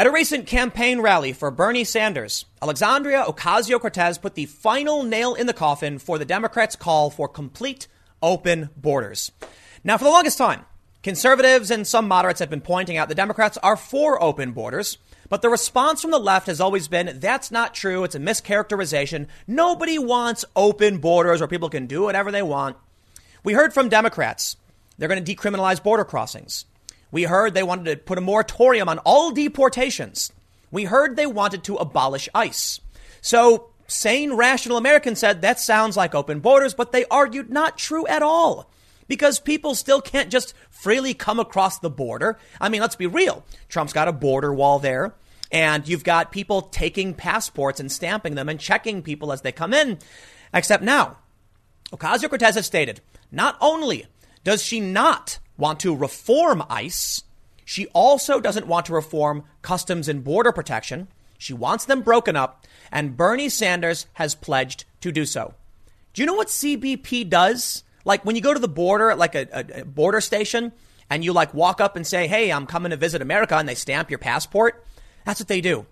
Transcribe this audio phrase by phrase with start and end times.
[0.00, 5.34] At a recent campaign rally for Bernie Sanders, Alexandria Ocasio Cortez put the final nail
[5.34, 7.86] in the coffin for the Democrats' call for complete
[8.22, 9.30] open borders.
[9.84, 10.64] Now, for the longest time,
[11.02, 14.96] conservatives and some moderates have been pointing out the Democrats are for open borders,
[15.28, 18.02] but the response from the left has always been that's not true.
[18.02, 19.26] It's a mischaracterization.
[19.46, 22.78] Nobody wants open borders where people can do whatever they want.
[23.44, 24.56] We heard from Democrats
[24.96, 26.64] they're going to decriminalize border crossings.
[27.10, 30.32] We heard they wanted to put a moratorium on all deportations.
[30.70, 32.80] We heard they wanted to abolish ICE.
[33.20, 38.06] So, sane, rational Americans said that sounds like open borders, but they argued not true
[38.06, 38.70] at all.
[39.08, 42.38] Because people still can't just freely come across the border.
[42.60, 43.44] I mean, let's be real.
[43.68, 45.14] Trump's got a border wall there,
[45.50, 49.74] and you've got people taking passports and stamping them and checking people as they come
[49.74, 49.98] in.
[50.54, 51.16] Except now,
[51.92, 53.00] Ocasio Cortez has stated
[53.32, 54.06] not only
[54.44, 57.22] does she not want to reform ICE.
[57.64, 61.08] She also doesn't want to reform Customs and Border Protection.
[61.38, 65.54] She wants them broken up, and Bernie Sanders has pledged to do so.
[66.12, 67.84] Do you know what CBP does?
[68.04, 70.72] Like when you go to the border, like a, a, border station,
[71.08, 73.74] and you like walk up and say, Hey, I'm coming to visit America, and they
[73.74, 74.84] stamp your passport.
[75.24, 75.86] That's what they do.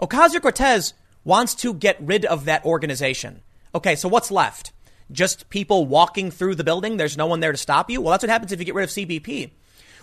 [0.00, 3.42] Ocasio Cortez wants to get rid of that organization.
[3.74, 4.71] Okay, so what's left?
[5.12, 6.96] Just people walking through the building.
[6.96, 8.00] There's no one there to stop you.
[8.00, 9.50] Well, that's what happens if you get rid of CBP.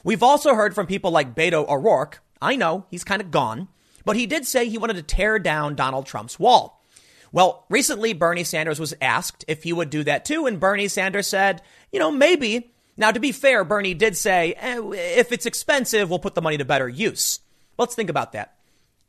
[0.04, 2.22] We've also heard from people like Beto O'Rourke.
[2.42, 3.68] I know he's kind of gone,
[4.06, 6.84] but he did say he wanted to tear down Donald Trump's wall.
[7.32, 11.28] Well, recently Bernie Sanders was asked if he would do that too, and Bernie Sanders
[11.28, 12.72] said, you know, maybe.
[12.98, 14.82] Now, to be fair, Bernie did say, eh,
[15.18, 17.40] if it's expensive, we'll put the money to better use.
[17.78, 18.56] Let's think about that.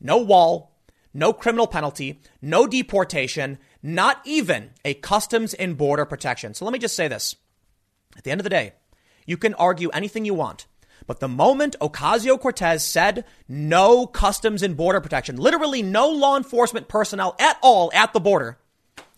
[0.01, 0.71] No wall,
[1.13, 6.55] no criminal penalty, no deportation, not even a customs and border protection.
[6.55, 7.37] So let me just say this.
[8.17, 8.73] At the end of the day,
[9.27, 10.67] you can argue anything you want.
[11.07, 16.89] But the moment Ocasio Cortez said no customs and border protection, literally no law enforcement
[16.89, 18.59] personnel at all at the border.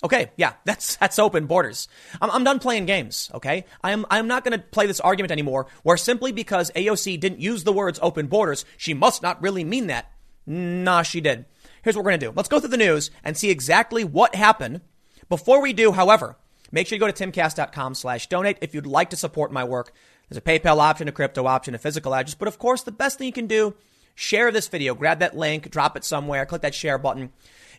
[0.05, 1.89] Okay, yeah, that's that's open borders.
[2.21, 3.31] I'm, I'm done playing games.
[3.35, 5.67] Okay, I am I am not going to play this argument anymore.
[5.83, 9.89] Where simply because AOC didn't use the words open borders, she must not really mean
[9.89, 10.11] that.
[10.47, 11.47] Nah, she did.
[11.83, 12.33] Here's what we're going to do.
[12.35, 14.81] Let's go through the news and see exactly what happened.
[15.29, 16.37] Before we do, however,
[16.71, 19.93] make sure you go to timcast.com slash donate if you'd like to support my work.
[20.29, 22.35] There's a PayPal option, a crypto option, a physical address.
[22.35, 23.75] But of course, the best thing you can do,
[24.15, 27.33] share this video, grab that link, drop it somewhere, click that share button.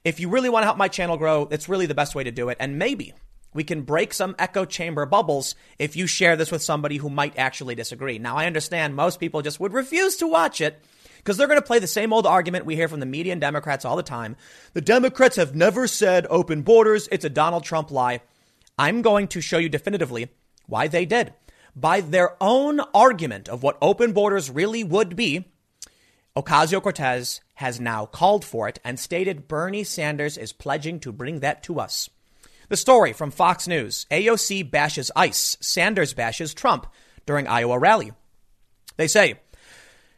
[0.04, 2.32] If you really want to help my channel grow, it's really the best way to
[2.32, 2.58] do it.
[2.60, 3.14] And maybe
[3.54, 7.38] we can break some echo chamber bubbles if you share this with somebody who might
[7.38, 8.20] actually disagree.
[8.20, 10.84] Now, I understand most people just would refuse to watch it
[11.24, 13.40] because they're going to play the same old argument we hear from the media and
[13.40, 14.36] Democrats all the time.
[14.74, 17.08] The Democrats have never said open borders.
[17.12, 18.22] It's a Donald Trump lie.
[18.78, 20.30] I'm going to show you definitively
[20.68, 21.34] why they did.
[21.76, 25.46] By their own argument of what open borders really would be,
[26.36, 31.40] Ocasio Cortez has now called for it and stated Bernie Sanders is pledging to bring
[31.40, 32.10] that to us.
[32.70, 36.88] The story from Fox News AOC bashes ICE, Sanders bashes Trump
[37.26, 38.12] during Iowa rally.
[38.98, 39.40] They say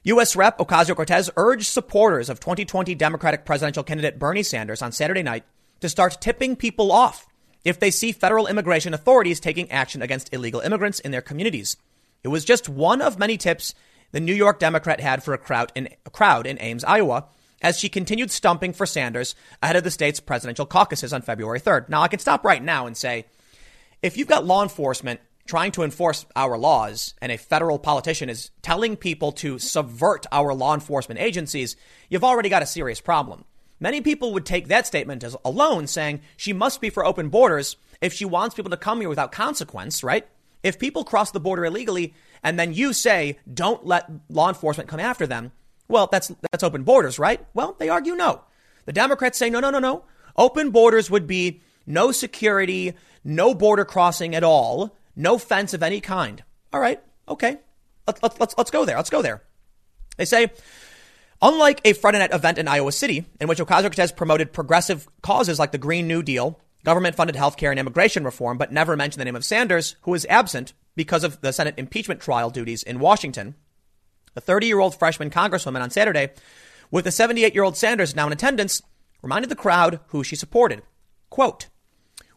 [0.05, 0.35] U.S.
[0.35, 0.59] Rep.
[0.59, 5.45] Ocasio Cortez urged supporters of 2020 Democratic presidential candidate Bernie Sanders on Saturday night
[5.79, 7.25] to start tipping people off
[7.63, 11.75] if they see federal immigration authorities taking action against illegal immigrants in their communities.
[12.23, 13.73] It was just one of many tips
[14.11, 17.25] the New York Democrat had for a crowd in, a crowd in Ames, Iowa,
[17.63, 19.33] as she continued stumping for Sanders
[19.63, 21.89] ahead of the state's presidential caucuses on February 3rd.
[21.89, 23.25] Now, I can stop right now and say
[24.03, 28.49] if you've got law enforcement trying to enforce our laws and a federal politician is
[28.61, 31.75] telling people to subvert our law enforcement agencies,
[32.09, 33.45] you've already got a serious problem.
[33.79, 37.75] Many people would take that statement as alone saying she must be for open borders
[38.01, 40.27] if she wants people to come here without consequence, right?
[40.63, 44.99] If people cross the border illegally and then you say don't let law enforcement come
[44.99, 45.51] after them,
[45.87, 47.45] well, that's that's open borders, right?
[47.53, 48.41] Well, they argue no.
[48.85, 50.05] The Democrats say no, no, no, no.
[50.35, 56.01] Open borders would be no security, no border crossing at all no fence of any
[56.01, 56.43] kind.
[56.73, 57.57] All right, okay.
[58.07, 58.97] Let's, let's, let's, let's go there.
[58.97, 59.41] Let's go there.
[60.17, 60.51] They say,
[61.41, 65.71] unlike a Fredinet event in Iowa City, in which Ocasio Cortez promoted progressive causes like
[65.71, 69.25] the Green New Deal, government funded health care, and immigration reform, but never mentioned the
[69.25, 73.55] name of Sanders, who was absent because of the Senate impeachment trial duties in Washington.
[74.35, 76.29] The 30 year old freshman congresswoman on Saturday,
[76.91, 78.81] with the 78 year old Sanders now in attendance,
[79.21, 80.83] reminded the crowd who she supported.
[81.29, 81.67] Quote,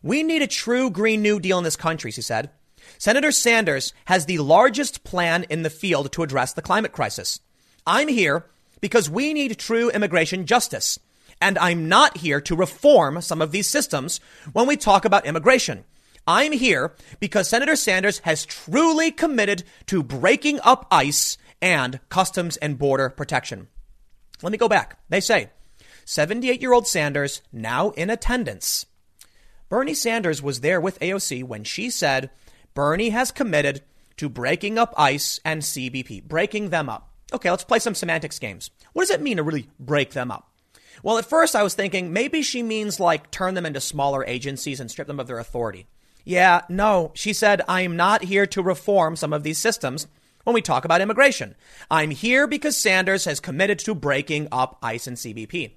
[0.02, 2.50] We need a true Green New Deal in this country, she said.
[2.96, 7.40] Senator Sanders has the largest plan in the field to address the climate crisis.
[7.86, 8.46] I'm here
[8.80, 10.98] because we need true immigration justice.
[11.40, 14.20] And I'm not here to reform some of these systems
[14.52, 15.84] when we talk about immigration.
[16.26, 22.78] I'm here because Senator Sanders has truly committed to breaking up ICE and Customs and
[22.78, 23.68] Border Protection.
[24.42, 24.98] Let me go back.
[25.08, 25.50] They say
[26.04, 28.86] 78 year old Sanders now in attendance.
[29.68, 32.30] Bernie Sanders was there with AOC when she said
[32.78, 33.82] Bernie has committed
[34.18, 37.10] to breaking up ICE and CBP, breaking them up.
[37.32, 38.70] Okay, let's play some semantics games.
[38.92, 40.52] What does it mean to really break them up?
[41.02, 44.78] Well, at first I was thinking maybe she means like turn them into smaller agencies
[44.78, 45.88] and strip them of their authority.
[46.24, 50.06] Yeah, no, she said, I am not here to reform some of these systems
[50.44, 51.56] when we talk about immigration.
[51.90, 55.72] I'm here because Sanders has committed to breaking up ICE and CBP.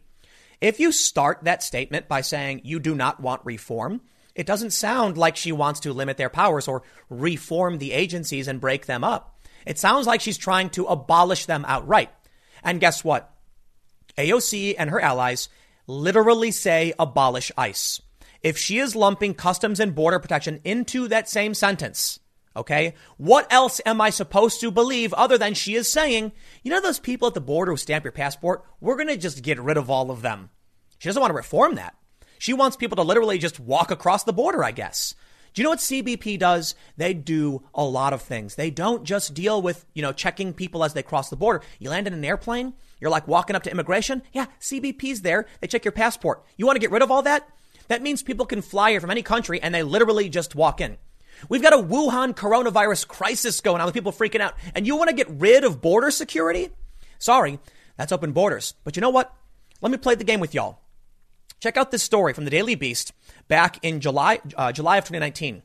[0.61, 4.01] If you start that statement by saying you do not want reform,
[4.35, 8.61] it doesn't sound like she wants to limit their powers or reform the agencies and
[8.61, 9.39] break them up.
[9.65, 12.09] It sounds like she's trying to abolish them outright.
[12.63, 13.33] And guess what?
[14.17, 15.49] AOC and her allies
[15.87, 18.01] literally say abolish ICE.
[18.41, 22.19] If she is lumping customs and border protection into that same sentence,
[22.55, 26.31] okay, what else am I supposed to believe other than she is saying,
[26.63, 29.43] you know, those people at the border who stamp your passport, we're going to just
[29.43, 30.49] get rid of all of them.
[30.97, 31.95] She doesn't want to reform that.
[32.41, 35.13] She wants people to literally just walk across the border, I guess.
[35.53, 36.73] Do you know what CBP does?
[36.97, 38.55] They do a lot of things.
[38.55, 41.61] They don't just deal with, you know, checking people as they cross the border.
[41.77, 44.23] You land in an airplane, you're like walking up to immigration.
[44.33, 45.45] Yeah, CBP's there.
[45.59, 46.43] They check your passport.
[46.57, 47.47] You want to get rid of all that?
[47.89, 50.97] That means people can fly here from any country and they literally just walk in.
[51.47, 54.55] We've got a Wuhan coronavirus crisis going on with people freaking out.
[54.73, 56.71] And you want to get rid of border security?
[57.19, 57.59] Sorry,
[57.97, 58.73] that's open borders.
[58.83, 59.31] But you know what?
[59.79, 60.80] Let me play the game with y'all.
[61.61, 63.13] Check out this story from the Daily Beast
[63.47, 65.61] back in July, uh, July of 2019.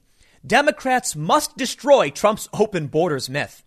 [0.46, 3.64] Democrats must destroy Trump's open borders myth.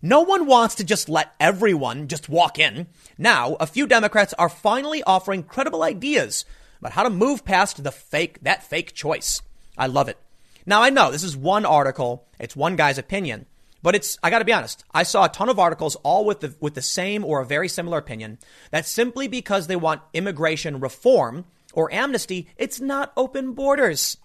[0.00, 2.86] No one wants to just let everyone just walk in.
[3.18, 6.46] Now, a few Democrats are finally offering credible ideas
[6.78, 9.42] about how to move past the fake, that fake choice.
[9.76, 10.16] I love it.
[10.64, 12.26] Now, I know this is one article.
[12.40, 13.44] It's one guy's opinion,
[13.82, 14.84] but it's, I gotta be honest.
[14.94, 17.68] I saw a ton of articles all with the, with the same or a very
[17.68, 18.38] similar opinion
[18.70, 21.44] that simply because they want immigration reform
[21.78, 24.16] or amnesty, it's not open borders.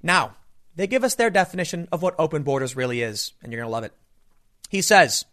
[0.00, 0.36] Now,
[0.76, 3.82] they give us their definition of what open borders really is, and you're gonna love
[3.82, 3.92] it.
[4.68, 5.24] He says,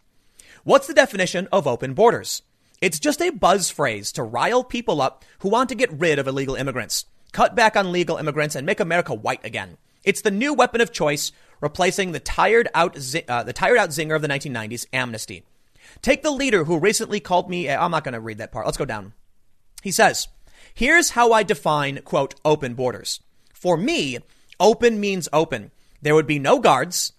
[0.64, 2.42] What's the definition of open borders?
[2.80, 6.26] It's just a buzz phrase to rile people up who want to get rid of
[6.26, 9.78] illegal immigrants, cut back on legal immigrants, and make America white again.
[10.02, 11.30] It's the new weapon of choice,
[11.60, 12.96] replacing the tired out,
[13.28, 15.44] uh, the tired out zinger of the 1990s, amnesty.
[16.00, 17.70] Take the leader who recently called me.
[17.70, 18.66] I'm not going to read that part.
[18.66, 19.12] Let's go down.
[19.80, 20.26] He says,
[20.74, 23.20] "Here's how I define quote open borders.
[23.52, 24.18] For me,
[24.58, 25.70] open means open.
[26.00, 27.12] There would be no guards,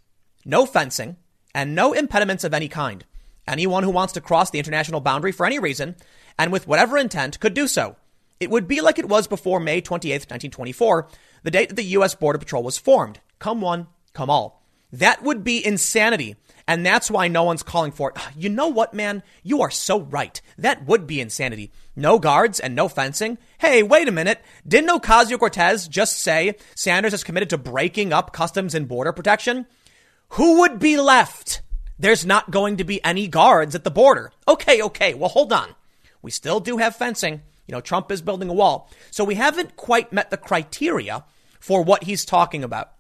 [0.46, 1.18] no fencing,
[1.54, 3.06] and no impediments of any kind.
[3.48, 5.96] Anyone who wants to cross the international boundary for any reason,
[6.38, 7.98] and with whatever intent, could do so.
[8.40, 11.08] It would be like it was before May 28, 1924,
[11.44, 12.16] the date that the U.S.
[12.16, 13.20] Border Patrol was formed.
[13.40, 14.63] Come one, come all.
[14.94, 16.36] That would be insanity.
[16.68, 18.16] And that's why no one's calling for it.
[18.18, 19.24] Ah, you know what, man?
[19.42, 20.40] You are so right.
[20.58, 21.72] That would be insanity.
[21.96, 23.40] No guards and no fencing.
[23.58, 24.40] Hey, wait a minute.
[24.66, 29.66] Didn't Ocasio Cortez just say Sanders is committed to breaking up customs and border protection?
[30.30, 31.62] Who would be left?
[31.98, 34.32] There's not going to be any guards at the border.
[34.48, 35.16] Okay, okay.
[35.16, 35.76] Well, hold on.
[36.22, 37.42] We still do have fencing.
[37.68, 38.90] You know, Trump is building a wall.
[39.12, 41.26] So we haven't quite met the criteria
[41.60, 42.93] for what he's talking about.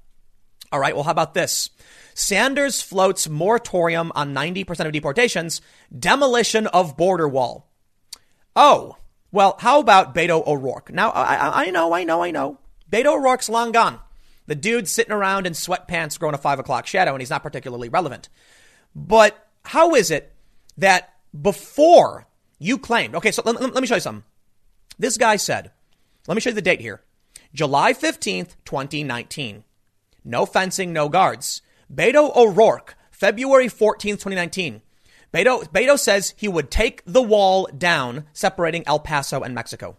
[0.73, 0.95] All right.
[0.95, 1.69] Well, how about this?
[2.15, 5.61] Sanders floats moratorium on 90% of deportations,
[5.97, 7.69] demolition of border wall.
[8.55, 8.97] Oh,
[9.31, 10.91] well, how about Beto O'Rourke?
[10.91, 12.57] Now, I, I know, I know, I know.
[12.91, 13.99] Beto O'Rourke's long gone.
[14.47, 17.89] The dude's sitting around in sweatpants growing a five o'clock shadow and he's not particularly
[17.89, 18.29] relevant.
[18.95, 20.33] But how is it
[20.77, 22.25] that before
[22.57, 24.23] you claimed, okay, so let, let, me show you something.
[24.97, 25.71] This guy said,
[26.27, 27.01] let me show you the date here
[27.53, 29.65] July 15th, 2019.
[30.23, 31.61] No fencing, no guards.
[31.93, 34.81] Beto O'Rourke, February 14th, 2019.
[35.33, 39.97] Beto, Beto says he would take the wall down separating El Paso and Mexico.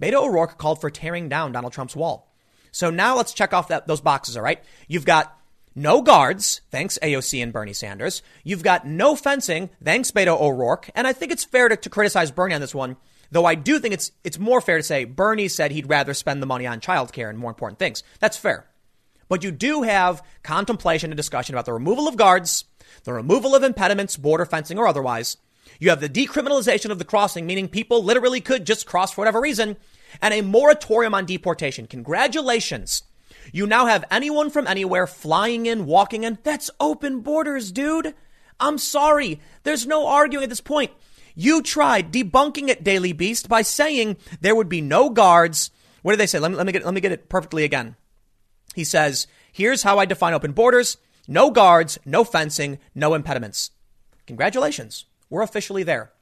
[0.00, 2.32] Beto O'Rourke called for tearing down Donald Trump's wall.
[2.70, 4.62] So now let's check off that, those boxes, all right?
[4.88, 5.38] You've got
[5.74, 8.22] no guards, thanks AOC and Bernie Sanders.
[8.44, 10.90] You've got no fencing, thanks Beto O'Rourke.
[10.94, 12.96] And I think it's fair to, to criticize Bernie on this one,
[13.30, 16.40] though I do think it's, it's more fair to say Bernie said he'd rather spend
[16.40, 18.02] the money on childcare and more important things.
[18.20, 18.66] That's fair.
[19.28, 22.64] But you do have contemplation and discussion about the removal of guards,
[23.04, 25.36] the removal of impediments, border fencing or otherwise.
[25.80, 29.40] You have the decriminalization of the crossing, meaning people literally could just cross for whatever
[29.40, 29.76] reason
[30.22, 31.86] and a moratorium on deportation.
[31.86, 33.02] Congratulations.
[33.52, 36.38] You now have anyone from anywhere flying in, walking in.
[36.42, 38.14] That's open borders, dude.
[38.60, 39.40] I'm sorry.
[39.64, 40.92] There's no arguing at this point.
[41.34, 45.70] You tried debunking it, Daily Beast, by saying there would be no guards.
[46.02, 46.38] What did they say?
[46.38, 47.96] Let me, let me get, let me get it perfectly again.
[48.74, 50.96] He says, here's how I define open borders.
[51.26, 53.70] No guards, no fencing, no impediments.
[54.26, 55.06] Congratulations.
[55.30, 56.12] We're officially there.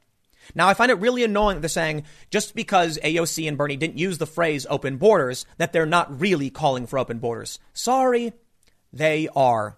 [0.55, 3.99] Now, I find it really annoying that they're saying just because AOC and Bernie didn't
[3.99, 7.59] use the phrase open borders, that they're not really calling for open borders.
[7.75, 8.33] Sorry,
[8.93, 9.77] they are.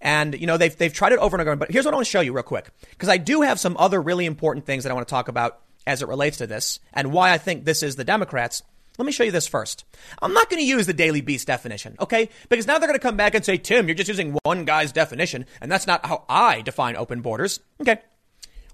[0.00, 1.58] And, you know, they've, they've tried it over and over again.
[1.58, 2.70] But here's what I want to show you real quick.
[2.90, 5.60] Because I do have some other really important things that I want to talk about
[5.86, 8.62] as it relates to this and why I think this is the Democrats.
[8.98, 9.84] Let me show you this first.
[10.22, 12.28] I'm not going to use the Daily Beast definition, okay?
[12.48, 14.92] Because now they're going to come back and say, Tim, you're just using one guy's
[14.92, 17.58] definition, and that's not how I define open borders.
[17.80, 17.98] Okay.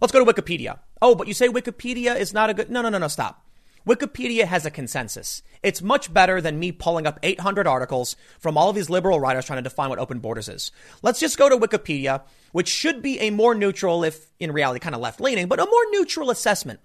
[0.01, 0.79] Let's go to Wikipedia.
[1.01, 2.71] Oh, but you say Wikipedia is not a good.
[2.71, 3.47] No, no, no, no, stop.
[3.87, 5.43] Wikipedia has a consensus.
[5.63, 9.47] It's much better than me pulling up 800 articles from all of these liberal writers
[9.47, 10.71] trying to define what open borders is.
[11.03, 12.23] Let's just go to Wikipedia,
[12.53, 15.65] which should be a more neutral, if in reality kind of left leaning, but a
[15.65, 16.81] more neutral assessment.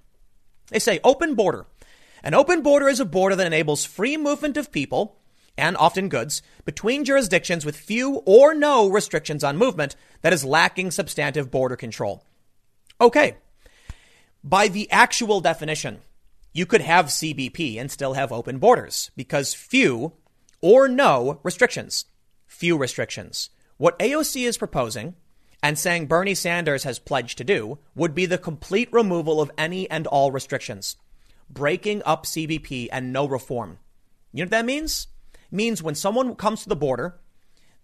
[0.69, 1.65] They say open border
[2.25, 5.15] an open border is a border that enables free movement of people
[5.59, 10.89] and often goods between jurisdictions with few or no restrictions on movement that is lacking
[10.89, 12.25] substantive border control.
[12.99, 13.37] Okay.
[14.43, 15.99] By the actual definition,
[16.51, 20.13] you could have CBP and still have open borders because few
[20.61, 22.05] or no restrictions.
[22.47, 23.51] Few restrictions.
[23.77, 25.13] What AOC is proposing
[25.61, 29.87] and saying Bernie Sanders has pledged to do would be the complete removal of any
[29.91, 30.95] and all restrictions
[31.55, 33.79] breaking up CBP and no reform.
[34.31, 35.07] You know what that means?
[35.33, 37.15] It means when someone comes to the border,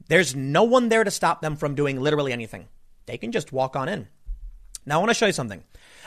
[0.08, 2.68] there's no one there to stop them from doing literally anything.
[3.08, 4.08] They can just walk on in.
[4.86, 5.63] Now, I want to show you something.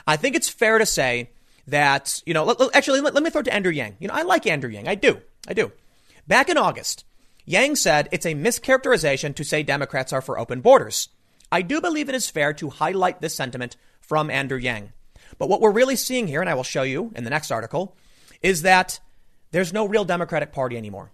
[0.06, 1.30] I think it's fair to say
[1.66, 3.96] that, you know, actually, let, let me throw it to Andrew Yang.
[3.98, 4.88] You know, I like Andrew Yang.
[4.88, 5.20] I do.
[5.48, 5.72] I do.
[6.28, 7.04] Back in August,
[7.44, 11.08] Yang said it's a mischaracterization to say Democrats are for open borders.
[11.52, 14.92] I do believe it is fair to highlight this sentiment from Andrew Yang.
[15.38, 17.96] But what we're really seeing here, and I will show you in the next article,
[18.42, 19.00] is that
[19.50, 21.12] there's no real Democratic Party anymore.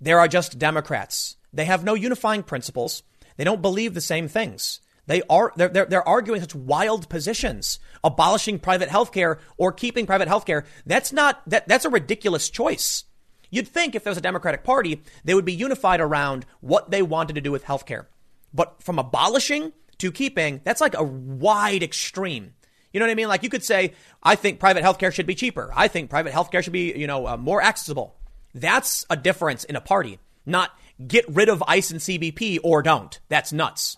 [0.00, 1.36] There are just Democrats.
[1.52, 3.02] They have no unifying principles.
[3.36, 4.80] They don't believe the same things.
[5.06, 10.06] They are they're, they're, they're arguing such wild positions, abolishing private health care or keeping
[10.06, 10.64] private health care.
[10.86, 13.04] That's not that that's a ridiculous choice.
[13.50, 17.02] You'd think if there was a Democratic Party, they would be unified around what they
[17.02, 18.08] wanted to do with health care.
[18.54, 22.54] But from abolishing to keeping, that's like a wide extreme.
[22.92, 23.28] You know what I mean?
[23.28, 25.70] Like you could say, I think private healthcare should be cheaper.
[25.74, 28.16] I think private healthcare should be, you know, uh, more accessible.
[28.54, 30.70] That's a difference in a party, not
[31.06, 33.18] get rid of ICE and CBP or don't.
[33.28, 33.96] That's nuts.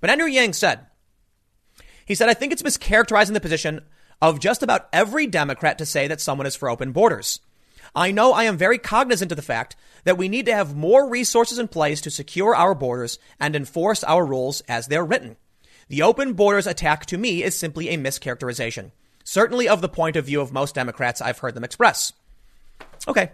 [0.00, 0.86] But Andrew Yang said,
[2.04, 3.82] he said, I think it's mischaracterizing the position
[4.20, 7.40] of just about every Democrat to say that someone is for open borders.
[7.94, 11.08] I know I am very cognizant of the fact that we need to have more
[11.08, 15.36] resources in place to secure our borders and enforce our rules as they're written.
[15.88, 18.90] The open borders attack to me is simply a mischaracterization,
[19.22, 22.12] certainly of the point of view of most Democrats I've heard them express.
[23.06, 23.32] Okay.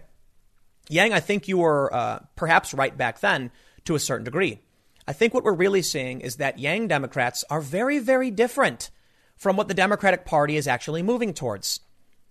[0.89, 3.51] Yang, I think you were uh, perhaps right back then
[3.85, 4.59] to a certain degree.
[5.07, 8.89] I think what we're really seeing is that Yang Democrats are very, very different
[9.37, 11.79] from what the Democratic Party is actually moving towards.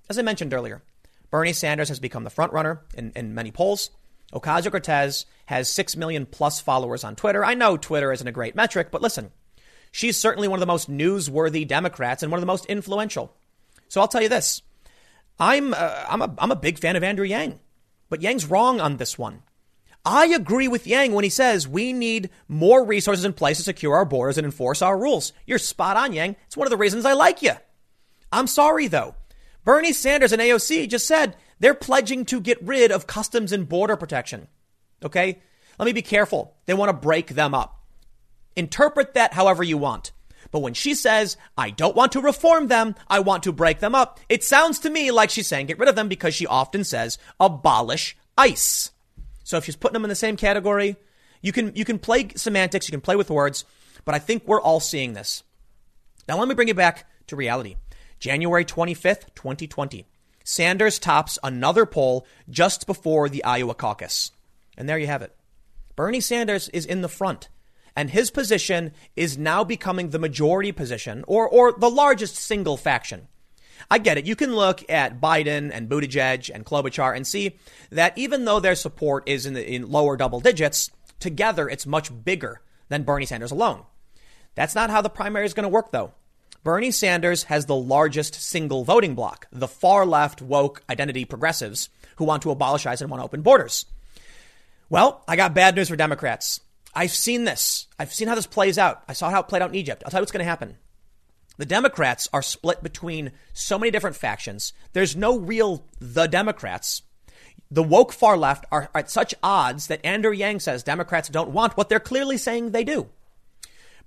[0.09, 0.83] As I mentioned earlier,
[1.31, 3.91] Bernie Sanders has become the frontrunner in, in many polls.
[4.33, 7.45] Ocasio Cortez has 6 million plus followers on Twitter.
[7.45, 9.33] I know Twitter isn't a great metric, but listen,
[9.91, 13.35] She's certainly one of the most newsworthy Democrats and one of the most influential.
[13.89, 14.63] So I'll tell you this.
[15.39, 17.59] I'm, uh, I'm, a, I'm a big fan of Andrew Yang,
[18.09, 19.43] but Yang's wrong on this one.
[20.05, 23.95] I agree with Yang when he says we need more resources in place to secure
[23.95, 25.33] our borders and enforce our rules.
[25.47, 26.37] You're spot on, Yang.
[26.47, 27.53] It's one of the reasons I like you.
[28.33, 29.15] I'm sorry, though.
[29.65, 33.97] Bernie Sanders and AOC just said they're pledging to get rid of customs and border
[33.97, 34.49] protection.
[35.05, 35.43] Okay?
[35.79, 36.55] Let me be careful.
[36.67, 37.80] They want to break them up.
[38.57, 40.13] Interpret that however you want.
[40.51, 43.95] But when she says, I don't want to reform them, I want to break them
[43.95, 46.85] up, it sounds to me like she's saying get rid of them because she often
[46.85, 48.91] says abolish ICE.
[49.45, 50.97] So if she's putting them in the same category,
[51.41, 53.65] you can, you can play semantics, you can play with words,
[54.05, 55.43] but I think we're all seeing this.
[56.29, 57.77] Now let me bring you back to reality.
[58.19, 60.07] January 25th, 2020.
[60.45, 64.33] Sanders tops another poll just before the Iowa caucus.
[64.77, 65.35] And there you have it.
[65.97, 67.49] Bernie Sanders is in the front
[67.97, 73.29] and his position is now becoming the majority position or, or the largest single faction.
[73.91, 74.27] I get it.
[74.27, 77.59] You can look at Biden and Buttigieg and Klobuchar and see
[77.91, 82.11] that even though their support is in, the, in lower double digits, together it's much
[82.25, 83.85] bigger than Bernie Sanders alone.
[84.55, 86.13] That's not how the primary is going to work, though.
[86.63, 92.25] Bernie Sanders has the largest single voting bloc, the far left woke identity progressives who
[92.25, 93.87] want to abolish ICE and want open borders.
[94.91, 96.61] Well, I got bad news for Democrats.
[96.95, 97.87] I've seen this.
[97.99, 99.03] I've seen how this plays out.
[99.09, 100.03] I saw how it played out in Egypt.
[100.05, 100.77] I'll tell you what's going to happen.
[101.57, 104.73] The Democrats are split between so many different factions.
[104.93, 107.03] There's no real the Democrats.
[107.71, 111.77] The woke far left are at such odds that Andrew Yang says Democrats don't want
[111.77, 113.09] what they're clearly saying they do.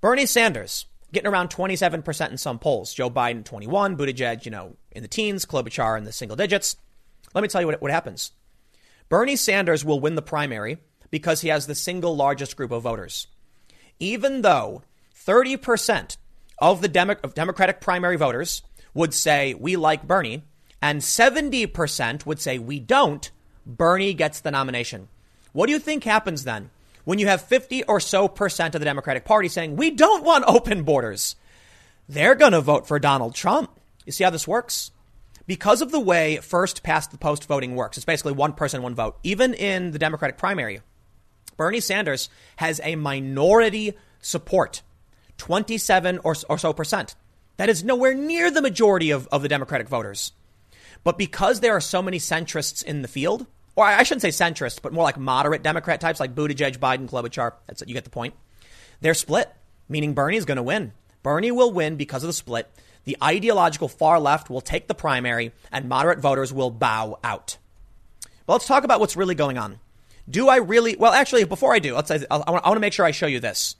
[0.00, 2.92] Bernie Sanders, getting around 27% in some polls.
[2.92, 6.76] Joe Biden 21, Buttigieg, you know, in the teens, Klobuchar in the single digits.
[7.34, 8.32] Let me tell you what, what happens.
[9.08, 10.78] Bernie Sanders will win the primary
[11.14, 13.28] because he has the single largest group of voters.
[14.00, 14.82] Even though
[15.14, 16.16] 30%
[16.58, 18.62] of the Demo- of Democratic primary voters
[18.94, 20.42] would say we like Bernie,
[20.82, 23.30] and 70% would say we don't,
[23.64, 25.06] Bernie gets the nomination.
[25.52, 26.70] What do you think happens then
[27.04, 30.44] when you have 50 or so percent of the Democratic Party saying we don't want
[30.48, 31.36] open borders?
[32.08, 33.70] They're going to vote for Donald Trump.
[34.04, 34.90] You see how this works?
[35.46, 38.96] Because of the way first past the post voting works, it's basically one person, one
[38.96, 39.16] vote.
[39.22, 40.80] Even in the Democratic primary,
[41.56, 44.82] Bernie Sanders has a minority support
[45.38, 47.14] 27 or, or so percent.
[47.56, 50.32] That is nowhere near the majority of, of the Democratic voters.
[51.04, 53.46] But because there are so many centrists in the field,
[53.76, 57.52] or I shouldn't say centrists, but more like moderate Democrat types like Buttigieg, Biden, Klobuchar,
[57.66, 58.34] that's you get the point.
[59.00, 59.52] They're split,
[59.88, 60.92] meaning Bernie is going to win.
[61.22, 62.70] Bernie will win because of the split.
[63.04, 67.58] The ideological far left will take the primary, and moderate voters will bow out.
[68.46, 69.78] But let's talk about what's really going on.
[70.28, 70.96] Do I really?
[70.96, 72.10] Well, actually, before I do, let's.
[72.10, 73.76] I want to make sure I show you this.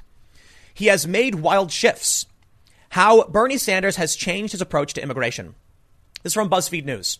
[0.75, 2.27] He has made wild shifts.
[2.91, 5.55] How Bernie Sanders has changed his approach to immigration.
[6.23, 7.19] This is from BuzzFeed News.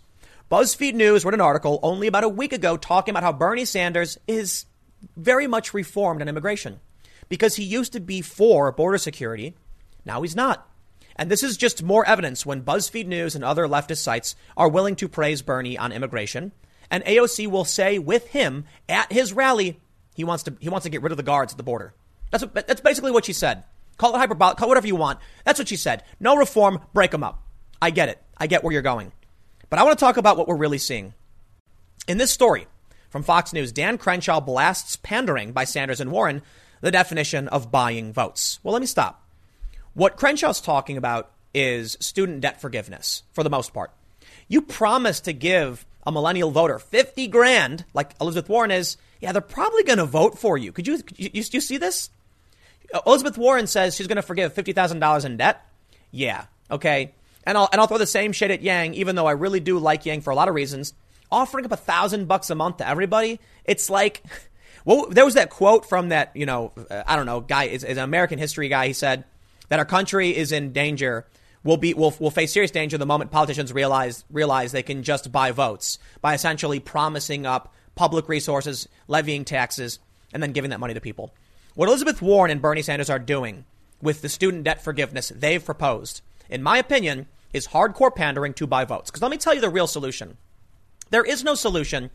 [0.50, 4.19] BuzzFeed News wrote an article only about a week ago talking about how Bernie Sanders
[4.28, 4.66] is
[5.16, 6.81] very much reformed on immigration
[7.28, 9.54] because he used to be for border security.
[10.04, 10.69] Now he's not.
[11.16, 14.97] And this is just more evidence when BuzzFeed News and other leftist sites are willing
[14.97, 16.52] to praise Bernie on immigration.
[16.91, 19.81] And AOC will say with him at his rally,
[20.14, 21.95] he wants to, he wants to get rid of the guards at the border.
[22.31, 23.64] That's, what, that's basically what she said.
[23.97, 25.19] Call it hyperbolic, call it whatever you want.
[25.45, 26.03] That's what she said.
[26.19, 27.43] No reform, break them up.
[27.81, 28.23] I get it.
[28.37, 29.12] I get where you're going.
[29.71, 31.14] But I want to talk about what we're really seeing.
[32.07, 32.67] In this story
[33.09, 36.43] from Fox News, Dan Crenshaw blasts pandering by Sanders and Warren,
[36.81, 38.59] the definition of buying votes.
[38.62, 39.26] Well, let me stop.
[39.95, 43.93] What Crenshaw's talking about is student debt forgiveness for the most part.
[44.49, 49.40] You promise to give a millennial voter 50 grand, like Elizabeth Warren is, yeah, they're
[49.40, 50.72] probably going to vote for you.
[50.72, 52.11] Could you, you, you see this?
[53.07, 55.64] Elizabeth Warren says she's going to forgive $50,000 in debt.
[56.11, 56.44] Yeah.
[56.70, 57.12] Okay.
[57.44, 59.79] And I'll, and I'll throw the same shit at Yang, even though I really do
[59.79, 60.94] like Yang for a lot of reasons.
[61.31, 64.22] Offering up a thousand bucks a month to everybody, it's like,
[64.85, 67.85] well, there was that quote from that, you know, uh, I don't know, guy, is
[67.85, 68.87] an American history guy.
[68.87, 69.24] He said
[69.68, 71.26] that our country is in danger.
[71.64, 75.33] Will be will will face serious danger the moment politicians realize realize they can just
[75.33, 79.98] buy votes by essentially promising up public resources, levying taxes,
[80.33, 81.35] and then giving that money to people.
[81.74, 83.64] What Elizabeth Warren and Bernie Sanders are doing
[84.03, 88.85] with the student debt forgiveness they've proposed, in my opinion, is hardcore pandering to buy
[88.85, 89.11] votes.
[89.11, 90.37] Because let me tell you the real solution.
[91.11, 92.11] There is no solution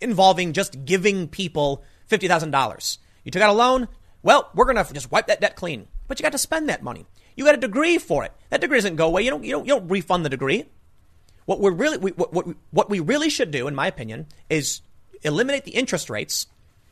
[0.00, 2.98] involving just giving people $50,000.
[3.24, 3.88] You took out a loan?
[4.22, 5.88] Well, we're going to just wipe that debt clean.
[6.06, 7.06] But you got to spend that money.
[7.36, 8.32] You got a degree for it.
[8.50, 9.22] That degree doesn't go away.
[9.22, 10.66] You don't, you don't, you don't refund the degree.
[11.46, 14.80] What we're really, we, what, what, what we really should do, in my opinion, is
[15.22, 16.46] eliminate the interest rates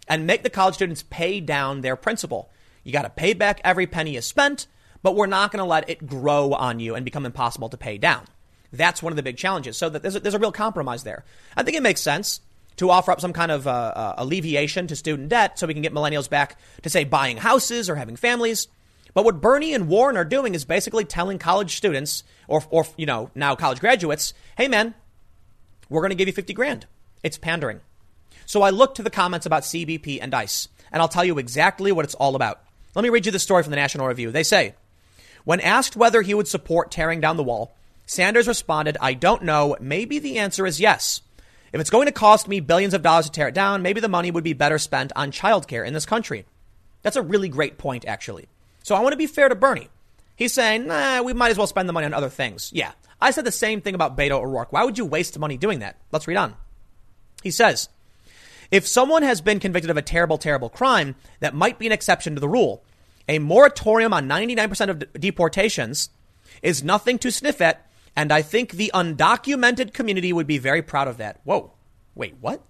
[0.09, 2.51] and make the college students pay down their principal.
[2.85, 4.67] You got to pay back every penny you spent
[5.03, 7.99] but we're not going to let it grow on you and become impossible to pay
[7.99, 8.25] down.
[8.73, 9.77] That's one of the big challenges.
[9.77, 11.25] So that there's a, there's a real compromise there.
[11.57, 12.41] I think it makes sense
[12.77, 15.83] to offer up some kind of uh, uh, alleviation to student debt so we can
[15.83, 18.69] get millennials back to say buying houses or having families.
[19.15, 23.07] But what Bernie and Warren are doing is basically telling college students or, or you
[23.07, 24.95] know, now college graduates, hey man,
[25.89, 26.87] we're going to give you 50 grand.
[27.23, 27.81] It's pandering.
[28.47, 31.93] So I looked to the comments about CBP and ICE, and I'll tell you exactly
[31.93, 32.63] what it's all about.
[32.95, 34.31] Let me read you the story from the National Review.
[34.31, 34.75] They say,
[35.45, 37.75] when asked whether he would support tearing down the wall,
[38.07, 39.77] Sanders responded, I don't know.
[39.81, 41.23] Maybe the answer is yes.
[41.73, 44.09] If it's going to cost me billions of dollars to tear it down, maybe the
[44.09, 46.45] money would be better spent on childcare in this country.
[47.03, 48.49] That's a really great point, actually.
[48.83, 49.89] So I want to be fair to Bernie.
[50.35, 52.71] He's saying, nah, we might as well spend the money on other things.
[52.75, 52.93] Yeah.
[53.21, 54.73] I said the same thing about Beto O'Rourke.
[54.73, 55.97] Why would you waste money doing that?
[56.11, 56.57] Let's read on.
[57.43, 57.89] He says,
[58.71, 62.35] if someone has been convicted of a terrible, terrible crime, that might be an exception
[62.35, 62.83] to the rule.
[63.29, 66.11] A moratorium on 99% of deportations
[66.63, 71.07] is nothing to sniff at, and I think the undocumented community would be very proud
[71.07, 71.41] of that.
[71.45, 71.73] Whoa,
[72.15, 72.63] wait, what?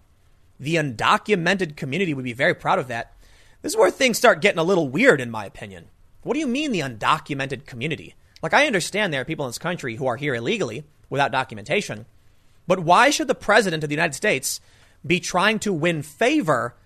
[0.61, 3.15] The undocumented community would be very proud of that.
[3.63, 5.87] This is where things start getting a little weird, in my opinion.
[6.23, 8.15] What do you mean, the undocumented community?
[8.43, 12.07] Like, I understand there are people in this country who are here illegally without documentation,
[12.67, 14.61] but why should the president of the United States
[15.07, 16.77] be trying to win favor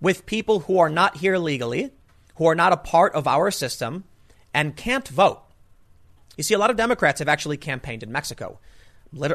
[0.00, 1.92] with people who are not here legally,
[2.36, 4.04] who are not a part of our system
[4.52, 5.42] and can't vote.
[6.36, 8.60] You see, a lot of Democrats have actually campaigned in Mexico.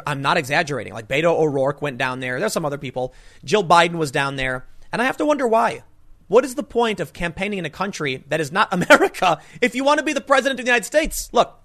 [0.05, 0.93] I'm not exaggerating.
[0.93, 2.39] Like Beto O'Rourke went down there.
[2.39, 3.13] There's some other people.
[3.43, 4.67] Jill Biden was down there.
[4.91, 5.83] And I have to wonder why.
[6.31, 9.83] What is the point of campaigning in a country that is not America if you
[9.83, 11.29] want to be the president of the United States?
[11.33, 11.59] Look,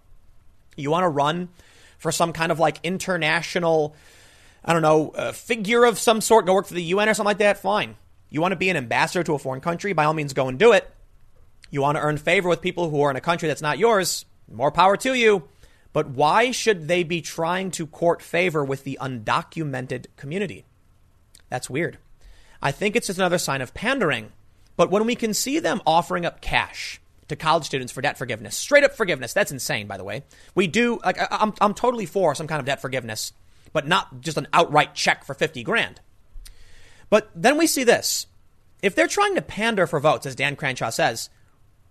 [0.77, 1.51] you want to run
[1.99, 3.95] for some kind of like international,
[4.65, 7.29] I don't know, uh, figure of some sort, go work for the UN or something
[7.29, 7.95] like that, fine.
[8.29, 10.59] You want to be an ambassador to a foreign country, by all means, go and
[10.59, 10.93] do it.
[11.71, 14.25] You want to earn favor with people who are in a country that's not yours,
[14.51, 15.45] more power to you.
[15.93, 20.65] But why should they be trying to court favor with the undocumented community?
[21.51, 21.99] That's weird.
[22.61, 24.33] I think it's just another sign of pandering.
[24.77, 28.57] But when we can see them offering up cash to college students for debt forgiveness,
[28.57, 30.25] straight up forgiveness, that's insane, by the way.
[30.55, 33.33] We do, like, I'm, I'm totally for some kind of debt forgiveness,
[33.73, 36.01] but not just an outright check for 50 grand.
[37.09, 38.27] But then we see this.
[38.83, 41.31] If they're trying to pander for votes, as Dan Crenshaw says,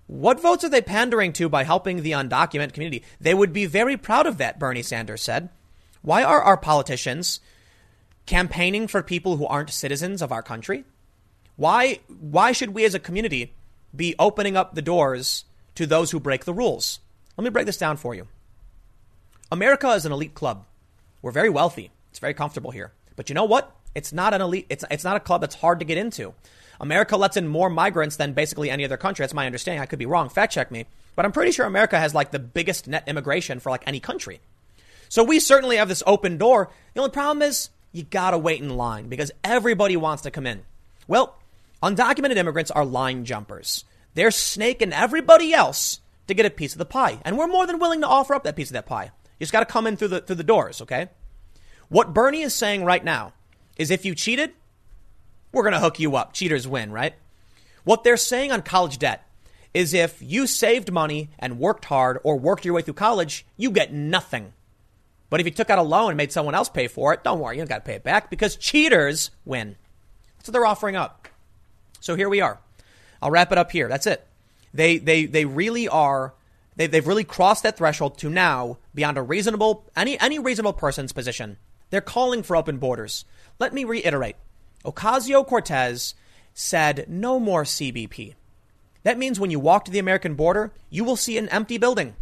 [0.08, 3.04] what votes are they pandering to by helping the undocumented community?
[3.20, 5.50] They would be very proud of that, Bernie Sanders said.
[6.04, 7.40] Why are our politicians
[8.28, 10.86] campaigning for people who aren't citizens of our country?
[11.56, 13.54] Why, why should we as a community
[13.96, 17.00] be opening up the doors to those who break the rules?
[17.38, 18.28] Let me break this down for you.
[19.52, 20.66] America is an elite club.
[21.22, 21.92] We're very wealthy.
[22.10, 22.92] It's very comfortable here.
[23.16, 23.76] But you know what?
[23.94, 24.66] It's not an elite.
[24.70, 26.34] It's, it's not a club that's hard to get into.
[26.80, 29.24] America lets in more migrants than basically any other country.
[29.24, 29.82] That's my understanding.
[29.82, 30.30] I could be wrong.
[30.30, 30.86] Fact check me.
[31.16, 34.42] But I'm pretty sure America has like the biggest net immigration for like any country.
[35.08, 36.70] So we certainly have this open door.
[36.94, 40.64] The only problem is you gotta wait in line because everybody wants to come in.
[41.08, 41.38] Well,
[41.86, 43.86] undocumented immigrants are line jumpers.
[44.14, 47.20] They're snaking everybody else to get a piece of the pie.
[47.24, 49.12] And we're more than willing to offer up that piece of that pie.
[49.40, 51.10] You just gotta come in through the, through the doors, okay?
[51.90, 53.34] What Bernie is saying right now
[53.78, 54.54] is if you cheated,
[55.52, 56.34] we're going to hook you up.
[56.34, 57.14] Cheaters win, right?
[57.84, 59.28] What they're saying on college debt
[59.74, 63.72] is if you saved money and worked hard or worked your way through college, you
[63.72, 64.54] get nothing.
[65.30, 67.40] But if you took out a loan and made someone else pay for it, don't
[67.40, 69.76] worry, you don't got to pay it back because cheaters win.
[70.38, 71.28] That's what they're offering up.
[72.06, 72.60] So here we are.
[73.20, 73.88] I'll wrap it up here.
[73.88, 74.28] That's it.
[74.76, 76.36] They, they, they really are,
[76.76, 81.14] they, they've really crossed that threshold to now, beyond a reasonable, any, any reasonable person's
[81.14, 81.58] position,
[81.90, 83.26] they're calling for open borders.
[83.58, 84.36] Let me reiterate
[84.86, 86.14] Ocasio Cortez
[86.54, 88.36] said no more CBP.
[89.02, 92.16] That means when you walk to the American border, you will see an empty building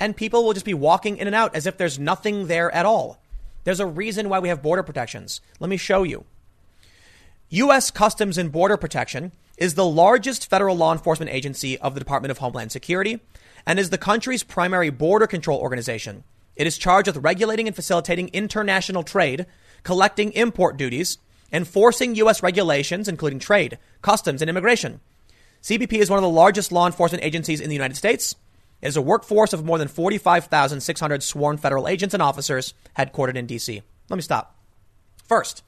[0.00, 2.86] and people will just be walking in and out as if there's nothing there at
[2.86, 3.22] all.
[3.62, 5.40] There's a reason why we have border protections.
[5.60, 6.24] Let me show you.
[7.50, 7.90] U.S.
[7.90, 12.36] Customs and Border Protection is the largest federal law enforcement agency of the Department of
[12.36, 13.20] Homeland Security
[13.64, 16.24] and is the country's primary border control organization.
[16.56, 19.46] It is charged with regulating and facilitating international trade,
[19.82, 21.16] collecting import duties,
[21.50, 22.42] enforcing U.S.
[22.42, 25.00] regulations, including trade, customs, and immigration.
[25.62, 28.36] CBP is one of the largest law enforcement agencies in the United States.
[28.82, 33.46] It has a workforce of more than 45,600 sworn federal agents and officers headquartered in
[33.46, 33.80] D.C.
[34.10, 34.54] Let me stop.
[35.24, 35.62] First,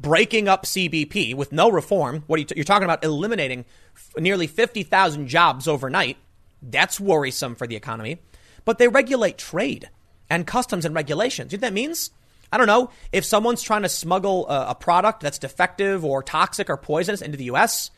[0.00, 2.24] breaking up CBP with no reform.
[2.26, 3.04] What you t- you're talking about?
[3.04, 6.16] Eliminating f- nearly 50,000 jobs overnight.
[6.62, 8.18] That's worrisome for the economy.
[8.64, 9.90] But they regulate trade
[10.28, 11.52] and customs and regulations.
[11.52, 12.10] You know what that means?
[12.52, 16.68] I don't know, if someone's trying to smuggle a, a product that's defective or toxic
[16.68, 17.90] or poisonous into the U.S.,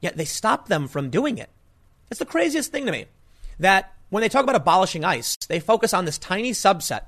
[0.00, 1.50] yet they stop them from doing it.
[2.10, 3.06] It's the craziest thing to me
[3.58, 7.02] that when they talk about abolishing ICE, they focus on this tiny subset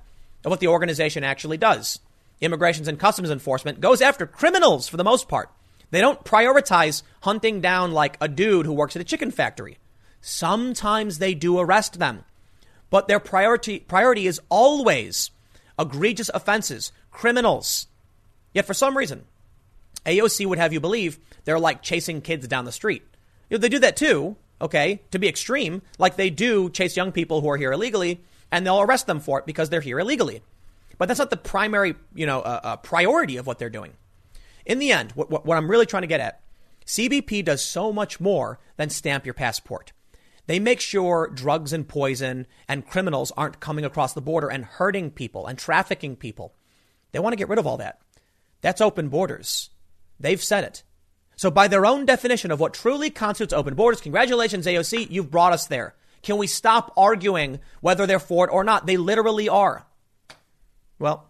[0.44, 1.98] of what the organization actually does.
[2.42, 5.50] Immigrations and Customs Enforcement goes after criminals for the most part.
[5.90, 9.78] They don't prioritize hunting down like a dude who works at a chicken factory.
[10.20, 12.24] Sometimes they do arrest them,
[12.90, 15.30] but their priority priority is always
[15.78, 17.86] egregious offenses, criminals.
[18.52, 19.24] Yet for some reason,
[20.04, 23.02] AOC would have you believe they're like chasing kids down the street.
[23.50, 27.12] You know, they do that too, okay, to be extreme, like they do chase young
[27.12, 30.42] people who are here illegally, and they'll arrest them for it because they're here illegally.
[31.02, 33.94] But that's not the primary, you know, uh, uh, priority of what they're doing.
[34.64, 36.42] In the end, what, what, what I'm really trying to get at,
[36.86, 39.92] CBP does so much more than stamp your passport.
[40.46, 45.10] They make sure drugs and poison and criminals aren't coming across the border and hurting
[45.10, 46.54] people and trafficking people.
[47.10, 47.98] They want to get rid of all that.
[48.60, 49.70] That's open borders.
[50.20, 50.84] They've said it.
[51.34, 55.52] So, by their own definition of what truly constitutes open borders, congratulations, AOC, you've brought
[55.52, 55.96] us there.
[56.22, 58.86] Can we stop arguing whether they're for it or not?
[58.86, 59.84] They literally are.
[61.02, 61.28] Well,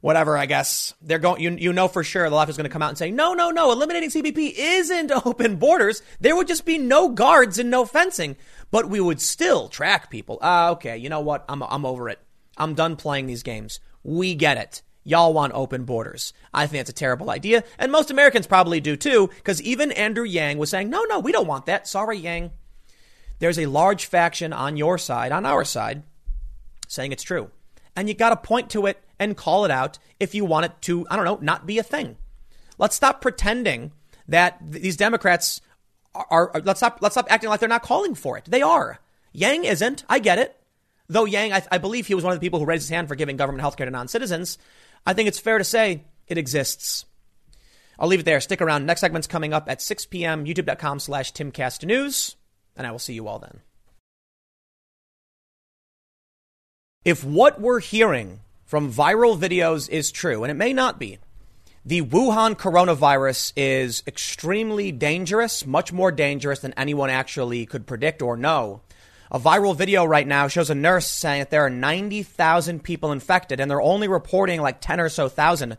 [0.00, 0.94] whatever, I guess.
[1.00, 2.98] They're going, you, you know for sure the left is going to come out and
[2.98, 6.02] say, no, no, no, eliminating CBP isn't open borders.
[6.20, 8.36] There would just be no guards and no fencing,
[8.70, 10.38] but we would still track people.
[10.42, 11.44] Ah, uh, okay, you know what?
[11.48, 12.20] I'm, I'm over it.
[12.58, 13.80] I'm done playing these games.
[14.04, 14.82] We get it.
[15.04, 16.34] Y'all want open borders.
[16.52, 20.24] I think that's a terrible idea, and most Americans probably do too, because even Andrew
[20.24, 21.88] Yang was saying, no, no, we don't want that.
[21.88, 22.50] Sorry, Yang.
[23.38, 26.02] There's a large faction on your side, on our side,
[26.88, 27.50] saying it's true.
[27.98, 30.72] And you got to point to it and call it out if you want it
[30.82, 32.16] to, I don't know, not be a thing.
[32.78, 33.90] Let's stop pretending
[34.28, 35.60] that these Democrats
[36.14, 38.44] are, are let's stop let's stop acting like they're not calling for it.
[38.44, 39.00] They are.
[39.32, 40.04] Yang isn't.
[40.08, 40.54] I get it.
[41.08, 43.08] Though Yang, I, I believe he was one of the people who raised his hand
[43.08, 44.58] for giving government health care to non citizens.
[45.04, 47.04] I think it's fair to say it exists.
[47.98, 48.40] I'll leave it there.
[48.40, 48.86] Stick around.
[48.86, 50.44] Next segment's coming up at 6 p.m.
[50.44, 52.36] YouTube.com slash TimCastNews.
[52.76, 53.62] And I will see you all then.
[57.08, 61.16] If what we're hearing from viral videos is true, and it may not be,
[61.82, 68.36] the Wuhan coronavirus is extremely dangerous, much more dangerous than anyone actually could predict or
[68.36, 68.82] know.
[69.32, 73.58] A viral video right now shows a nurse saying that there are 90,000 people infected
[73.58, 75.78] and they're only reporting like 10 or so thousand.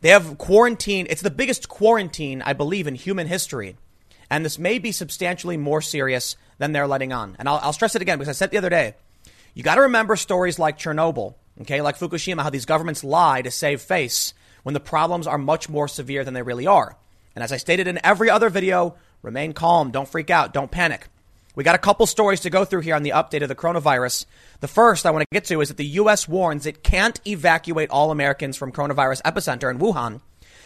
[0.00, 1.06] They have quarantine.
[1.08, 3.76] It's the biggest quarantine, I believe, in human history.
[4.28, 7.36] And this may be substantially more serious than they're letting on.
[7.38, 8.96] And I'll, I'll stress it again because I said it the other day
[9.54, 13.50] you got to remember stories like Chernobyl, okay, like Fukushima, how these governments lie to
[13.50, 16.96] save face when the problems are much more severe than they really are.
[17.34, 21.08] And as I stated in every other video, remain calm, don't freak out, don't panic.
[21.54, 24.26] We got a couple stories to go through here on the update of the coronavirus.
[24.60, 26.28] The first I want to get to is that the U.S.
[26.28, 30.20] warns it can't evacuate all Americans from coronavirus epicenter in Wuhan,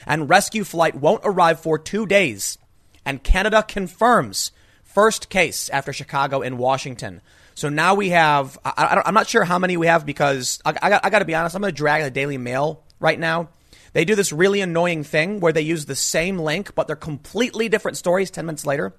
[0.06, 2.58] and rescue flight won't arrive for two days.
[3.06, 7.22] And Canada confirms first case after Chicago and Washington.
[7.62, 10.90] So now we have, I, am not sure how many we have because I, I,
[10.90, 13.48] got, I got to be honest, I'm going to drag the Daily Mail right now
[13.92, 17.68] they do this really annoying thing where they use the same link, but they're completely
[17.68, 18.94] different stories 10 minutes later.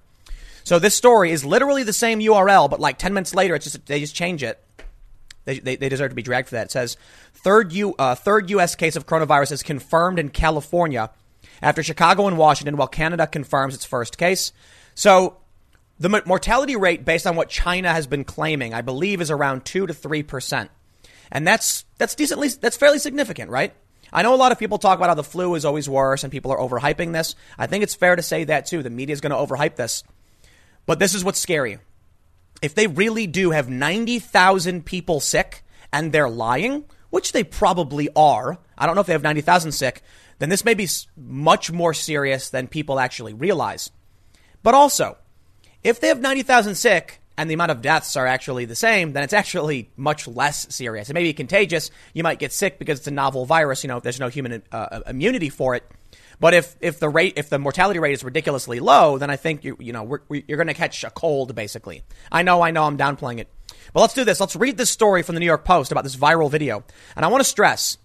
[0.62, 3.86] So this story is literally the same URL, but like 10 minutes later, it's just,
[3.86, 4.62] they just change it.
[5.44, 6.66] They, they, they deserve to be dragged for that.
[6.66, 6.96] It says,
[7.34, 8.74] third, U, uh, third U.S.
[8.74, 11.10] case of coronavirus is confirmed in California
[11.60, 14.52] after Chicago and Washington, while Canada confirms its first case.
[14.94, 15.36] So
[15.98, 19.86] the mortality rate, based on what China has been claiming, I believe is around 2
[19.86, 20.68] to 3%.
[21.30, 23.74] And that's, that's decently, that's fairly significant, right?
[24.12, 26.30] I know a lot of people talk about how the flu is always worse and
[26.30, 27.34] people are overhyping this.
[27.58, 28.82] I think it's fair to say that too.
[28.82, 30.04] The media is going to overhype this.
[30.86, 31.78] But this is what's scary.
[32.62, 38.58] If they really do have 90,000 people sick and they're lying, which they probably are,
[38.78, 40.02] I don't know if they have 90,000 sick,
[40.38, 43.90] then this may be much more serious than people actually realize.
[44.62, 45.16] But also,
[45.84, 49.22] if they have 90,000 sick and the amount of deaths are actually the same, then
[49.22, 51.10] it's actually much less serious.
[51.10, 51.90] It may be contagious.
[52.14, 53.84] You might get sick because it's a novel virus.
[53.84, 55.84] You know, there's no human uh, immunity for it.
[56.40, 59.62] But if, if the rate, if the mortality rate is ridiculously low, then I think
[59.64, 62.02] you, you know, we're, we, you're going to catch a cold, basically.
[62.32, 63.48] I know, I know I'm downplaying it.
[63.92, 64.40] But let's do this.
[64.40, 66.82] Let's read this story from the New York Post about this viral video.
[67.14, 67.98] And I want to stress,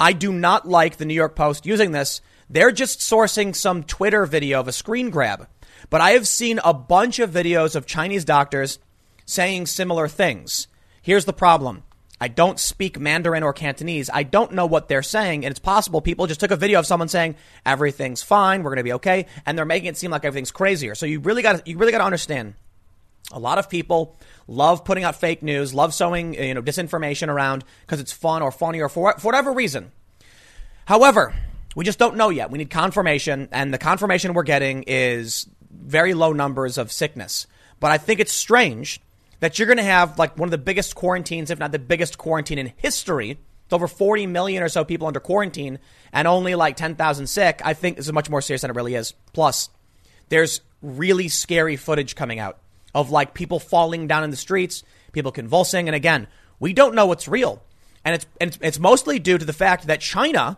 [0.00, 2.20] I do not like the New York Post using this.
[2.50, 5.46] They're just sourcing some Twitter video of a screen grab.
[5.90, 8.78] But I have seen a bunch of videos of Chinese doctors
[9.24, 10.68] saying similar things.
[11.02, 11.82] Here's the problem.
[12.20, 14.10] I don't speak Mandarin or Cantonese.
[14.12, 16.86] I don't know what they're saying, and it's possible people just took a video of
[16.86, 20.24] someone saying everything's fine, we're going to be okay, and they're making it seem like
[20.24, 20.94] everything's crazier.
[20.94, 22.54] So you really got you really got to understand.
[23.30, 24.16] A lot of people
[24.48, 28.50] love putting out fake news, love sowing you know disinformation around because it's fun or
[28.50, 29.92] funny or for, for whatever reason.
[30.86, 31.34] However,
[31.76, 32.50] we just don't know yet.
[32.50, 37.46] We need confirmation, and the confirmation we're getting is very low numbers of sickness.
[37.80, 39.00] But I think it's strange
[39.40, 42.18] that you're going to have like one of the biggest quarantines, if not the biggest
[42.18, 43.38] quarantine in history.
[43.64, 45.78] It's over 40 million or so people under quarantine
[46.12, 47.60] and only like 10,000 sick.
[47.64, 49.12] I think this is much more serious than it really is.
[49.32, 49.68] Plus,
[50.28, 52.58] there's really scary footage coming out
[52.94, 55.88] of like people falling down in the streets, people convulsing.
[55.88, 56.28] And again,
[56.58, 57.62] we don't know what's real.
[58.04, 60.56] And it's, and it's, it's mostly due to the fact that China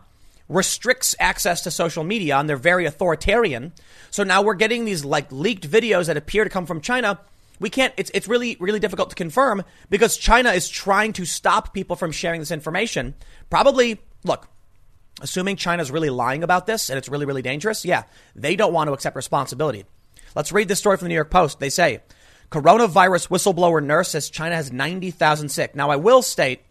[0.51, 3.71] restricts access to social media and they're very authoritarian.
[4.09, 7.19] So now we're getting these like leaked videos that appear to come from China.
[7.59, 11.73] We can't, it's, it's really, really difficult to confirm because China is trying to stop
[11.73, 13.15] people from sharing this information.
[13.49, 14.49] Probably, look,
[15.21, 18.03] assuming China's really lying about this and it's really, really dangerous, yeah,
[18.35, 19.85] they don't want to accept responsibility.
[20.35, 21.59] Let's read this story from the New York Post.
[21.59, 22.01] They say,
[22.51, 25.75] coronavirus whistleblower nurse says China has 90,000 sick.
[25.75, 26.61] Now, I will state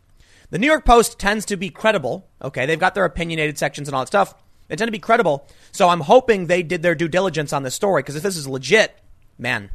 [0.50, 2.28] the New York Post tends to be credible.
[2.42, 4.34] Okay, they've got their opinionated sections and all that stuff.
[4.68, 5.46] They tend to be credible.
[5.72, 8.48] So I'm hoping they did their due diligence on this story because if this is
[8.48, 8.96] legit,
[9.38, 9.70] man,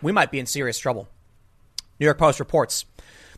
[0.00, 1.08] we might be in serious trouble.
[1.98, 2.84] New York Post reports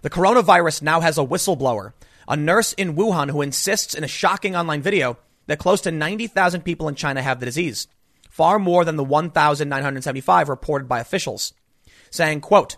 [0.03, 1.95] the coronavirus now has a whistleblower,
[2.29, 6.63] a nurse in Wuhan who insists in a shocking online video that close to 90,000
[6.63, 7.89] people in China have the disease,
[8.29, 11.55] far more than the 1,975 reported by officials,
[12.11, 12.77] saying, quote,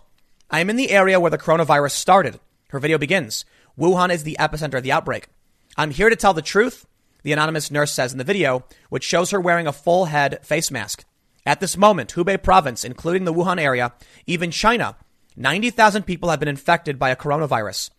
[0.49, 2.39] I am in the area where the coronavirus started.
[2.69, 3.43] Her video begins.
[3.77, 5.27] Wuhan is the epicenter of the outbreak.
[5.75, 6.85] I'm here to tell the truth,
[7.23, 10.71] the anonymous nurse says in the video, which shows her wearing a full head face
[10.71, 11.05] mask.
[11.45, 13.93] At this moment, Hubei province, including the Wuhan area,
[14.25, 14.97] even China,
[15.35, 17.91] 90,000 people have been infected by a coronavirus.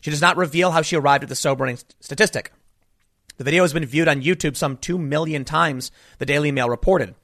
[0.00, 2.52] She does not reveal how she arrived at the sobering statistic.
[3.36, 7.14] The video has been viewed on YouTube some 2 million times, the Daily Mail reported.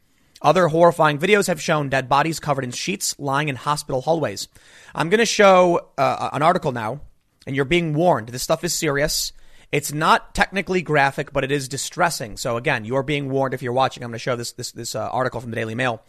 [0.43, 4.49] Other horrifying videos have shown dead bodies covered in sheets lying in hospital hallways.
[4.95, 7.01] I'm going to show uh, an article now,
[7.47, 8.29] and you're being warned.
[8.29, 9.33] This stuff is serious.
[9.71, 12.37] It's not technically graphic, but it is distressing.
[12.37, 14.03] So again, you're being warned if you're watching.
[14.03, 16.03] I'm going to show this this this uh, article from the Daily Mail.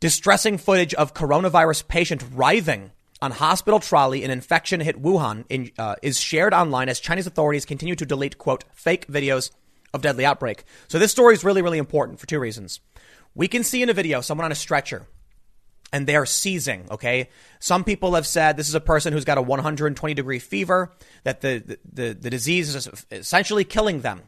[0.00, 5.94] Distressing footage of coronavirus patient writhing on hospital trolley in infection hit Wuhan in, uh,
[6.02, 9.52] is shared online as Chinese authorities continue to delete quote fake videos
[9.94, 10.64] of deadly outbreak.
[10.88, 12.80] So this story is really really important for two reasons.
[13.34, 15.06] We can see in a video someone on a stretcher
[15.92, 16.86] and they're seizing.
[16.90, 17.28] Okay.
[17.60, 20.92] Some people have said this is a person who's got a 120 degree fever,
[21.24, 24.22] that the, the, the disease is essentially killing them.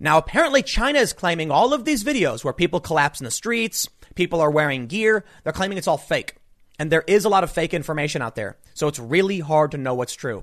[0.00, 3.88] Now, apparently, China is claiming all of these videos where people collapse in the streets,
[4.16, 6.34] people are wearing gear, they're claiming it's all fake.
[6.78, 8.58] And there is a lot of fake information out there.
[8.74, 10.42] So it's really hard to know what's true.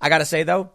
[0.00, 0.70] I got to say, though,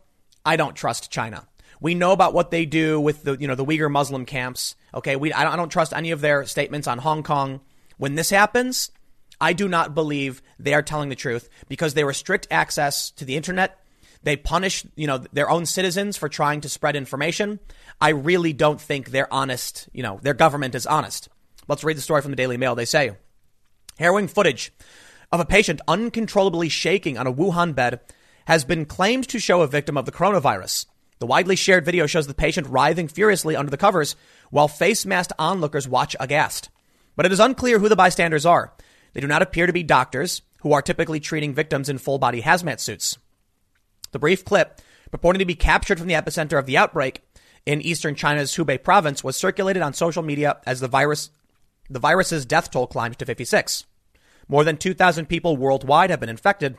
[0.45, 1.47] I don't trust China.
[1.81, 4.75] We know about what they do with the, you know, the Uyghur Muslim camps.
[4.93, 5.15] Okay.
[5.15, 7.61] We, I don't, I don't trust any of their statements on Hong Kong.
[7.97, 8.91] When this happens,
[9.39, 13.35] I do not believe they are telling the truth because they restrict access to the
[13.35, 13.79] internet.
[14.23, 17.59] They punish, you know, their own citizens for trying to spread information.
[18.01, 19.89] I really don't think they're honest.
[19.93, 21.29] You know, their government is honest.
[21.67, 22.75] Let's read the story from the Daily Mail.
[22.75, 23.11] They say,
[23.99, 24.71] harrowing footage
[25.31, 27.99] of a patient uncontrollably shaking on a Wuhan bed
[28.45, 30.85] has been claimed to show a victim of the coronavirus.
[31.19, 34.15] The widely shared video shows the patient writhing furiously under the covers
[34.49, 36.69] while face masked onlookers watch aghast.
[37.17, 38.73] But it is unclear who the bystanders are.
[39.11, 42.41] They do not appear to be doctors, who are typically treating victims in full body
[42.41, 43.17] hazmat suits.
[44.11, 44.79] The brief clip,
[45.11, 47.21] purporting to be captured from the epicenter of the outbreak
[47.65, 51.31] in eastern China's Hubei province, was circulated on social media as the virus,
[51.89, 53.85] the virus's death toll climbed to 56.
[54.47, 56.77] More than 2,000 people worldwide have been infected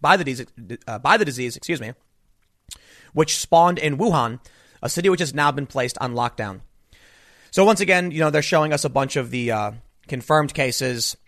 [0.00, 1.92] by the, uh, by the disease, excuse me,
[3.12, 4.40] which spawned in Wuhan,
[4.82, 6.60] a city which has now been placed on lockdown.
[7.52, 9.72] So once again, you know, they're showing us a bunch of the uh,
[10.08, 11.18] confirmed cases.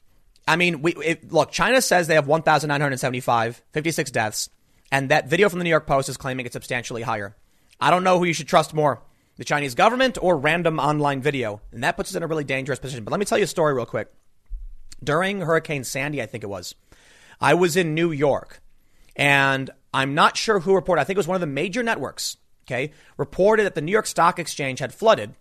[0.49, 1.53] I mean, we it, look.
[1.53, 4.49] China says they have 1,975, 56 deaths,
[4.91, 7.37] and that video from the New York Post is claiming it's substantially higher.
[7.79, 9.03] I don't know who you should trust more,
[9.37, 12.79] the Chinese government or random online video, and that puts us in a really dangerous
[12.79, 13.05] position.
[13.05, 14.11] But let me tell you a story real quick.
[15.03, 16.75] During Hurricane Sandy, I think it was,
[17.39, 18.63] I was in New York,
[19.15, 21.03] and I'm not sure who reported.
[21.03, 22.39] I think it was one of the major networks.
[22.67, 25.35] Okay, reported that the New York Stock Exchange had flooded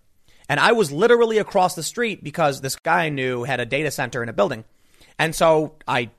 [0.50, 3.92] and I was literally across the street because this guy I knew had a data
[3.92, 4.66] center in a building.
[5.18, 6.10] And so I,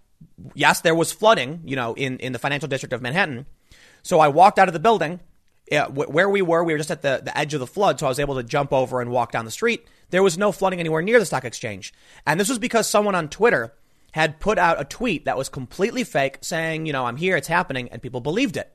[0.55, 3.47] yes, there was flooding, you know, in, in the financial district of Manhattan.
[4.03, 5.21] So I walked out of the building.
[5.73, 7.99] Uh, yeah, where we were, we were just at the, the edge of the flood,
[7.99, 9.87] so I was able to jump over and walk down the street.
[10.11, 11.95] There was no flooding anywhere near the stock exchange.
[12.27, 13.73] And this was because someone on Twitter
[14.13, 17.49] had put out a tweet that was completely fake saying, you know, I'm here, it's
[17.49, 18.74] happening, and people believed it.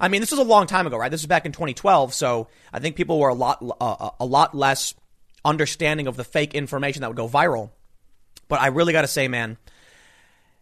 [0.00, 1.10] I mean, this was a long time ago, right?
[1.10, 4.54] This was back in 2012, so I think people were a lot uh, a lot
[4.54, 4.94] less
[5.44, 7.70] understanding of the fake information that would go viral.
[8.48, 9.56] But I really got to say, man,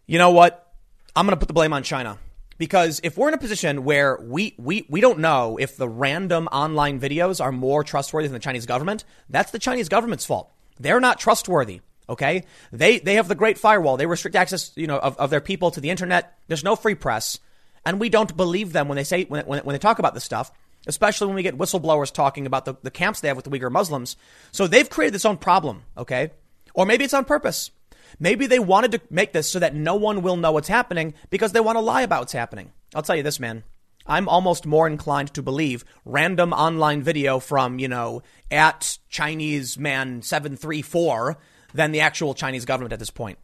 [0.06, 0.72] you know what?
[1.14, 2.18] I'm going to put the blame on China
[2.56, 6.46] because if we're in a position where we, we, we don't know if the random
[6.52, 10.52] online videos are more trustworthy than the Chinese government, that's the Chinese government's fault.
[10.78, 11.80] They're not trustworthy.
[12.08, 12.44] Okay.
[12.70, 13.96] They, they have the great firewall.
[13.96, 16.36] They restrict access, you know, of, of their people to the internet.
[16.48, 17.38] There's no free press.
[17.84, 20.24] And we don't believe them when they say, when, when, when they talk about this
[20.24, 20.52] stuff,
[20.86, 23.70] especially when we get whistleblowers talking about the, the camps they have with the Uyghur
[23.70, 24.16] Muslims.
[24.52, 26.30] So they've created this own problem, okay?
[26.74, 27.70] Or maybe it's on purpose.
[28.18, 31.52] Maybe they wanted to make this so that no one will know what's happening because
[31.52, 32.72] they want to lie about what's happening.
[32.94, 33.62] I'll tell you this, man.
[34.06, 40.22] I'm almost more inclined to believe random online video from, you know, at Chinese man
[40.22, 41.38] 734
[41.74, 43.38] than the actual Chinese government at this point.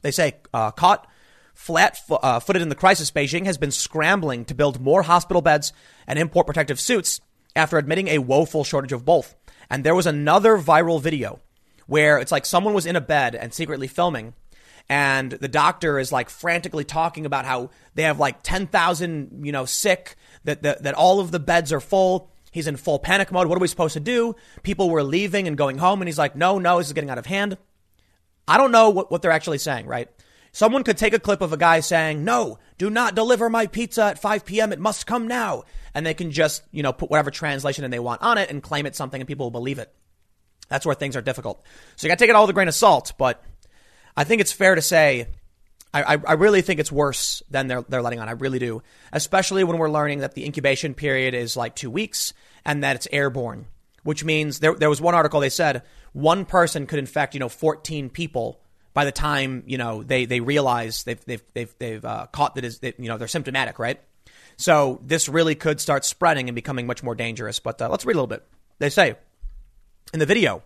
[0.00, 1.06] They say, uh, caught
[1.54, 5.72] flat uh, footed in the crisis, Beijing has been scrambling to build more hospital beds
[6.06, 7.20] and import protective suits
[7.54, 9.34] after admitting a woeful shortage of both.
[9.70, 11.40] And there was another viral video
[11.86, 14.34] where it's like someone was in a bed and secretly filming.
[14.88, 19.64] And the doctor is like frantically talking about how they have like 10,000, you know,
[19.64, 22.30] sick, that, that, that all of the beds are full.
[22.50, 23.46] He's in full panic mode.
[23.46, 24.34] What are we supposed to do?
[24.62, 26.02] People were leaving and going home.
[26.02, 27.56] And he's like, no, no, this is getting out of hand.
[28.46, 30.08] I don't know what, what they're actually saying, right?
[30.52, 34.04] Someone could take a clip of a guy saying, no, do not deliver my pizza
[34.04, 34.72] at 5 p.m.
[34.72, 35.64] It must come now.
[35.94, 38.84] And they can just, you know, put whatever translation they want on it and claim
[38.84, 39.92] it's something and people will believe it.
[40.68, 41.64] That's where things are difficult.
[41.96, 43.14] So you got to take it all with a grain of salt.
[43.16, 43.42] But
[44.14, 45.28] I think it's fair to say,
[45.94, 48.28] I, I, really think it's worse than they're, they're letting on.
[48.28, 48.82] I really do.
[49.12, 52.32] Especially when we're learning that the incubation period is like two weeks
[52.64, 53.66] and that it's airborne,
[54.02, 57.50] which means there, there was one article they said one person could infect, you know,
[57.50, 58.62] 14 people
[58.94, 62.64] by the time you know they they realize they've they've they've, they've uh, caught that
[62.64, 64.00] is they, you know they're symptomatic, right?
[64.56, 67.58] So this really could start spreading and becoming much more dangerous.
[67.58, 68.46] But uh, let's read a little bit.
[68.78, 69.16] They say
[70.12, 70.62] in the video,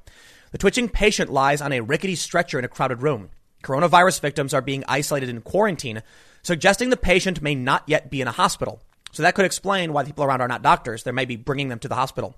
[0.52, 3.30] The twitching patient lies on a rickety stretcher in a crowded room.
[3.62, 6.02] Coronavirus victims are being isolated in quarantine,
[6.42, 8.80] suggesting the patient may not yet be in a hospital.
[9.12, 11.02] So that could explain why the people around are not doctors.
[11.02, 12.36] They may be bringing them to the hospital.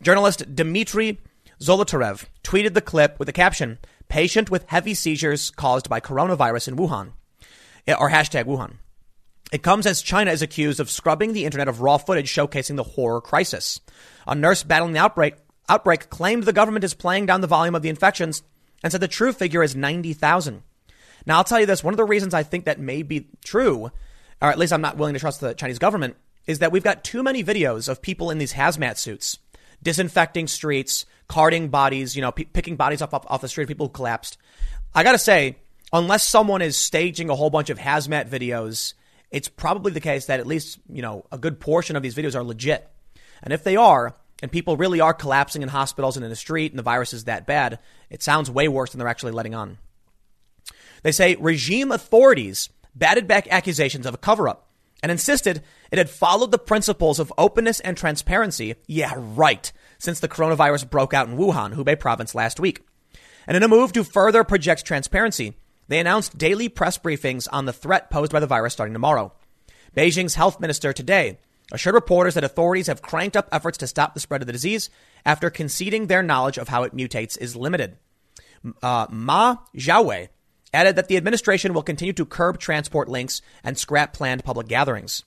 [0.00, 1.18] Journalist Dmitry
[1.60, 3.78] Zolotarev tweeted the clip with the caption,
[4.08, 7.12] patient with heavy seizures caused by coronavirus in Wuhan,
[7.86, 8.74] eh, or hashtag Wuhan.
[9.52, 12.82] It comes as China is accused of scrubbing the internet of raw footage showcasing the
[12.82, 13.80] horror crisis.
[14.26, 15.34] A nurse battling the outbreak,
[15.68, 18.42] outbreak claimed the government is playing down the volume of the infections
[18.82, 20.62] and said the true figure is 90,000.
[21.26, 23.90] Now, I'll tell you this one of the reasons I think that may be true,
[24.40, 27.04] or at least I'm not willing to trust the Chinese government, is that we've got
[27.04, 29.38] too many videos of people in these hazmat suits
[29.82, 33.92] disinfecting streets, carting bodies, you know, p- picking bodies off, off the street, people who
[33.92, 34.38] collapsed.
[34.94, 35.56] I gotta say,
[35.92, 38.94] unless someone is staging a whole bunch of hazmat videos,
[39.30, 42.34] it's probably the case that at least, you know, a good portion of these videos
[42.34, 42.88] are legit.
[43.42, 46.72] And if they are, and people really are collapsing in hospitals and in the street
[46.72, 47.78] and the virus is that bad,
[48.10, 49.78] it sounds way worse than they're actually letting on.
[51.02, 54.65] They say regime authorities batted back accusations of a cover up
[55.06, 58.74] and insisted it had followed the principles of openness and transparency.
[58.88, 59.72] Yeah, right.
[60.00, 62.84] Since the coronavirus broke out in Wuhan, Hubei province last week.
[63.46, 65.54] And in a move to further project transparency,
[65.86, 69.32] they announced daily press briefings on the threat posed by the virus starting tomorrow.
[69.96, 71.38] Beijing's health minister today
[71.70, 74.90] assured reporters that authorities have cranked up efforts to stop the spread of the disease
[75.24, 77.96] after conceding their knowledge of how it mutates is limited.
[78.82, 80.30] Uh, Ma Xiaowei
[80.72, 85.24] added that the administration will continue to curb transport links and scrap planned public gatherings.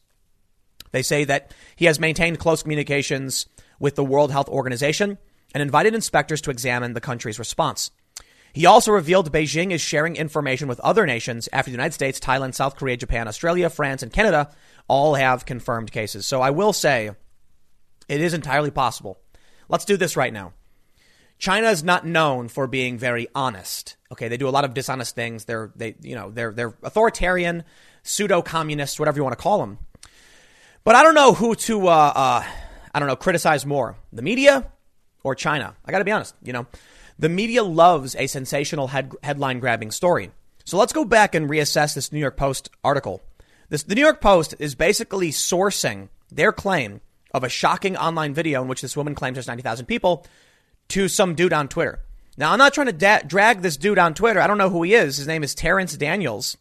[0.91, 3.47] They say that he has maintained close communications
[3.79, 5.17] with the World Health Organization
[5.53, 7.91] and invited inspectors to examine the country's response.
[8.53, 12.55] He also revealed Beijing is sharing information with other nations after the United States, Thailand,
[12.55, 14.49] South Korea, Japan, Australia, France, and Canada
[14.87, 16.25] all have confirmed cases.
[16.25, 17.11] So I will say
[18.07, 19.19] it is entirely possible.
[19.67, 20.53] Let's do this right now.
[21.39, 23.95] China is not known for being very honest.
[24.11, 25.45] Okay, they do a lot of dishonest things.
[25.45, 27.63] They're they you know they're they're authoritarian,
[28.03, 29.79] pseudo communists, whatever you want to call them.
[30.83, 32.43] But I don't know who to uh, uh,
[32.93, 34.69] I don't know criticize more, the media
[35.23, 35.75] or China.
[35.85, 36.35] I got to be honest.
[36.43, 36.67] You know,
[37.17, 40.31] the media loves a sensational head, headline grabbing story.
[40.65, 43.21] So let's go back and reassess this New York Post article.
[43.69, 48.61] This, the New York Post is basically sourcing their claim of a shocking online video
[48.61, 50.25] in which this woman claims there's 90,000 people
[50.89, 51.99] to some dude on Twitter.
[52.37, 54.39] Now, I'm not trying to da- drag this dude on Twitter.
[54.39, 55.17] I don't know who he is.
[55.17, 56.57] His name is Terrence Daniels,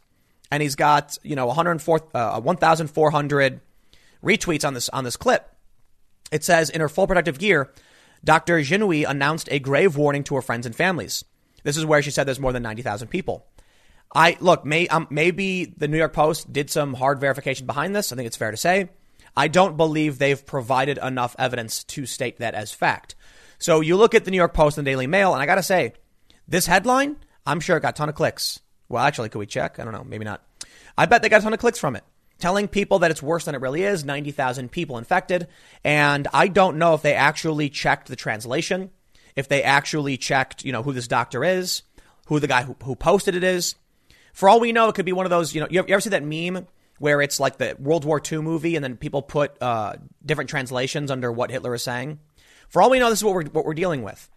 [0.51, 3.61] and he's got you know 104, uh, 1,400
[4.23, 5.55] retweets on this on this clip.
[6.31, 7.73] It says, in her full protective gear,
[8.25, 8.59] Dr.
[8.59, 11.25] Jinui announced a grave warning to her friends and families.
[11.63, 13.47] This is where she said there's more than 90,000 people.
[14.15, 18.13] I look, may, um, maybe the New York Post did some hard verification behind this.
[18.13, 18.89] I think it's fair to say.
[19.37, 23.15] I don't believe they've provided enough evidence to state that as fact.
[23.59, 25.57] So you look at the New York Post and the Daily Mail, and I got
[25.57, 25.95] to say,
[26.47, 28.61] this headline, I'm sure it got a ton of clicks.
[28.89, 29.79] Well, actually, could we check?
[29.79, 30.05] I don't know.
[30.05, 30.43] Maybe not.
[30.97, 32.05] I bet they got a ton of clicks from it.
[32.39, 35.49] Telling people that it's worse than it really is, 90,000 people infected.
[35.85, 38.91] And I don't know if they actually checked the translation,
[39.35, 41.83] if they actually checked, you know, who this doctor is,
[42.27, 43.75] who the guy who, who posted it is.
[44.33, 45.95] For all we know, it could be one of those, you know, you ever, you
[45.95, 46.67] ever see that meme
[47.01, 49.95] where it's like the World War II movie and then people put uh,
[50.25, 52.21] different translations under what Hitler is saying?
[52.69, 54.31] For all we know, this is what we're, what we're dealing with.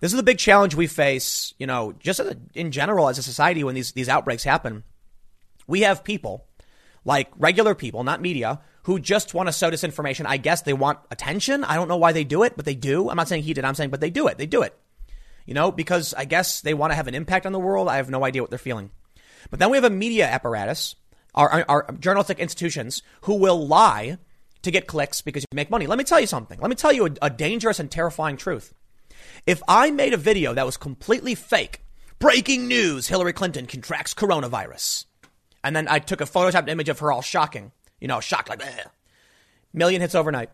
[0.00, 2.20] This is the big challenge we face, you know, just
[2.54, 4.82] in general as a society when these, these outbreaks happen.
[5.66, 6.46] We have people,
[7.04, 10.26] like regular people, not media, who just want to sow disinformation.
[10.26, 11.62] I guess they want attention.
[11.62, 13.08] I don't know why they do it, but they do.
[13.08, 13.64] I'm not saying he did.
[13.64, 14.38] I'm saying, but they do it.
[14.38, 14.76] They do it.
[15.46, 17.88] You know, because I guess they want to have an impact on the world.
[17.88, 18.90] I have no idea what they're feeling.
[19.50, 20.96] But then we have a media apparatus,
[21.34, 24.18] our, our, our journalistic institutions, who will lie
[24.62, 25.86] to get clicks because you make money.
[25.86, 26.58] Let me tell you something.
[26.60, 28.72] Let me tell you a, a dangerous and terrifying truth.
[29.46, 31.80] If I made a video that was completely fake,
[32.18, 35.06] breaking news, Hillary Clinton contracts coronavirus,
[35.64, 38.60] and then I took a photoshopped image of her all shocking, you know, shocked like,
[38.60, 38.86] Bleh.
[39.72, 40.50] million hits overnight.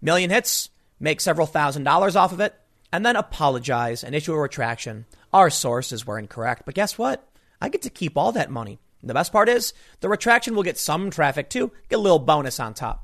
[0.00, 0.70] Million hits,
[1.00, 2.54] make several thousand dollars off of it,
[2.92, 5.06] and then apologize and issue a retraction.
[5.32, 7.28] Our sources were incorrect, but guess what?
[7.60, 8.78] I get to keep all that money.
[9.00, 12.18] And the best part is, the retraction will get some traffic too, get a little
[12.18, 13.03] bonus on top.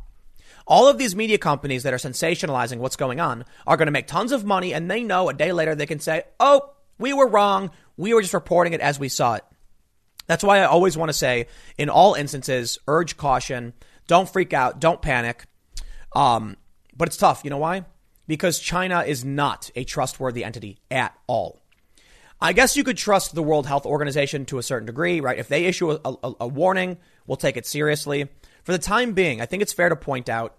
[0.71, 4.07] All of these media companies that are sensationalizing what's going on are going to make
[4.07, 7.27] tons of money, and they know a day later they can say, oh, we were
[7.27, 7.73] wrong.
[7.97, 9.45] We were just reporting it as we saw it.
[10.29, 13.73] That's why I always want to say, in all instances, urge caution.
[14.07, 14.81] Don't freak out.
[14.81, 15.45] Don't panic.
[16.15, 16.57] Um,
[16.97, 17.41] but it's tough.
[17.43, 17.85] You know why?
[18.29, 21.61] Because China is not a trustworthy entity at all.
[22.41, 25.39] I guess you could trust the World Health Organization to a certain degree, right?
[25.39, 28.29] If they issue a, a, a warning, we'll take it seriously.
[28.63, 30.57] For the time being, I think it's fair to point out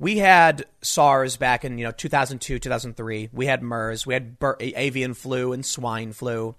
[0.00, 3.28] we had SARS back in you know 2002, 2003.
[3.32, 6.56] We had MERS, we had avian flu and swine flu.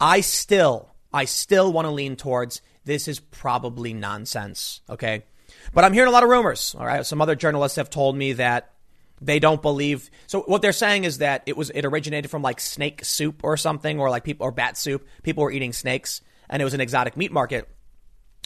[0.00, 4.80] I still, I still want to lean towards this is probably nonsense.
[4.90, 5.24] Okay,
[5.72, 6.74] but I'm hearing a lot of rumors.
[6.76, 8.72] All right, some other journalists have told me that
[9.20, 10.10] they don't believe.
[10.26, 13.58] So what they're saying is that it was it originated from like snake soup or
[13.58, 15.06] something, or like people or bat soup.
[15.22, 17.68] People were eating snakes, and it was an exotic meat market.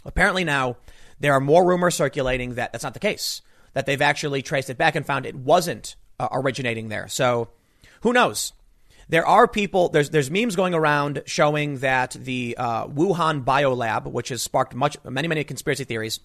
[0.05, 0.77] Apparently now
[1.21, 3.43] there are more rumors circulating that that's not the case
[3.79, 7.07] that they've actually traced it back and found it wasn't uh, originating there.
[7.07, 7.51] So
[8.01, 8.53] who knows?
[9.09, 9.89] There are people.
[9.89, 14.97] There's there's memes going around showing that the uh, Wuhan Biolab, which has sparked much
[15.05, 16.19] many many conspiracy theories,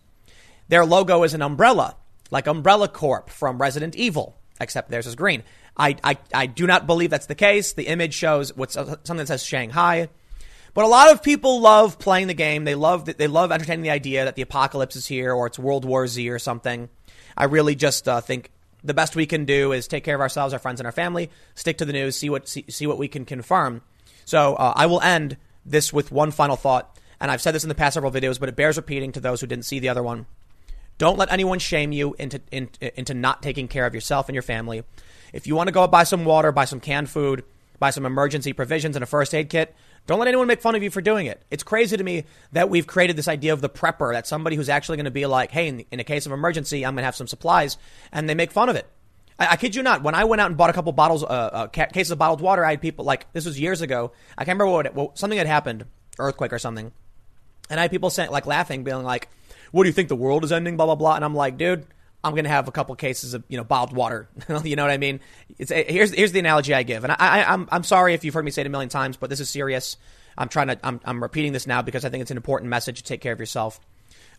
[0.68, 1.96] their logo is an umbrella,
[2.32, 5.44] like Umbrella Corp from Resident Evil, except theirs is green.
[5.78, 7.74] I, I, I do not believe that's the case.
[7.74, 10.10] The image shows what's uh, something that says Shanghai.
[10.74, 12.64] But a lot of people love playing the game.
[12.64, 15.86] They love they love entertaining the idea that the apocalypse is here or it's World
[15.86, 16.90] War Z or something.
[17.38, 18.52] I really just uh, think
[18.84, 21.30] the best we can do is take care of ourselves, our friends, and our family.
[21.56, 22.16] Stick to the news.
[22.16, 23.82] See what see, see what we can confirm.
[24.26, 27.70] So uh, I will end this with one final thought, and I've said this in
[27.70, 30.04] the past several videos, but it bears repeating to those who didn't see the other
[30.04, 30.26] one.
[30.98, 34.44] Don't let anyone shame you into in, into not taking care of yourself and your
[34.44, 34.84] family.
[35.32, 37.44] If you want to go buy some water, buy some canned food,
[37.80, 39.76] buy some emergency provisions and a first aid kit,
[40.06, 41.42] don't let anyone make fun of you for doing it.
[41.50, 44.68] It's crazy to me that we've created this idea of the prepper, that somebody who's
[44.68, 47.06] actually going to be like, hey, in, in, a case of emergency, I'm going to
[47.06, 47.78] have some supplies,
[48.12, 48.86] and they make fun of it.
[49.40, 50.04] I, I kid you not.
[50.04, 52.66] When I went out and bought a couple bottles, uh, uh, cases of bottled water,
[52.66, 54.12] I had people like this was years ago.
[54.38, 55.86] I can't remember what, it, what something had happened,
[56.20, 56.92] earthquake or something,
[57.70, 59.30] and I had people saying like laughing, being like,
[59.72, 61.86] "What do you think the world is ending?" Blah blah blah, and I'm like, dude.
[62.24, 64.30] I'm going to have a couple cases of you know bottled water.
[64.64, 65.20] you know what I mean?
[65.58, 68.34] It's, here's here's the analogy I give, and I, I I'm I'm sorry if you've
[68.34, 69.98] heard me say it a million times, but this is serious.
[70.38, 72.98] I'm trying to, I'm, I'm repeating this now because I think it's an important message
[72.98, 73.80] to take care of yourself.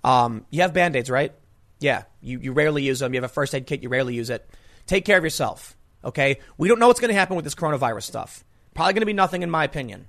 [0.03, 1.33] Um, you have band aids, right?
[1.81, 2.05] Yeah.
[2.21, 3.15] You, you rarely use them.
[3.15, 4.49] You have a first aid kit, you rarely use it.
[4.87, 5.77] Take care of yourself.
[6.05, 6.41] Okay.
[6.59, 8.45] We don't know what's going to happen with this coronavirus stuff.
[8.75, 10.07] Probably going to be nothing, in my opinion.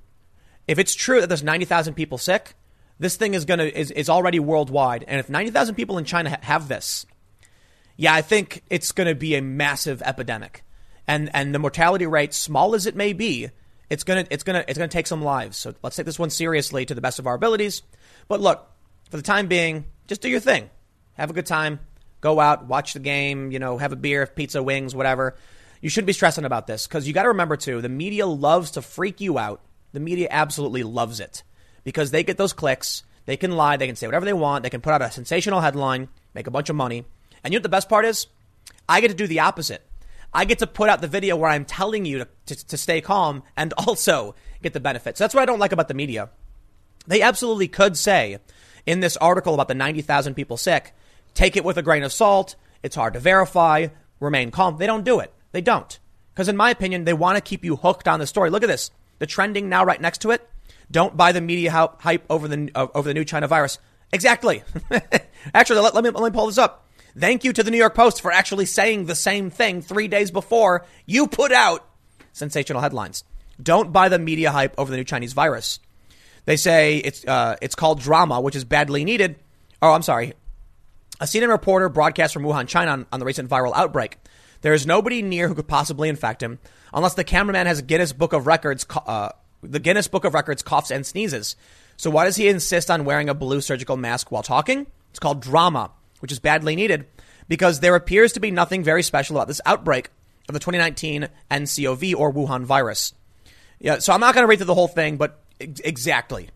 [0.67, 2.55] If it's true that there's 90,000 people sick,
[2.99, 5.05] this thing is going to, is, is already worldwide.
[5.07, 7.05] And if 90,000 people in China ha- have this,
[7.97, 10.63] yeah, I think it's going to be a massive epidemic.
[11.07, 13.49] And, and the mortality rate, small as it may be,
[13.89, 15.57] it's gonna it's gonna it's gonna take some lives.
[15.57, 17.83] So let's take this one seriously to the best of our abilities.
[18.27, 18.67] But look,
[19.09, 20.69] for the time being, just do your thing.
[21.13, 21.79] Have a good time.
[22.21, 25.35] Go out, watch the game, you know, have a beer, pizza, wings, whatever.
[25.81, 28.71] You shouldn't be stressing about this because you got to remember too, the media loves
[28.71, 29.61] to freak you out.
[29.93, 31.43] The media absolutely loves it
[31.83, 33.03] because they get those clicks.
[33.25, 33.77] They can lie.
[33.77, 34.63] They can say whatever they want.
[34.63, 37.05] They can put out a sensational headline, make a bunch of money.
[37.45, 38.25] And you know what the best part is?
[38.89, 39.83] I get to do the opposite.
[40.33, 43.01] I get to put out the video where I'm telling you to, to, to stay
[43.01, 44.33] calm and also
[44.63, 45.19] get the benefits.
[45.19, 46.31] That's what I don't like about the media.
[47.05, 48.39] They absolutely could say
[48.87, 50.93] in this article about the 90,000 people sick,
[51.35, 52.55] take it with a grain of salt.
[52.81, 53.87] It's hard to verify.
[54.19, 54.77] Remain calm.
[54.77, 55.31] They don't do it.
[55.51, 55.99] They don't.
[56.33, 58.49] Because in my opinion, they want to keep you hooked on the story.
[58.49, 58.89] Look at this.
[59.19, 60.49] The trending now right next to it.
[60.89, 61.69] Don't buy the media
[61.99, 63.77] hype over the, over the new China virus.
[64.11, 64.63] Exactly.
[65.53, 66.84] Actually, let, let, me, let me pull this up.
[67.17, 70.31] Thank you to the New York Post for actually saying the same thing three days
[70.31, 71.87] before you put out
[72.33, 73.23] sensational headlines.
[73.61, 75.79] Don't buy the media hype over the new Chinese virus.
[76.43, 79.37] They say it's uh, it's called drama, which is badly needed.
[79.81, 80.33] Oh, I'm sorry.
[81.21, 84.17] A CNN reporter broadcast from Wuhan, China, on, on the recent viral outbreak.
[84.59, 86.59] There is nobody near who could possibly infect him,
[86.93, 89.29] unless the cameraman has a Guinness Book of Records, uh,
[89.61, 91.55] the Guinness Book of Records coughs and sneezes.
[91.95, 94.87] So why does he insist on wearing a blue surgical mask while talking?
[95.11, 97.05] It's called drama which is badly needed
[97.47, 100.09] because there appears to be nothing very special about this outbreak
[100.47, 103.13] of the 2019 NCOV or Wuhan virus.
[103.79, 106.49] Yeah, so I'm not going to read through the whole thing, but ex- exactly,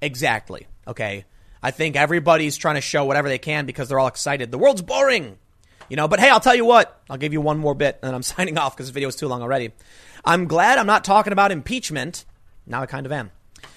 [0.00, 0.66] exactly.
[0.86, 1.24] Okay,
[1.62, 4.50] I think everybody's trying to show whatever they can because they're all excited.
[4.50, 5.38] The world's boring,
[5.88, 6.06] you know.
[6.06, 7.00] But hey, I'll tell you what.
[7.08, 9.28] I'll give you one more bit, and I'm signing off because this video is too
[9.28, 9.72] long already.
[10.24, 12.24] I'm glad I'm not talking about impeachment.
[12.66, 13.30] Now I kind of am,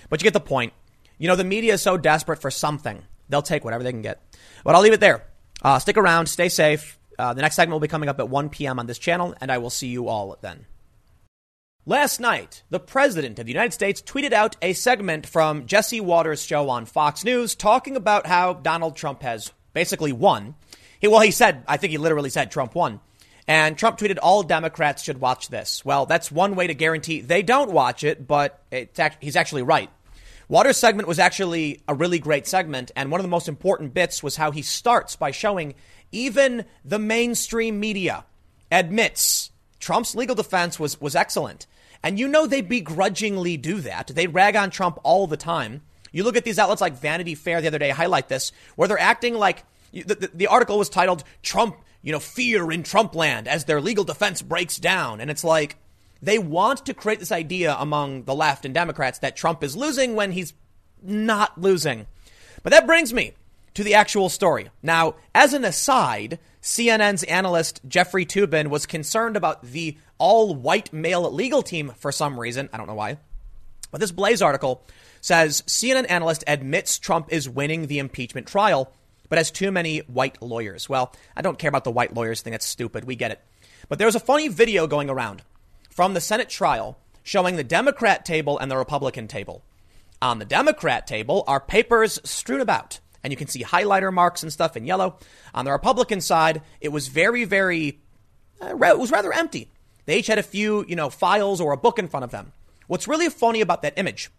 [0.10, 0.74] but you get the point.
[1.18, 4.22] You know, the media is so desperate for something, they'll take whatever they can get.
[4.64, 5.26] But I'll leave it there.
[5.62, 6.98] Uh, stick around, stay safe.
[7.18, 8.80] Uh, the next segment will be coming up at 1 p.m.
[8.80, 10.66] on this channel, and I will see you all then.
[11.86, 16.44] Last night, the President of the United States tweeted out a segment from Jesse Watters'
[16.46, 20.56] show on Fox News talking about how Donald Trump has basically won.
[21.00, 23.00] He, well, he said, I think he literally said Trump won.
[23.48, 25.84] And Trump tweeted, all Democrats should watch this.
[25.84, 29.90] Well, that's one way to guarantee they don't watch it, but act- he's actually right.
[30.50, 34.22] Watters' segment was actually a really great segment, and one of the most important bits
[34.22, 35.76] was how he starts by showing
[36.12, 38.26] even the mainstream media
[38.72, 41.68] admits Trump's legal defense was, was excellent.
[42.02, 44.08] And you know they begrudgingly do that.
[44.08, 45.84] They rag on Trump all the time.
[46.12, 49.00] You look at these outlets like Vanity Fair the other day highlight this, where they're
[49.00, 53.48] acting like the, the, the article was titled Trump you know, fear in Trump land
[53.48, 55.20] as their legal defense breaks down.
[55.20, 55.78] And it's like
[56.22, 60.16] they want to create this idea among the left and Democrats that Trump is losing
[60.16, 60.54] when he's
[61.02, 62.08] not losing.
[62.64, 63.34] But that brings me
[63.74, 64.70] to the actual story.
[64.84, 71.32] Now, as an aside, CNN's analyst Jeffrey Toobin was concerned about the all white male
[71.32, 72.70] legal team for some reason.
[72.74, 73.18] I don't know why.
[73.92, 74.84] But this Blaze article
[75.22, 78.92] says CNN analyst admits Trump is winning the impeachment trial,
[79.30, 80.90] but has too many white lawyers.
[80.90, 82.52] Well, I don't care about the white lawyers thing.
[82.52, 83.06] That's stupid.
[83.06, 83.40] We get it.
[83.88, 85.42] But there's a funny video going around
[86.00, 89.66] from the Senate trial showing the Democrat table and the Republican table.
[90.22, 94.50] On the Democrat table are papers strewn about, and you can see highlighter marks and
[94.50, 95.18] stuff in yellow.
[95.54, 98.00] On the Republican side, it was very, very,
[98.62, 99.72] uh, it was rather empty.
[100.06, 102.54] They each had a few, you know, files or a book in front of them.
[102.88, 104.32] What's really funny about that image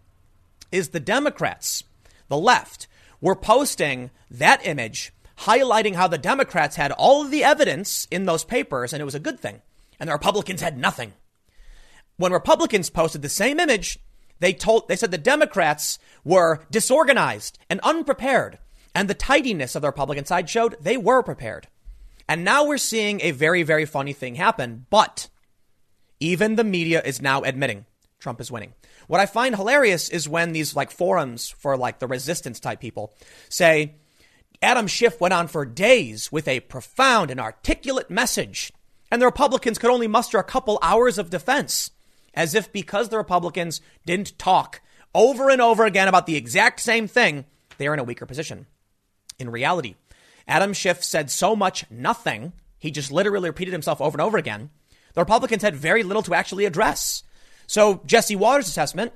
[0.71, 1.83] is the Democrats,
[2.27, 2.87] the left,
[3.21, 8.43] were posting that image highlighting how the Democrats had all of the evidence in those
[8.43, 9.61] papers and it was a good thing,
[9.99, 11.13] and the Republicans had nothing.
[12.21, 13.97] When Republicans posted the same image,
[14.37, 18.59] they told they said the Democrats were disorganized and unprepared,
[18.93, 21.67] and the tidiness of the Republican side showed they were prepared.
[22.29, 25.29] And now we're seeing a very, very funny thing happen, but
[26.19, 27.87] even the media is now admitting
[28.19, 28.75] Trump is winning.
[29.07, 33.15] What I find hilarious is when these like forums for like the resistance type people
[33.49, 33.95] say
[34.61, 38.71] Adam Schiff went on for days with a profound and articulate message,
[39.11, 41.89] and the Republicans could only muster a couple hours of defense,
[42.33, 44.81] as if because the Republicans didn't talk
[45.13, 47.45] over and over again about the exact same thing,
[47.77, 48.67] they are in a weaker position.
[49.37, 49.95] In reality,
[50.47, 54.69] Adam Schiff said so much nothing, he just literally repeated himself over and over again
[55.13, 57.23] the Republicans had very little to actually address.
[57.67, 59.13] So Jesse Watters' assessment,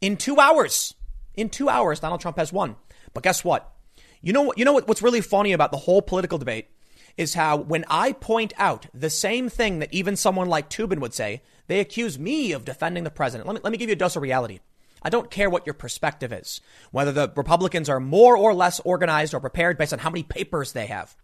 [0.00, 0.94] in two hours,
[1.34, 2.76] in two hours, Donald Trump has won.
[3.14, 3.72] But guess what?
[4.20, 6.68] You know, you know what, what's really funny about the whole political debate
[7.16, 11.14] is how when I point out the same thing that even someone like Toobin would
[11.14, 13.46] say, they accuse me of defending the president.
[13.46, 14.58] Let me, let me give you a dose of reality.
[15.02, 16.60] I don't care what your perspective is,
[16.90, 20.72] whether the Republicans are more or less organized or prepared based on how many papers
[20.72, 21.14] they have.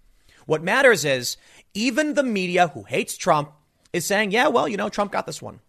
[0.47, 1.37] What matters is
[1.73, 3.53] even the media who hates Trump
[3.93, 5.61] is saying, yeah, well, you know, Trump got this one.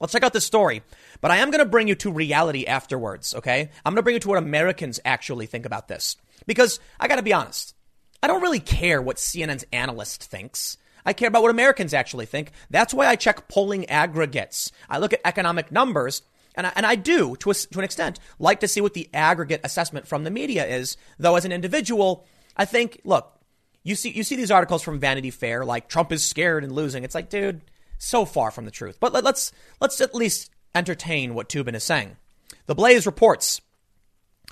[0.00, 0.82] Let's check out this story.
[1.20, 3.70] But I am going to bring you to reality afterwards, okay?
[3.84, 6.16] I'm going to bring you to what Americans actually think about this.
[6.46, 7.74] Because I got to be honest,
[8.22, 10.78] I don't really care what CNN's analyst thinks.
[11.04, 12.52] I care about what Americans actually think.
[12.70, 14.72] That's why I check polling aggregates.
[14.88, 16.22] I look at economic numbers,
[16.54, 19.08] and I, and I do, to, a, to an extent, like to see what the
[19.14, 20.96] aggregate assessment from the media is.
[21.18, 22.26] Though, as an individual,
[22.56, 23.38] I think, look,
[23.82, 27.04] you see, you see these articles from Vanity Fair, like Trump is scared and losing.
[27.04, 27.62] It's like, dude,
[27.98, 28.98] so far from the truth.
[29.00, 32.16] But let, us let's at least entertain what Toobin is saying.
[32.66, 33.60] The Blaze reports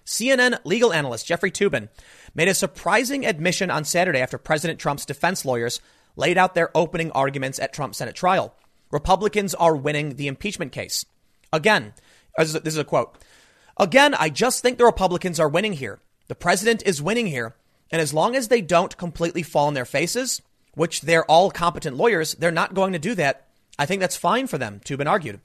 [0.08, 1.88] CNN legal analyst Jeffrey Toobin
[2.34, 5.80] made a surprising admission on Saturday after President Trump's defense lawyers
[6.18, 8.54] laid out their opening arguments at Trump's Senate trial.
[8.90, 11.06] Republicans are winning the impeachment case.
[11.52, 11.94] Again,
[12.36, 13.16] this is a quote.
[13.78, 16.00] Again, I just think the Republicans are winning here.
[16.26, 17.54] The president is winning here.
[17.90, 20.42] And as long as they don't completely fall on their faces,
[20.74, 23.46] which they're all competent lawyers, they're not going to do that.
[23.78, 25.40] I think that's fine for them, Toobin argued.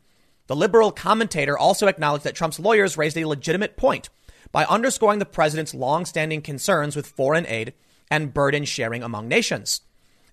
[0.48, 4.10] The liberal commentator also acknowledged that Trump's lawyers raised a legitimate point
[4.52, 7.74] by underscoring the president's long-standing concerns with foreign aid
[8.10, 9.82] and burden sharing among nations.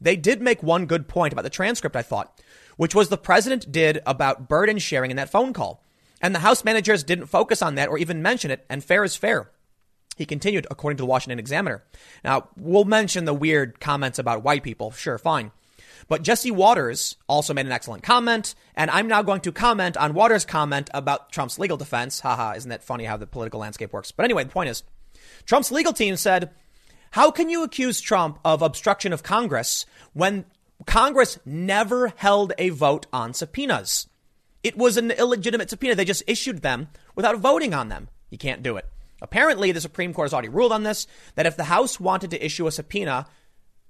[0.00, 2.40] They did make one good point about the transcript, I thought,
[2.76, 5.84] which was the president did about burden sharing in that phone call.
[6.22, 9.16] And the House managers didn't focus on that or even mention it, and fair is
[9.16, 9.50] fair.
[10.16, 11.82] He continued, according to the Washington Examiner.
[12.22, 14.90] Now, we'll mention the weird comments about white people.
[14.90, 15.50] Sure, fine.
[16.08, 20.12] But Jesse Watters also made an excellent comment, and I'm now going to comment on
[20.12, 22.20] Watters' comment about Trump's legal defense.
[22.20, 24.10] Haha, isn't that funny how the political landscape works?
[24.10, 24.82] But anyway, the point is
[25.46, 26.50] Trump's legal team said,
[27.14, 30.44] How can you accuse Trump of obstruction of Congress when
[30.86, 34.06] Congress never held a vote on subpoenas?
[34.62, 35.96] It was an illegitimate subpoena.
[35.96, 36.86] They just issued them
[37.16, 38.08] without voting on them.
[38.30, 38.86] You can't do it.
[39.20, 42.44] Apparently, the Supreme Court has already ruled on this that if the House wanted to
[42.44, 43.26] issue a subpoena,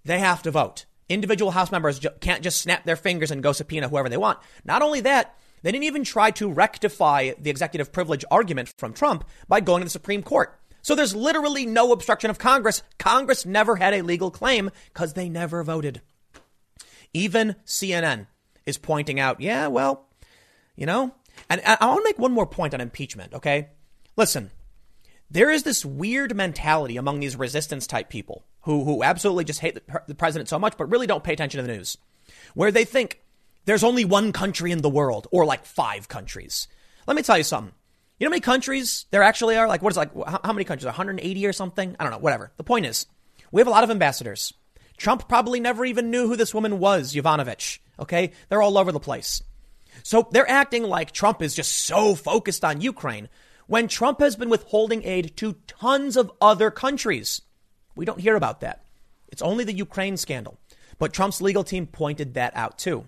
[0.03, 0.87] they have to vote.
[1.11, 4.39] Individual House members can't just snap their fingers and go subpoena whoever they want.
[4.65, 9.29] Not only that, they didn't even try to rectify the executive privilege argument from Trump
[9.47, 10.57] by going to the Supreme Court.
[10.83, 12.83] So there's literally no obstruction of Congress.
[12.99, 16.01] Congress never had a legal claim because they never voted.
[17.13, 18.27] Even CNN
[18.67, 20.07] is pointing out, yeah, well,
[20.77, 21.15] you know,
[21.49, 23.69] and I want to make one more point on impeachment, okay?
[24.17, 24.51] Listen,
[25.31, 29.75] there is this weird mentality among these resistance type people who, who absolutely just hate
[29.75, 31.97] the, the president so much, but really don't pay attention to the news,
[32.55, 33.21] where they think
[33.65, 36.69] there's only one country in the world or like five countries.
[37.07, 37.75] Let me tell you something.
[38.21, 39.67] You know how many countries there actually are?
[39.67, 40.11] Like, what is like,
[40.45, 40.85] how, many countries?
[40.85, 41.97] 180 or something?
[41.99, 42.53] I don't know, whatever.
[42.59, 43.07] The point is,
[43.51, 44.53] we have a lot of ambassadors.
[44.99, 47.79] Trump probably never even knew who this woman was, Yovanovitch.
[47.99, 48.33] Okay?
[48.51, 49.43] They're all over the place.
[50.03, 53.31] So they're acting like Trump is just so focused on Ukraine
[53.67, 57.41] when Trump has been withholding aid to tons of other countries.
[57.95, 58.85] We don't hear about that.
[59.29, 60.59] It's only the Ukraine scandal.
[60.99, 63.07] But Trump's legal team pointed that out too.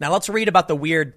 [0.00, 1.14] Now let's read about the weird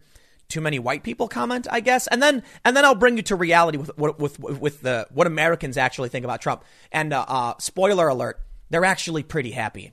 [0.49, 3.35] too many white people comment, I guess, and then and then I'll bring you to
[3.35, 6.63] reality with with with, with the what Americans actually think about Trump.
[6.91, 8.39] And uh, uh, spoiler alert,
[8.69, 9.91] they're actually pretty happy.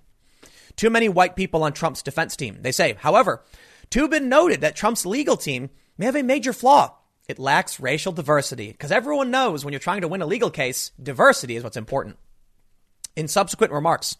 [0.76, 2.58] Too many white people on Trump's defense team.
[2.60, 3.42] They say, however,
[3.90, 6.96] Toobin noted that Trump's legal team may have a major flaw.
[7.28, 10.90] It lacks racial diversity because everyone knows when you're trying to win a legal case,
[11.00, 12.18] diversity is what's important.
[13.14, 14.16] In subsequent remarks,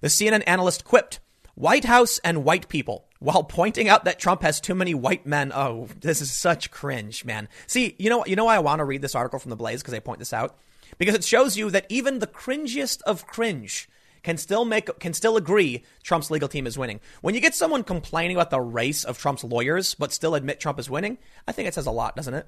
[0.00, 1.20] the CNN analyst quipped,
[1.54, 5.52] White House and white people, while pointing out that Trump has too many white men.
[5.54, 7.48] Oh, this is such cringe, man.
[7.66, 9.82] See, you know, you know why I want to read this article from the Blaze
[9.82, 10.58] because they point this out
[10.98, 13.88] because it shows you that even the cringiest of cringe
[14.22, 17.00] can still make can still agree Trump's legal team is winning.
[17.20, 20.78] When you get someone complaining about the race of Trump's lawyers but still admit Trump
[20.78, 22.46] is winning, I think it says a lot, doesn't it?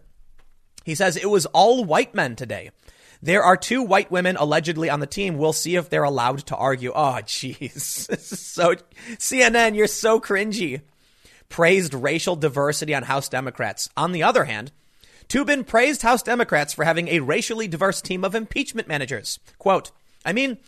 [0.84, 2.70] He says it was all white men today.
[3.24, 5.38] There are two white women allegedly on the team.
[5.38, 6.92] We'll see if they're allowed to argue.
[6.94, 8.04] Oh, jeez.
[8.54, 8.74] So,
[9.16, 10.82] CNN, you're so cringy.
[11.48, 13.88] Praised racial diversity on House Democrats.
[13.96, 14.72] On the other hand,
[15.28, 19.38] Toobin praised House Democrats for having a racially diverse team of impeachment managers.
[19.58, 19.90] Quote,
[20.26, 20.58] I mean,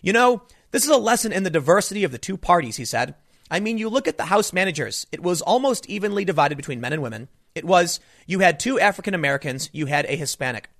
[0.00, 3.14] you know, this is a lesson in the diversity of the two parties, he said.
[3.50, 6.94] I mean, you look at the House managers, it was almost evenly divided between men
[6.94, 7.28] and women.
[7.54, 10.70] It was, you had two African Americans, you had a Hispanic.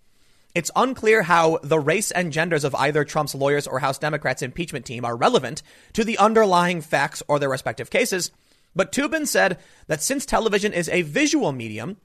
[0.57, 4.86] It's unclear how the race and genders of either Trump's lawyers or House Democrats' impeachment
[4.86, 8.30] team are relevant to the underlying facts or their respective cases.
[8.74, 11.98] But Toobin said that since television is a visual medium,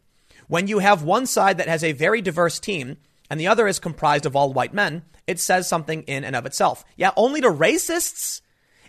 [0.49, 2.97] when you have one side that has a very diverse team
[3.29, 6.45] and the other is comprised of all white men, it says something in and of
[6.45, 6.83] itself.
[6.97, 8.41] Yeah, only to racists?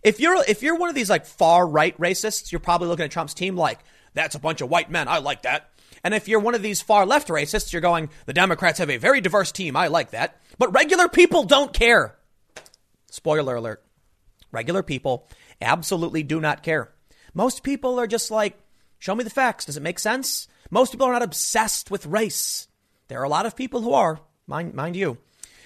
[0.02, 3.12] If you're if you're one of these like far right racists, you're probably looking at
[3.12, 3.78] Trump's team like,
[4.12, 5.06] that's a bunch of white men.
[5.06, 5.70] I like that.
[6.04, 8.96] And if you're one of these far left racists, you're going, the Democrats have a
[8.96, 9.76] very diverse team.
[9.76, 10.40] I like that.
[10.58, 12.16] But regular people don't care.
[13.10, 13.84] Spoiler alert.
[14.50, 15.28] Regular people
[15.60, 16.92] absolutely do not care.
[17.34, 18.58] Most people are just like,
[18.98, 19.64] show me the facts.
[19.64, 20.48] Does it make sense?
[20.70, 22.68] Most people are not obsessed with race.
[23.08, 25.18] There are a lot of people who are, mind, mind you.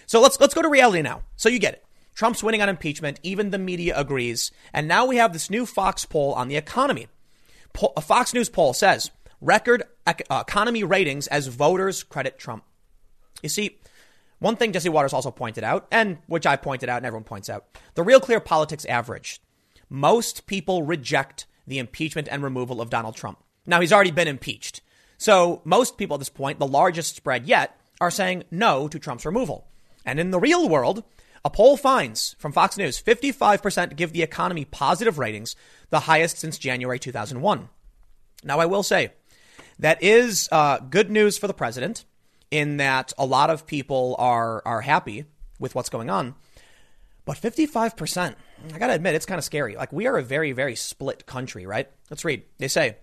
[0.06, 1.22] So let's, let's go to reality now.
[1.36, 1.84] So you get it.
[2.14, 3.20] Trump's winning on impeachment.
[3.22, 4.50] Even the media agrees.
[4.72, 7.08] And now we have this new Fox poll on the economy.
[7.96, 9.10] a Fox News poll says
[9.40, 12.64] record uh, economy ratings as voters credit Trump.
[13.42, 13.78] You see,
[14.38, 17.48] one thing Jesse Watters also pointed out, and which I pointed out and everyone points
[17.48, 17.64] out,
[17.94, 19.40] the Real Clear Politics average.
[19.88, 23.42] Most people reject the impeachment and removal of Donald Trump.
[23.66, 24.80] Now, he's already been impeached.
[25.18, 29.24] So, most people at this point, the largest spread yet, are saying no to Trump's
[29.24, 29.66] removal.
[30.04, 31.02] And in the real world,
[31.44, 35.56] a poll finds from Fox News 55% give the economy positive ratings,
[35.90, 37.68] the highest since January 2001.
[38.44, 39.12] Now, I will say,
[39.78, 42.04] that is uh, good news for the president
[42.50, 45.24] in that a lot of people are are happy
[45.58, 46.34] with what's going on.
[47.24, 48.36] But 55%,
[48.72, 49.74] I got to admit, it's kind of scary.
[49.74, 51.90] Like, we are a very, very split country, right?
[52.08, 52.44] Let's read.
[52.58, 52.98] They say,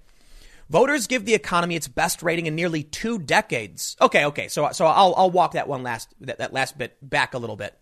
[0.70, 3.98] voters give the economy its best rating in nearly two decades.
[4.00, 4.48] Okay, okay.
[4.48, 7.58] So, so I'll, I'll walk that one last, that, that last bit back a little
[7.58, 7.78] bit.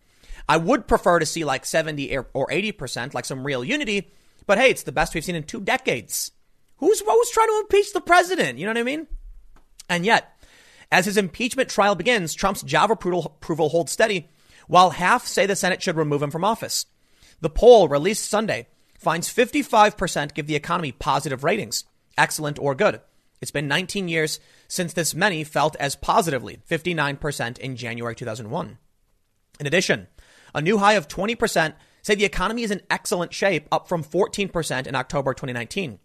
[0.50, 4.12] I would prefer to see like 70 or 80%, like some real unity.
[4.48, 6.32] But hey, it's the best we've seen in two decades.
[6.82, 8.58] Who's, who's trying to impeach the president?
[8.58, 9.08] You know what I mean?
[9.88, 10.36] And yet,
[10.92, 14.30] as his impeachment trial begins, Trump's job approval, approval holds steady,
[14.68, 16.88] while half say the Senate should remove him from office.
[17.40, 18.68] The poll released Sunday
[18.98, 21.86] finds 55% give the economy positive ratings,
[22.18, 23.00] excellent or good.
[23.42, 28.78] It's been 19 years since this many felt as positively, 59% in January 2001.
[29.60, 30.08] In addition,
[30.54, 34.88] a new high of 20% say the economy is in excellent shape, up from 14%
[34.88, 36.00] in October 2019.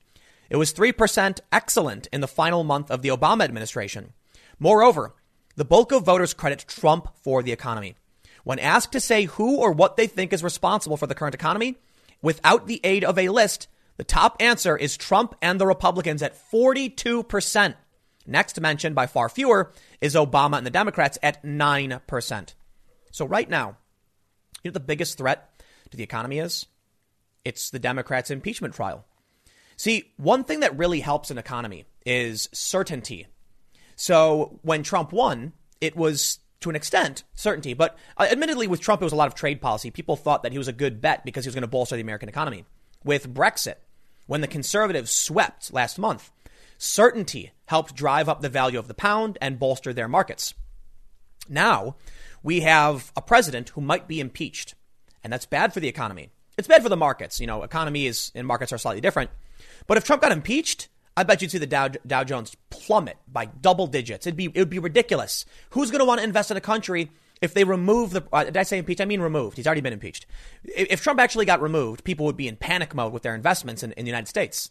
[0.49, 4.13] It was 3% excellent in the final month of the Obama administration.
[4.59, 5.15] Moreover,
[5.57, 7.97] the bulk of voters credit Trump for the economy.
[8.45, 11.77] When asked to say who or what they think is responsible for the current economy,
[12.23, 16.37] without the aid of a list, the top answer is Trump and the Republicans at
[16.53, 17.75] 42%.
[18.27, 22.55] Next mentioned by far fewer is Obama and the Democrats at 9%.
[23.11, 23.79] So right now,
[24.63, 26.67] you know the biggest threat to the economy is?
[27.45, 29.05] It's the Democrats' impeachment trial.
[29.77, 33.27] See, one thing that really helps an economy is certainty.
[33.95, 37.75] So when Trump won, it was to an extent certainty.
[37.75, 39.91] But uh, admittedly, with Trump, it was a lot of trade policy.
[39.91, 42.03] People thought that he was a good bet because he was going to bolster the
[42.03, 42.65] American economy.
[43.05, 43.77] With Brexit,
[44.27, 46.31] when the conservatives swept last month,
[46.79, 50.55] certainty helped drive up the value of the pound and bolster their markets.
[51.49, 51.97] Now,
[52.43, 54.75] we have a president who might be impeached,
[55.23, 56.31] and that's bad for the economy.
[56.59, 57.41] It's bad for the markets.
[57.41, 59.31] You know, economies and markets are slightly different.
[59.87, 63.47] But if Trump got impeached, I bet you'd see the Dow, Dow Jones plummet by
[63.47, 64.27] double digits.
[64.27, 65.45] It'd be, it would be ridiculous.
[65.71, 67.11] Who's going to want to invest in a country
[67.41, 69.01] if they remove the, uh, did I say impeached?
[69.01, 69.57] I mean removed.
[69.57, 70.27] He's already been impeached.
[70.65, 73.83] If, if Trump actually got removed, people would be in panic mode with their investments
[73.83, 74.71] in, in the United States.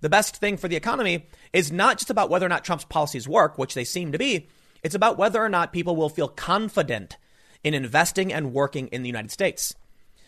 [0.00, 3.28] The best thing for the economy is not just about whether or not Trump's policies
[3.28, 4.48] work, which they seem to be.
[4.82, 7.16] It's about whether or not people will feel confident
[7.62, 9.74] in investing and working in the United States.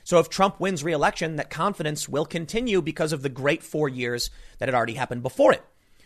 [0.07, 4.31] So if Trump wins re-election, that confidence will continue because of the great four years
[4.59, 5.65] that had already happened before it.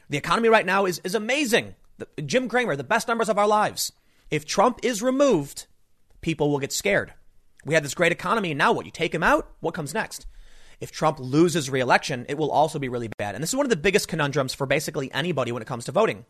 [0.09, 1.75] The economy right now is, is amazing.
[1.99, 3.93] The, Jim Cramer, the best numbers of our lives.
[4.31, 5.67] If Trump is removed,
[6.23, 7.13] people will get scared.
[7.67, 8.87] We had this great economy, and now what?
[8.87, 9.51] You take him out?
[9.61, 10.25] What comes next?
[10.81, 13.35] If Trump loses re-election, it will also be really bad.
[13.35, 15.93] And this is one of the biggest conundrums for basically anybody when it comes to
[15.93, 16.25] voting.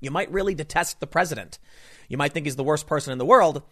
[0.00, 1.60] You might really detest the president.
[2.08, 3.62] You might think he's the worst person in the world,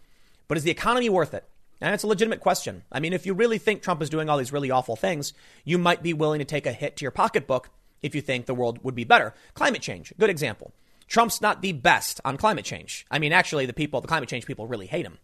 [0.47, 1.45] but is the economy worth it?
[1.81, 2.85] And it's a legitimate question.
[2.91, 5.77] I mean, if you really think Trump is doing all these really awful things, you
[5.79, 7.71] might be willing to take a hit to your pocketbook
[8.03, 9.35] if you think the world would be better.
[9.55, 10.73] Climate change, good example.
[11.07, 13.07] Trump's not the best on climate change.
[13.11, 15.19] I mean, actually, the people, the climate change people really hate him.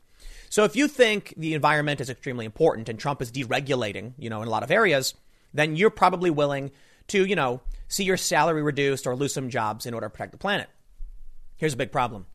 [0.49, 4.43] So if you think the environment is extremely important and Trump is deregulating, you know,
[4.43, 5.15] in a lot of areas,
[5.55, 6.71] then you're probably willing
[7.09, 10.33] to, you know, see your salary reduced or lose some jobs in order to protect
[10.33, 10.69] the planet.
[11.57, 12.27] Here's a big problem.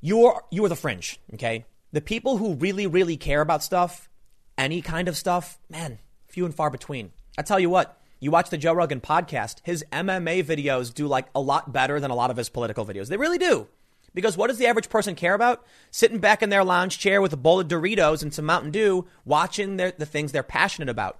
[0.00, 1.64] You're, you are the fringe, okay?
[1.92, 4.08] The people who really, really care about stuff,
[4.56, 7.12] any kind of stuff, man, few and far between.
[7.36, 11.26] I tell you what, you watch the Joe Rogan podcast, his MMA videos do like
[11.34, 13.08] a lot better than a lot of his political videos.
[13.08, 13.66] They really do.
[14.14, 15.66] Because what does the average person care about?
[15.90, 19.06] Sitting back in their lounge chair with a bowl of Doritos and some Mountain Dew,
[19.26, 21.18] watching their, the things they're passionate about,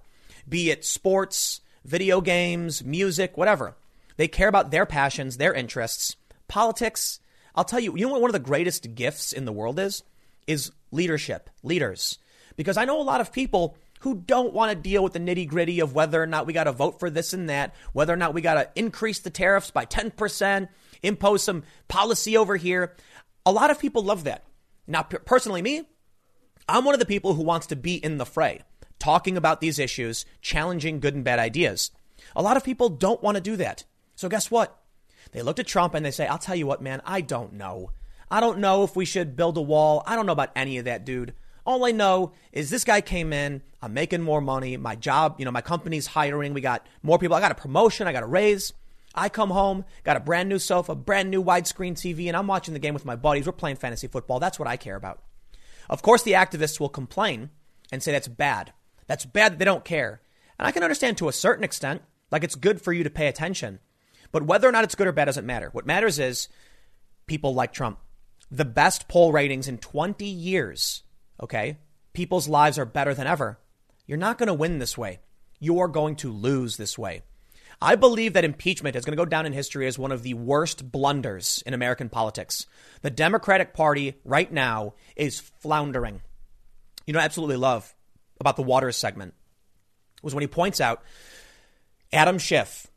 [0.49, 3.75] be it sports, video games, music, whatever.
[4.17, 6.15] They care about their passions, their interests.
[6.47, 7.19] Politics,
[7.55, 10.01] I'll tell you, you know what one of the greatest gifts in the world is?
[10.47, 12.19] Is leadership, leaders.
[12.55, 15.47] Because I know a lot of people who don't want to deal with the nitty
[15.47, 18.17] gritty of whether or not we got to vote for this and that, whether or
[18.17, 20.67] not we got to increase the tariffs by 10%,
[21.01, 22.93] impose some policy over here.
[23.45, 24.43] A lot of people love that.
[24.87, 25.83] Now, personally, me,
[26.67, 28.61] I'm one of the people who wants to be in the fray,
[28.99, 31.91] talking about these issues, challenging good and bad ideas.
[32.35, 33.85] A lot of people don't want to do that.
[34.15, 34.81] So, guess what?
[35.31, 37.91] They looked at Trump and they say, I'll tell you what, man, I don't know.
[38.33, 40.01] I don't know if we should build a wall.
[40.07, 41.35] I don't know about any of that, dude.
[41.67, 43.61] All I know is this guy came in.
[43.79, 44.75] I'm making more money.
[44.75, 46.55] My job, you know, my company's hiring.
[46.55, 47.35] We got more people.
[47.35, 48.07] I got a promotion.
[48.07, 48.73] I got a raise.
[49.13, 52.73] I come home, got a brand new sofa, brand new widescreen TV, and I'm watching
[52.73, 53.45] the game with my buddies.
[53.45, 54.39] We're playing fantasy football.
[54.39, 55.21] That's what I care about.
[55.87, 57.51] Of course, the activists will complain
[57.91, 58.73] and say that's bad.
[59.05, 60.23] That's bad that they don't care.
[60.57, 63.27] And I can understand to a certain extent, like it's good for you to pay
[63.27, 63.77] attention.
[64.31, 65.69] But whether or not it's good or bad doesn't matter.
[65.71, 66.47] What matters is
[67.27, 67.99] people like Trump.
[68.53, 71.03] The best poll ratings in 20 years
[71.43, 71.77] okay?
[72.13, 73.59] People's lives are better than ever.
[74.05, 75.19] You're not going to win this way.
[75.59, 77.21] You're going to lose this way.
[77.81, 80.35] I believe that impeachment is going to go down in history as one of the
[80.35, 82.65] worst blunders in American politics.
[83.01, 86.21] The Democratic Party right now is floundering.
[87.05, 87.93] You know, I absolutely love
[88.39, 89.33] about the Watters segment
[90.21, 91.03] was when he points out
[92.13, 92.87] Adam Schiff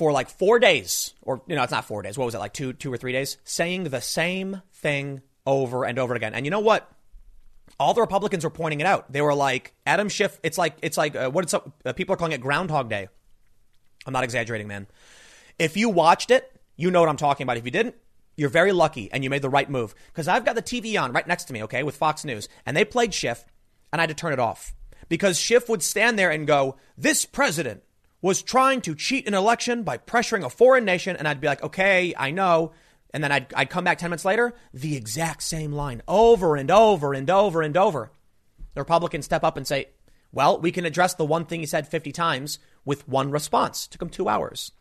[0.00, 2.16] for like four days, or you know, it's not four days.
[2.16, 5.98] What was it like two, two or three days, saying the same thing over and
[5.98, 6.32] over again.
[6.32, 6.90] And you know what?
[7.78, 9.10] all the Republicans were pointing it out.
[9.10, 12.16] They were like, Adam Schiff, it's like, it's like, uh, what it's, uh, people are
[12.16, 13.08] calling it Groundhog Day.
[14.04, 14.86] I'm not exaggerating, man.
[15.58, 17.56] If you watched it, you know what I'm talking about.
[17.56, 17.94] If you didn't,
[18.36, 19.94] you're very lucky and you made the right move.
[20.08, 22.76] Because I've got the TV on right next to me, okay, with Fox News, and
[22.76, 23.46] they played Schiff,
[23.92, 24.74] and I had to turn it off.
[25.08, 27.82] Because Schiff would stand there and go, This president
[28.22, 31.16] was trying to cheat an election by pressuring a foreign nation.
[31.16, 32.72] And I'd be like, Okay, I know.
[33.12, 36.70] And then I'd, I'd come back 10 minutes later, the exact same line over and
[36.70, 38.12] over and over and over.
[38.74, 39.88] The Republicans step up and say,
[40.32, 43.86] well, we can address the one thing he said 50 times with one response.
[43.86, 44.72] It took him two hours.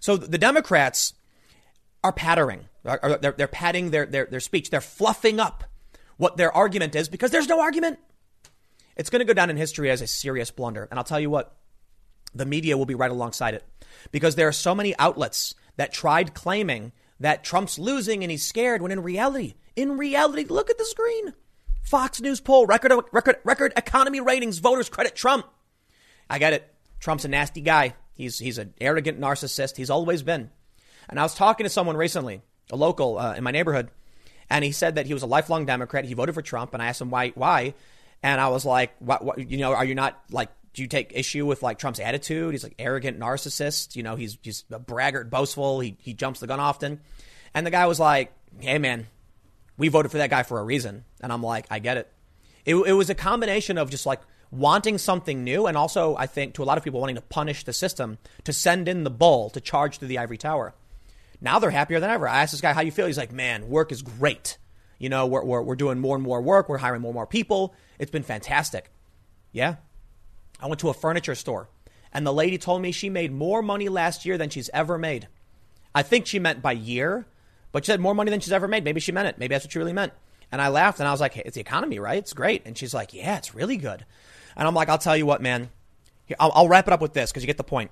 [0.00, 1.14] So the Democrats
[2.02, 2.66] are pattering.
[2.82, 4.70] They're, they're padding their, their, their speech.
[4.70, 5.64] They're fluffing up
[6.16, 7.98] what their argument is because there's no argument.
[8.96, 10.88] It's going to go down in history as a serious blunder.
[10.90, 11.54] And I'll tell you what,
[12.34, 13.64] the media will be right alongside it
[14.12, 18.82] because there are so many outlets that tried claiming that Trump's losing and he's scared
[18.82, 21.34] when in reality, in reality, look at the screen.
[21.82, 25.46] Fox News poll, record, record, record economy ratings, voters credit Trump.
[26.28, 26.72] I get it.
[27.00, 27.94] Trump's a nasty guy.
[28.14, 29.76] He's, he's an arrogant narcissist.
[29.76, 30.50] He's always been.
[31.08, 33.90] And I was talking to someone recently, a local uh, in my neighborhood,
[34.48, 36.04] and he said that he was a lifelong Democrat.
[36.04, 37.30] He voted for Trump, and I asked him why.
[37.30, 37.74] Why?
[38.22, 41.12] And I was like, what, what, you know, are you not like, do you take
[41.14, 42.52] issue with like Trump's attitude?
[42.52, 43.96] He's like arrogant narcissist.
[43.96, 45.80] You know, he's he's a braggart, boastful.
[45.80, 47.00] He he jumps the gun often.
[47.54, 49.06] And the guy was like, "Hey, man,
[49.76, 52.12] we voted for that guy for a reason." And I'm like, "I get it."
[52.64, 56.54] It, it was a combination of just like wanting something new, and also, I think,
[56.54, 59.50] to a lot of people wanting to punish the system, to send in the bull
[59.50, 60.74] to charge through the ivory tower.
[61.40, 62.28] Now they're happier than ever.
[62.28, 63.06] I asked this guy, how you feel?
[63.06, 64.58] He's like, man, work is great.
[64.98, 66.68] You know, we're, we're, we're doing more and more work.
[66.68, 67.74] We're hiring more and more people.
[67.98, 68.90] It's been fantastic.
[69.52, 69.76] Yeah.
[70.60, 71.68] I went to a furniture store
[72.12, 75.28] and the lady told me she made more money last year than she's ever made.
[75.94, 77.26] I think she meant by year,
[77.72, 78.84] but she said more money than she's ever made.
[78.84, 79.38] Maybe she meant it.
[79.38, 80.12] Maybe that's what she really meant.
[80.52, 82.18] And I laughed and I was like, hey, it's the economy, right?
[82.18, 82.62] It's great.
[82.66, 84.04] And she's like, yeah, it's really good.
[84.56, 85.70] And I'm like, I'll tell you what, man.
[86.38, 87.90] I'll, I'll wrap it up with this because you get the point.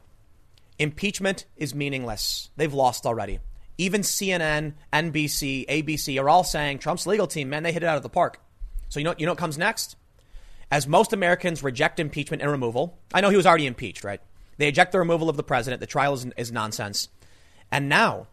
[0.79, 2.51] Impeachment is meaningless.
[2.57, 3.41] They've lost already.
[3.79, 7.97] Even CNN, NBC, ABC are all saying Trump's legal team, man, they hit it out
[7.97, 8.41] of the park.
[8.89, 9.97] So you know, you know what comes next?
[10.71, 14.21] As most Americans reject impeachment and removal, I know he was already impeached, right?
[14.59, 15.81] They eject the removal of the president.
[15.81, 17.09] The trial is, is nonsense.
[17.71, 18.27] And now,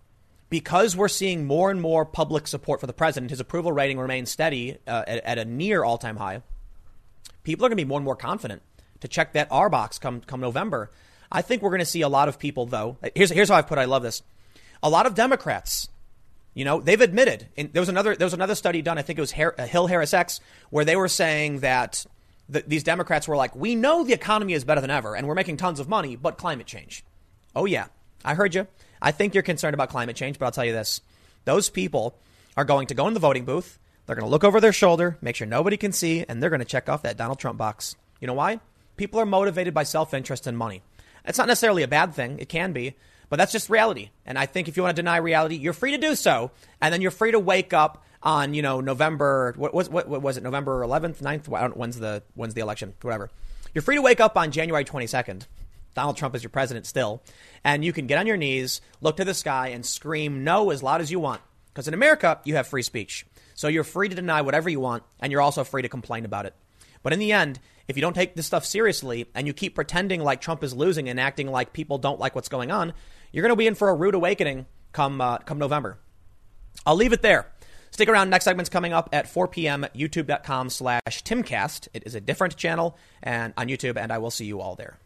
[0.50, 4.32] because we're seeing more and more public support for the president, his approval rating remains
[4.32, 6.42] steady uh, at, at, a near all time high.
[7.44, 8.62] People are going to be more and more confident
[9.00, 10.92] to check that R box come, come November.
[11.32, 12.98] I think we're going to see a lot of people, though.
[13.16, 13.82] Here's, here's how I've put it.
[13.82, 14.24] I love this.
[14.84, 15.90] A lot of Democrats,
[16.54, 17.48] you know, they've admitted.
[17.56, 18.98] there was another there was another study done.
[18.98, 22.06] I think it was uh, Hill Harris X, where they were saying that
[22.50, 25.36] the, these Democrats were like, "We know the economy is better than ever, and we're
[25.36, 27.04] making tons of money, but climate change."
[27.56, 27.88] Oh yeah,
[28.24, 28.68] I heard you.
[29.02, 31.02] I think you're concerned about climate change, but I'll tell you this:
[31.46, 32.18] those people
[32.58, 33.80] are going to go in the voting booth.
[34.06, 36.60] They're going to look over their shoulder, make sure nobody can see, and they're going
[36.60, 37.96] to check off that Donald Trump box.
[38.20, 38.60] You know why?
[38.98, 40.84] People are motivated by self-interest and money.
[41.26, 42.38] It's not necessarily a bad thing.
[42.40, 42.96] It can be,
[43.30, 44.12] but that's just reality.
[44.26, 46.52] And I think if you want to deny reality, you're free to do so.
[46.82, 50.22] And then you're free to wake up on, you know, November, what was, what, what
[50.22, 51.76] was it, November 11th, 9th?
[51.76, 52.94] When's the, when's the election?
[53.02, 53.30] Whatever.
[53.74, 55.46] You're free to wake up on January 22nd.
[55.94, 57.22] Donald Trump is your president still.
[57.64, 60.84] And you can get on your knees, look to the sky, and scream no as
[60.84, 61.42] loud as you want.
[61.68, 63.26] Because in America, you have free speech.
[63.54, 66.46] So you're free to deny whatever you want, and you're also free to complain about
[66.46, 66.56] it.
[67.04, 70.22] But in the end, if you don't take this stuff seriously and you keep pretending
[70.22, 72.94] like Trump is losing and acting like people don't like what's going on,
[73.32, 76.00] you're going to be in for a rude awakening come uh, come November.
[76.86, 77.52] I'll leave it there.
[77.96, 78.30] Stick around.
[78.30, 79.86] Next segment's coming up at 4 p.m.
[79.96, 81.88] YouTube.com slash Timcast.
[81.94, 84.98] It is a different channel and on YouTube, and I will see you all there.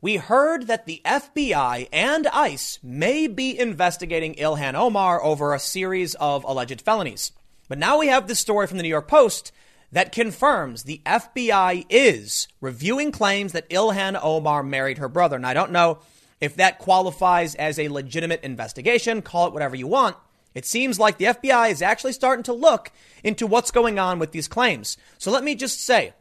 [0.00, 6.14] We heard that the FBI and ICE may be investigating Ilhan Omar over a series
[6.14, 7.32] of alleged felonies.
[7.68, 9.50] But now we have this story from the New York Post
[9.90, 15.34] that confirms the FBI is reviewing claims that Ilhan Omar married her brother.
[15.34, 15.98] And I don't know
[16.40, 20.16] if that qualifies as a legitimate investigation, call it whatever you want.
[20.54, 22.92] It seems like the FBI is actually starting to look
[23.24, 24.96] into what's going on with these claims.
[25.18, 26.14] So let me just say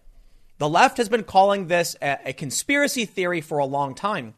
[0.57, 4.33] the left has been calling this a, conspiracy theory for a long time,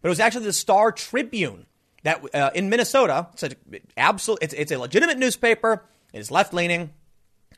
[0.00, 1.66] but it was actually the Star Tribune
[2.04, 3.50] that uh, in Minnesota, it's, a,
[3.96, 6.90] absolute, it's, it's a legitimate newspaper, it is left leaning.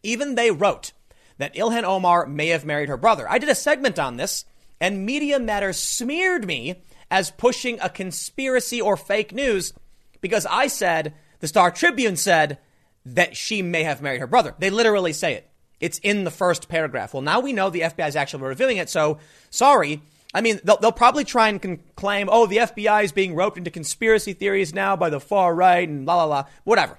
[0.02, 0.92] Even they wrote
[1.38, 3.28] that Ilhan Omar may have married her brother.
[3.30, 4.44] I did a segment on this,
[4.80, 9.72] and Media Matters smeared me as pushing a conspiracy or fake news
[10.20, 12.58] because I said, the Star Tribune said
[13.04, 14.54] that she may have married her brother.
[14.60, 15.50] They literally say it.
[15.80, 17.12] It's in the first paragraph.
[17.12, 19.18] Well, now we know the FBI is actually revealing it, so
[19.50, 20.02] sorry.
[20.32, 23.58] I mean, they'll, they'll probably try and con- claim, oh, the FBI is being roped
[23.58, 26.96] into conspiracy theories now by the far right and la la la, whatever.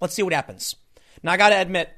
[0.00, 0.74] Let's see what happens.
[1.22, 1.88] Now, I got to admit,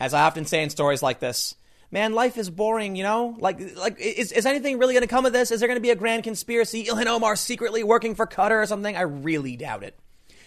[0.00, 1.54] as I often say in stories like this,
[1.90, 3.36] man, life is boring, you know?
[3.38, 5.50] Like, like is, is anything really going to come of this?
[5.50, 6.86] Is there going to be a grand conspiracy?
[6.86, 8.96] Ilhan Omar secretly working for Qatar or something?
[8.96, 9.98] I really doubt it.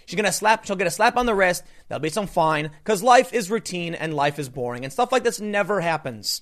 [0.05, 1.63] She's gonna slap, she'll get a slap on the wrist.
[1.87, 5.23] There'll be some fine, because life is routine and life is boring, and stuff like
[5.23, 6.41] this never happens.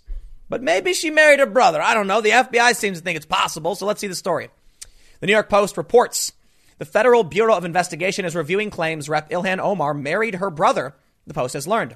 [0.49, 1.81] But maybe she married her brother.
[1.81, 2.21] I don't know.
[2.21, 4.49] The FBI seems to think it's possible, so let's see the story.
[5.19, 6.33] The New York Post reports
[6.77, 9.29] the Federal Bureau of Investigation is reviewing claims Rep.
[9.29, 10.95] Ilhan Omar married her brother,
[11.25, 11.95] the Post has learned.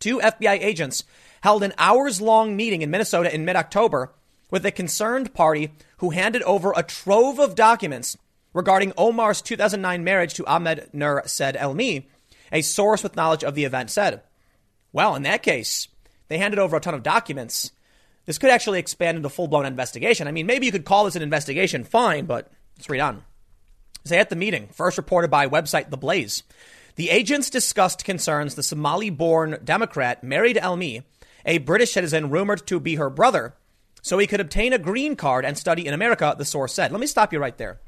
[0.00, 1.04] Two FBI agents
[1.42, 4.14] held an hours long meeting in Minnesota in mid October
[4.50, 8.16] with a concerned party who handed over a trove of documents
[8.52, 12.06] regarding Omar's 2009 marriage to Ahmed Nur Said Elmi,
[12.52, 14.22] a source with knowledge of the event said.
[14.92, 15.88] Well, in that case,
[16.28, 17.72] they handed over a ton of documents.
[18.26, 20.28] This could actually expand into full blown investigation.
[20.28, 23.24] I mean, maybe you could call this an investigation, fine, but let's read on.
[24.04, 26.42] Say at the meeting, first reported by website The Blaze,
[26.96, 31.04] the agents discussed concerns the Somali born Democrat married Elmi,
[31.44, 33.54] a British citizen rumored to be her brother,
[34.02, 36.90] so he could obtain a green card and study in America, the source said.
[36.90, 37.80] Let me stop you right there.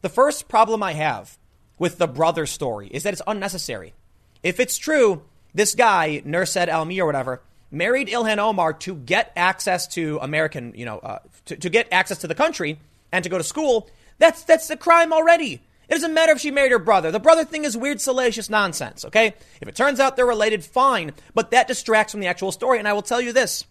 [0.00, 1.38] The first problem I have
[1.78, 3.94] with the brother story is that it's unnecessary.
[4.42, 5.22] If it's true,
[5.54, 10.84] this guy, Nursed Almi or whatever, married Ilhan Omar to get access to American, you
[10.84, 12.78] know, uh, to, to get access to the country
[13.12, 13.88] and to go to school,
[14.18, 15.62] that's, that's a crime already.
[15.88, 17.10] It doesn't matter if she married her brother.
[17.10, 19.34] The brother thing is weird, salacious nonsense, okay?
[19.60, 22.78] If it turns out they're related, fine, but that distracts from the actual story.
[22.78, 23.64] And I will tell you this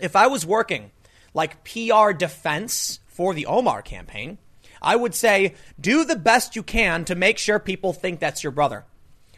[0.00, 0.90] if I was working
[1.32, 4.38] like PR defense for the Omar campaign,
[4.82, 8.52] I would say do the best you can to make sure people think that's your
[8.52, 8.84] brother.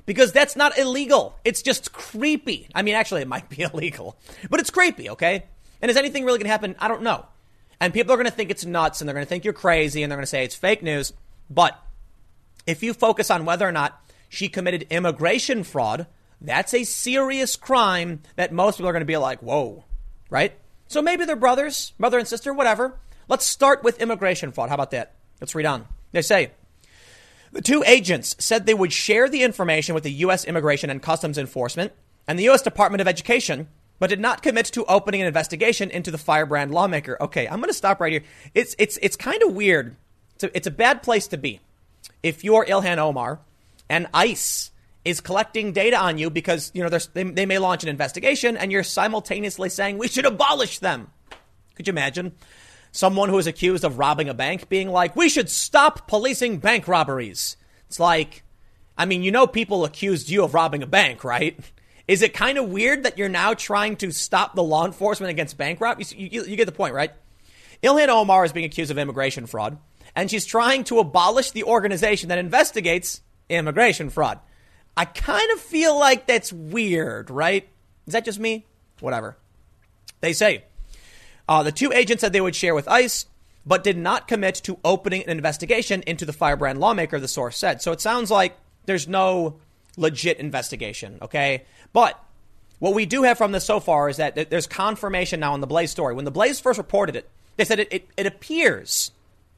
[0.05, 1.39] Because that's not illegal.
[1.45, 2.69] It's just creepy.
[2.75, 4.19] I mean, actually, it might be illegal,
[4.51, 5.45] but it's creepy, okay?
[5.81, 6.77] And is anything really going to happen?
[6.79, 7.27] I don't know.
[7.81, 10.03] And people are going to think it's nuts and they're going to think you're crazy
[10.03, 11.13] and they're going to say it's fake news.
[11.51, 11.77] But
[12.67, 16.07] if you focus on whether or not she committed immigration fraud,
[16.41, 19.85] that's a serious crime that most people are going to be like, whoa,
[20.31, 20.53] right?
[20.87, 22.99] So maybe they're brothers, brother and sister, whatever.
[23.29, 24.69] Let's start with immigration fraud.
[24.69, 25.15] How about that?
[25.43, 25.89] Let's read on.
[26.13, 26.53] They say,
[27.51, 30.45] the two agents said they would share the information with the U.S.
[30.45, 31.93] Immigration and Customs Enforcement
[32.29, 32.63] and the U.S.
[32.63, 33.67] Department of Education,
[33.99, 37.21] but did not commit to opening an investigation into the firebrand lawmaker.
[37.21, 38.23] Okay, I'm going to stop right here.
[38.55, 39.97] It's it's it's kind of weird.
[40.37, 41.59] It's a, it's a bad place to be
[42.23, 43.41] if you're Ilhan Omar
[43.89, 44.71] and ICE
[45.05, 48.71] is collecting data on you because you know they, they may launch an investigation and
[48.71, 51.11] you're simultaneously saying we should abolish them.
[51.75, 52.33] Could you imagine?
[52.93, 56.87] Someone who is accused of robbing a bank being like, we should stop policing bank
[56.87, 57.57] robberies.
[57.89, 58.45] It's like,
[58.97, 61.59] I mean, you know, people accused you of robbing a bank, right?
[62.07, 65.57] Is it kind of weird that you're now trying to stop the law enforcement against
[65.57, 66.15] bank robberies?
[66.15, 67.11] You, you, you, get the point, right?
[67.83, 69.79] Ilhan Omar is being accused of immigration fraud,
[70.15, 74.41] and she's trying to abolish the organization that investigates immigration fraud.
[74.97, 77.69] I kind of feel like that's weird, right?
[78.07, 78.67] Is that just me?
[79.01, 79.39] Whatever.
[80.21, 80.65] They say
[81.53, 83.27] uh, the two agents said they would share with ICE,
[83.67, 87.83] but did not commit to opening an investigation into the firebrand lawmaker, the source said.
[87.83, 89.59] So it sounds like there's no
[89.99, 91.67] legit investigation, okay?
[91.93, 92.19] But
[92.79, 95.67] what we do have from this so far is that there's confirmation now on the
[95.67, 96.15] Blaze story.
[96.15, 97.29] When the Blaze first reported it,
[97.59, 99.11] they said it, it, it appears.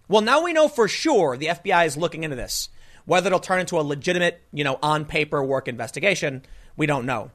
[0.09, 2.71] Well, now we know for sure the FBI is looking into this.
[3.05, 6.43] Whether it'll turn into a legitimate, you know, on paper work investigation,
[6.77, 7.31] we don't know.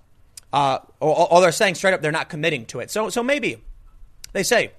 [0.51, 2.91] Uh, or, or they're saying straight up they're not committing to it.
[2.91, 3.61] So, so maybe
[4.33, 4.71] they say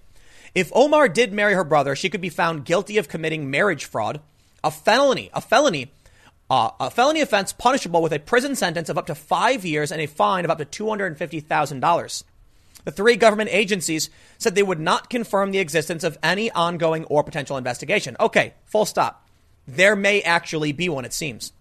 [0.54, 4.20] if Omar did marry her brother, she could be found guilty of committing marriage fraud,
[4.64, 5.92] a felony, a felony,
[6.48, 10.00] uh, a felony offense punishable with a prison sentence of up to five years and
[10.00, 12.24] a fine of up to $250,000.
[12.84, 17.22] The three government agencies said they would not confirm the existence of any ongoing or
[17.22, 18.16] potential investigation.
[18.18, 19.28] Okay, full stop.
[19.68, 21.52] There may actually be one, it seems.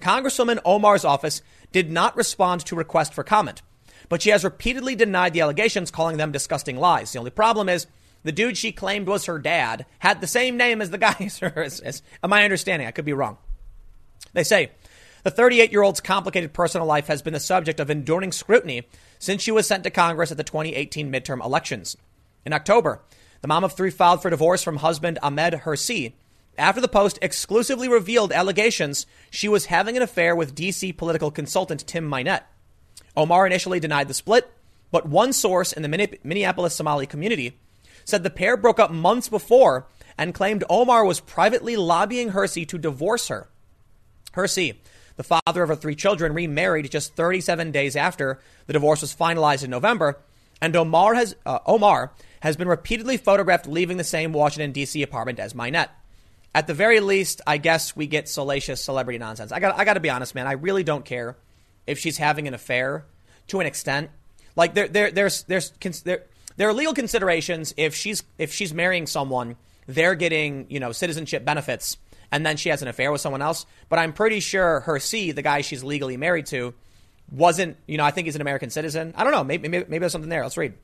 [0.00, 3.62] Congresswoman Omar's office did not respond to request for comment
[4.12, 7.10] but she has repeatedly denied the allegations, calling them disgusting lies.
[7.10, 7.86] The only problem is
[8.24, 11.16] the dude she claimed was her dad had the same name as the guy.
[11.56, 13.38] as, as, my understanding, I could be wrong.
[14.34, 14.72] They say
[15.22, 18.82] the 38 year old's complicated personal life has been the subject of enduring scrutiny
[19.18, 21.96] since she was sent to Congress at the 2018 midterm elections.
[22.44, 23.00] In October,
[23.40, 26.12] the mom of three filed for divorce from husband Ahmed Hirsi
[26.58, 31.86] after the Post exclusively revealed allegations she was having an affair with DC political consultant
[31.86, 32.42] Tim Mynett.
[33.16, 34.50] Omar initially denied the split,
[34.90, 37.58] but one source in the Minneapolis Somali community
[38.04, 39.86] said the pair broke up months before
[40.18, 43.48] and claimed Omar was privately lobbying Hirsi to divorce her.
[44.34, 44.76] Hirsi,
[45.16, 49.64] the father of her three children, remarried just 37 days after the divorce was finalized
[49.64, 50.18] in November,
[50.60, 55.02] and Omar has uh, Omar has been repeatedly photographed leaving the same Washington D.C.
[55.02, 55.88] apartment as Mynett.
[56.54, 59.52] At the very least, I guess we get salacious celebrity nonsense.
[59.52, 60.46] I got I got to be honest, man.
[60.46, 61.36] I really don't care
[61.86, 63.04] if she's having an affair
[63.48, 64.10] to an extent.
[64.54, 65.70] Like there, there, there's, there's,
[66.02, 66.24] there,
[66.56, 69.56] there are legal considerations if she's if she's marrying someone,
[69.86, 71.96] they're getting you know citizenship benefits,
[72.30, 73.66] and then she has an affair with someone else.
[73.88, 76.74] But I'm pretty sure Hirsi, the guy she's legally married to,
[77.30, 77.76] wasn't.
[77.86, 79.14] You know, I think he's an American citizen.
[79.16, 79.44] I don't know.
[79.44, 80.42] Maybe maybe, maybe there's something there.
[80.42, 80.74] Let's read.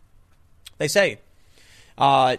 [0.78, 1.20] They say.
[1.96, 2.36] Uh,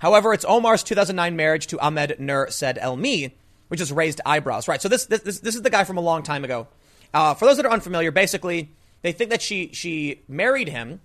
[0.00, 3.32] however, it's Omar's 2009 marriage to Ahmed Nur Said Elmi,
[3.68, 4.68] which has raised eyebrows.
[4.68, 4.80] Right.
[4.80, 6.68] So this this this is the guy from a long time ago
[7.14, 8.70] uh, for those that are unfamiliar, basically,
[9.02, 11.00] they think that she she married him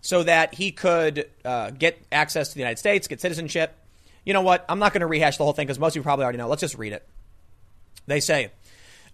[0.00, 3.76] so that he could uh, get access to the United States, get citizenship.
[4.24, 4.64] You know what?
[4.68, 6.48] I'm not going to rehash the whole thing because most of you probably already know.
[6.48, 7.06] Let's just read it.
[8.06, 8.50] They say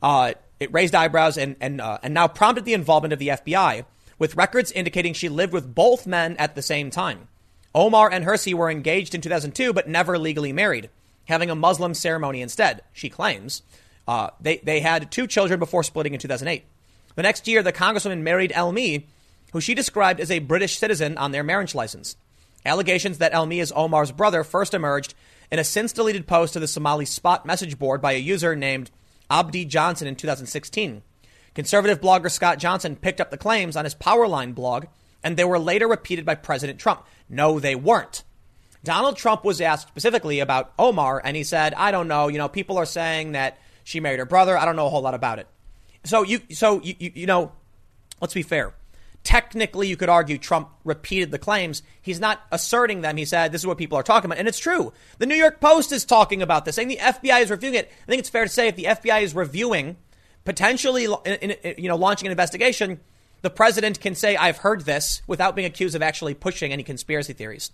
[0.03, 3.85] uh, it raised eyebrows and and uh, and now prompted the involvement of the FBI
[4.19, 7.29] with records indicating she lived with both men at the same time.
[7.75, 10.91] Omar and Hirsi were engaged in 2002 but never legally married,
[11.27, 12.83] having a Muslim ceremony instead.
[12.93, 13.63] She claims.
[14.09, 16.65] Uh, they, they had two children before splitting in 2008.
[17.15, 19.05] The next year, the congresswoman married Elmi,
[19.53, 22.17] who she described as a British citizen on their marriage license.
[22.65, 25.15] Allegations that Elmi is Omar's brother first emerged
[25.53, 28.91] in a since deleted post to the Somali Spot message board by a user named
[29.31, 31.03] Abdi Johnson in 2016.
[31.55, 34.87] Conservative blogger Scott Johnson picked up the claims on his Powerline blog,
[35.23, 37.05] and they were later repeated by President Trump.
[37.29, 38.25] No, they weren't.
[38.85, 42.49] Donald Trump was asked specifically about Omar, and he said, I don't know, you know,
[42.49, 43.59] people are saying that
[43.89, 44.59] she married her brother.
[44.59, 45.47] I don't know a whole lot about it.
[46.05, 47.53] So you, so you, you, you know,
[48.21, 48.75] let's be fair.
[49.25, 51.83] technically you could argue Trump repeated the claims.
[52.01, 53.17] He's not asserting them.
[53.17, 54.39] He said this is what people are talking about.
[54.39, 54.93] And it's true.
[55.19, 57.91] The New York Post is talking about this, saying the FBI is reviewing it.
[58.03, 59.97] I think it's fair to say if the FBI is reviewing,
[60.45, 63.01] potentially you know, launching an investigation,
[63.43, 67.33] the president can say, I've heard this without being accused of actually pushing any conspiracy
[67.33, 67.71] theories.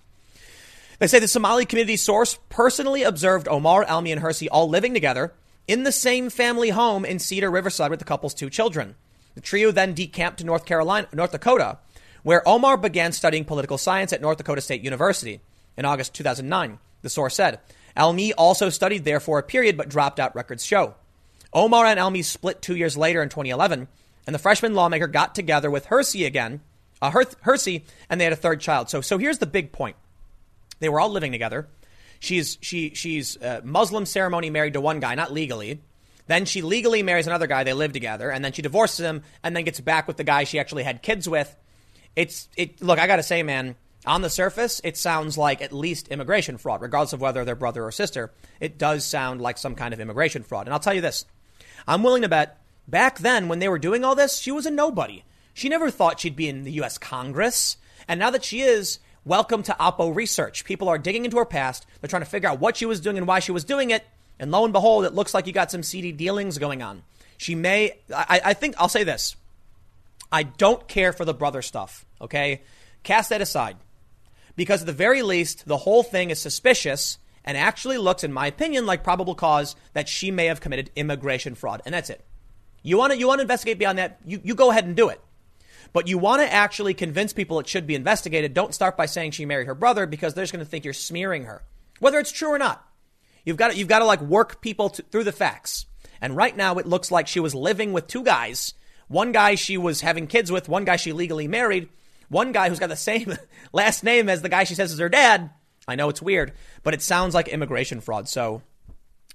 [0.98, 5.32] They say the Somali community source personally observed Omar, Almy, and Hirsi all living together
[5.66, 8.94] in the same family home in Cedar Riverside with the couple's two children.
[9.34, 11.78] The trio then decamped to North Carolina, North Dakota,
[12.22, 15.40] where Omar began studying political science at North Dakota State University
[15.76, 16.78] in August 2009.
[17.02, 17.60] The source said,
[17.96, 20.94] Almy also studied there for a period but dropped out, records show.
[21.52, 23.86] Omar and Almy split two years later in 2011,
[24.26, 26.60] and the freshman lawmaker got together with Hirsi again,
[27.00, 28.90] uh, Hirsi, and they had a third child.
[28.90, 29.96] So, so here's the big point.
[30.80, 31.68] They were all living together.
[32.24, 35.82] She's she she's uh, Muslim ceremony married to one guy, not legally.
[36.26, 37.64] Then she legally marries another guy.
[37.64, 40.44] They live together, and then she divorces him, and then gets back with the guy
[40.44, 41.54] she actually had kids with.
[42.16, 42.80] It's it.
[42.82, 43.76] Look, I gotta say, man.
[44.06, 47.84] On the surface, it sounds like at least immigration fraud, regardless of whether they're brother
[47.84, 48.32] or sister.
[48.60, 50.66] It does sound like some kind of immigration fraud.
[50.66, 51.26] And I'll tell you this:
[51.86, 54.70] I'm willing to bet back then when they were doing all this, she was a
[54.70, 55.24] nobody.
[55.52, 56.96] She never thought she'd be in the U.S.
[56.96, 57.76] Congress,
[58.08, 60.66] and now that she is, Welcome to Oppo Research.
[60.66, 61.86] People are digging into her past.
[61.98, 64.04] They're trying to figure out what she was doing and why she was doing it.
[64.38, 67.04] And lo and behold, it looks like you got some seedy dealings going on.
[67.38, 69.34] She may, I, I think, I'll say this.
[70.30, 72.64] I don't care for the brother stuff, okay?
[73.02, 73.78] Cast that aside.
[74.56, 78.48] Because at the very least, the whole thing is suspicious and actually looks, in my
[78.48, 81.80] opinion, like probable cause that she may have committed immigration fraud.
[81.86, 82.22] And that's it.
[82.82, 84.20] You want to, you want to investigate beyond that?
[84.26, 85.18] You, you go ahead and do it.
[85.94, 88.52] But you want to actually convince people it should be investigated.
[88.52, 90.92] Don't start by saying she married her brother because they're just going to think you're
[90.92, 91.62] smearing her,
[92.00, 92.84] whether it's true or not.
[93.44, 95.86] You've got to, you've got to like work people to, through the facts.
[96.20, 98.74] And right now it looks like she was living with two guys.
[99.06, 101.88] One guy she was having kids with, one guy she legally married,
[102.28, 103.36] one guy who's got the same
[103.72, 105.50] last name as the guy she says is her dad.
[105.86, 108.28] I know it's weird, but it sounds like immigration fraud.
[108.28, 108.62] So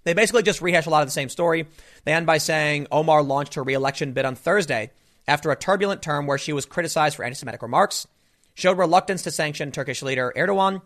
[0.03, 1.67] they basically just rehash a lot of the same story.
[2.03, 4.91] They end by saying Omar launched her reelection bid on Thursday
[5.29, 8.07] after a turbulent term where she was criticized for anti Semitic remarks,
[8.55, 10.81] showed reluctance to sanction Turkish leader Erdogan,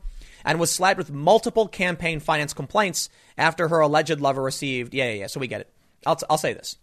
[0.46, 4.94] and was slapped with multiple campaign finance complaints after her alleged lover received.
[4.94, 5.28] Yeah, yeah, yeah.
[5.28, 5.70] So we get it.
[6.06, 6.78] I'll, I'll say this.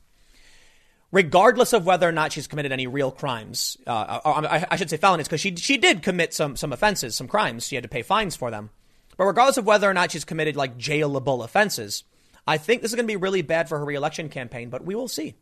[1.13, 4.97] Regardless of whether or not she's committed any real crimes, uh, I, I should say
[4.97, 7.67] felonies, because she, she did commit some, some offenses, some crimes.
[7.67, 8.71] She had to pay fines for them.
[9.17, 12.05] But regardless of whether or not she's committed like jailable offenses,
[12.47, 14.95] I think this is going to be really bad for her reelection campaign, but we
[14.95, 15.35] will see.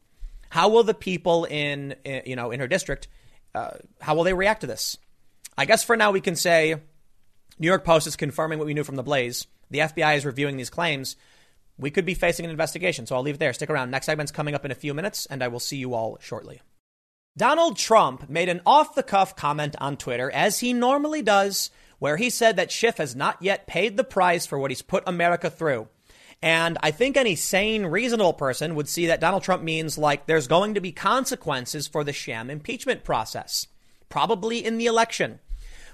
[0.51, 3.09] How will the people in, you know, in her district,
[3.55, 4.97] uh, how will they react to this?
[5.57, 6.77] I guess for now we can say
[7.59, 9.47] New York Post is confirming what we knew from the Blaze.
[9.71, 11.17] The FBI is reviewing these claims.
[11.77, 13.53] We could be facing an investigation, so I'll leave it there.
[13.53, 13.91] Stick around.
[13.91, 16.61] Next segment's coming up in a few minutes, and I will see you all shortly.
[17.37, 22.17] Donald Trump made an off the cuff comment on Twitter, as he normally does, where
[22.17, 25.51] he said that Schiff has not yet paid the price for what he's put America
[25.51, 25.89] through.
[26.41, 30.47] And I think any sane, reasonable person would see that Donald Trump means like there's
[30.47, 33.67] going to be consequences for the sham impeachment process,
[34.09, 35.41] probably in the election.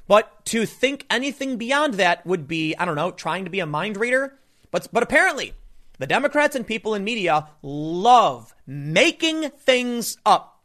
[0.07, 3.67] But to think anything beyond that would be, I don't know, trying to be a
[3.67, 4.39] mind reader.
[4.71, 5.55] But, but apparently,
[5.99, 10.63] the Democrats and people in media love making things up.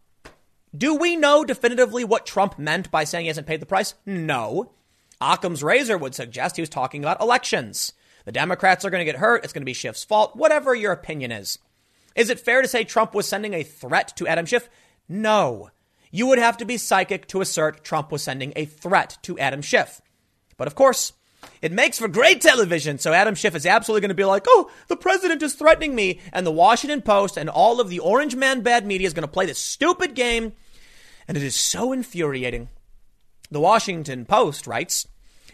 [0.75, 3.93] Do we know definitively what Trump meant by saying he hasn't paid the price?
[4.05, 4.73] No.
[5.21, 7.93] Occam's razor would suggest he was talking about elections.
[8.25, 9.43] The Democrats are going to get hurt.
[9.43, 11.59] It's going to be Schiff's fault, whatever your opinion is.
[12.15, 14.69] Is it fair to say Trump was sending a threat to Adam Schiff?
[15.07, 15.69] No.
[16.11, 19.61] You would have to be psychic to assert Trump was sending a threat to Adam
[19.61, 20.01] Schiff.
[20.57, 21.13] But of course,
[21.61, 22.97] it makes for great television.
[22.97, 26.19] So Adam Schiff is absolutely going to be like, oh, the president is threatening me.
[26.33, 29.31] And the Washington Post and all of the Orange Man bad media is going to
[29.31, 30.53] play this stupid game.
[31.27, 32.69] And it is so infuriating.
[33.51, 35.07] The Washington Post writes,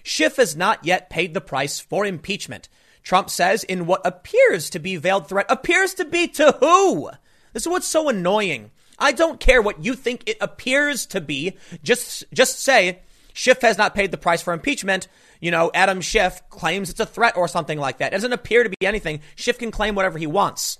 [0.05, 2.69] Schiff has not yet paid the price for impeachment.
[3.01, 5.47] Trump says in what appears to be veiled threat.
[5.49, 7.09] Appears to be to who?
[7.53, 8.69] This is what's so annoying.
[8.99, 11.57] I don't care what you think it appears to be.
[11.81, 12.99] Just, just say
[13.33, 15.07] Schiff has not paid the price for impeachment.
[15.41, 18.13] You know, Adam Schiff claims it's a threat or something like that.
[18.13, 19.21] It doesn't appear to be anything.
[19.35, 20.77] Schiff can claim whatever he wants.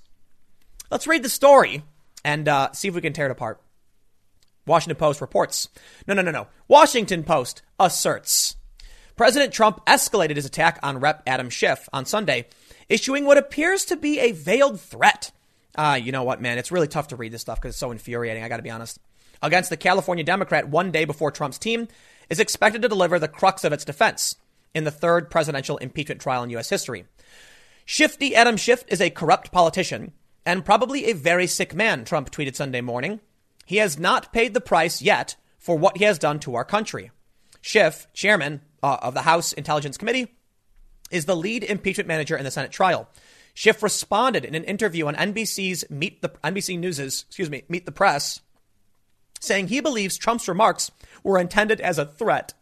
[0.88, 1.82] Let's read the story
[2.24, 3.60] and uh, see if we can tear it apart.
[4.66, 5.68] Washington Post reports.
[6.06, 6.46] No, no, no, no.
[6.68, 8.55] Washington Post asserts.
[9.16, 11.22] President Trump escalated his attack on Rep.
[11.26, 12.46] Adam Schiff on Sunday,
[12.88, 15.32] issuing what appears to be a veiled threat.
[15.74, 16.58] Uh, you know what, man?
[16.58, 18.42] It's really tough to read this stuff because it's so infuriating.
[18.42, 18.98] I got to be honest.
[19.42, 21.88] Against the California Democrat one day before Trump's team
[22.28, 24.36] is expected to deliver the crux of its defense
[24.74, 26.68] in the third presidential impeachment trial in U.S.
[26.70, 27.06] history.
[27.84, 30.12] Shifty Adam Schiff is a corrupt politician
[30.44, 33.20] and probably a very sick man, Trump tweeted Sunday morning.
[33.64, 37.10] He has not paid the price yet for what he has done to our country.
[37.60, 40.28] Schiff, chairman uh, of the House Intelligence Committee,
[41.10, 43.08] is the lead impeachment manager in the Senate trial.
[43.52, 47.92] Schiff responded in an interview on NBC's Meet the NBC News's, excuse me, Meet the
[47.92, 48.40] Press,
[49.40, 50.90] saying he believes Trump's remarks
[51.24, 52.54] were intended as a threat.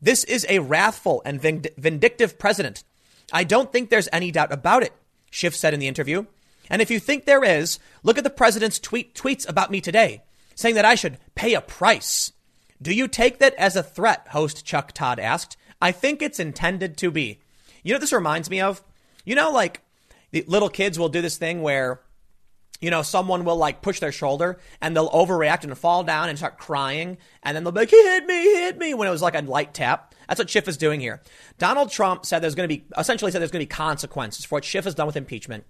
[0.00, 2.84] This is a wrathful and vindictive president.
[3.32, 4.92] I don't think there's any doubt about it,
[5.30, 6.26] Schiff said in the interview.
[6.70, 10.22] And if you think there is, look at the president's tweet, tweets about me today,
[10.54, 12.32] saying that I should pay a price.
[12.80, 14.28] Do you take that as a threat?
[14.30, 15.56] Host Chuck Todd asked.
[15.80, 17.40] I think it's intended to be.
[17.82, 18.82] You know this reminds me of?
[19.24, 19.82] You know, like
[20.30, 22.00] the little kids will do this thing where
[22.80, 26.38] you know, someone will like push their shoulder and they'll overreact and fall down and
[26.38, 27.18] start crying.
[27.42, 29.34] And then they'll be like, he hit me, he hit me when it was like
[29.34, 30.14] a light tap.
[30.28, 31.20] That's what Schiff is doing here.
[31.58, 34.56] Donald Trump said there's going to be, essentially said there's going to be consequences for
[34.56, 35.64] what Schiff has done with impeachment.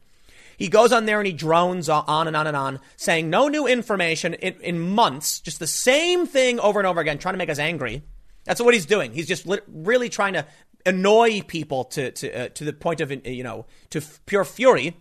[0.58, 3.68] He goes on there and he drones on and on and on, saying no new
[3.68, 7.48] information in, in months, just the same thing over and over again, trying to make
[7.48, 8.02] us angry.
[8.44, 9.12] That's what he's doing.
[9.12, 10.44] He's just li- really trying to
[10.84, 14.96] annoy people to to uh, to the point of you know to f- pure fury.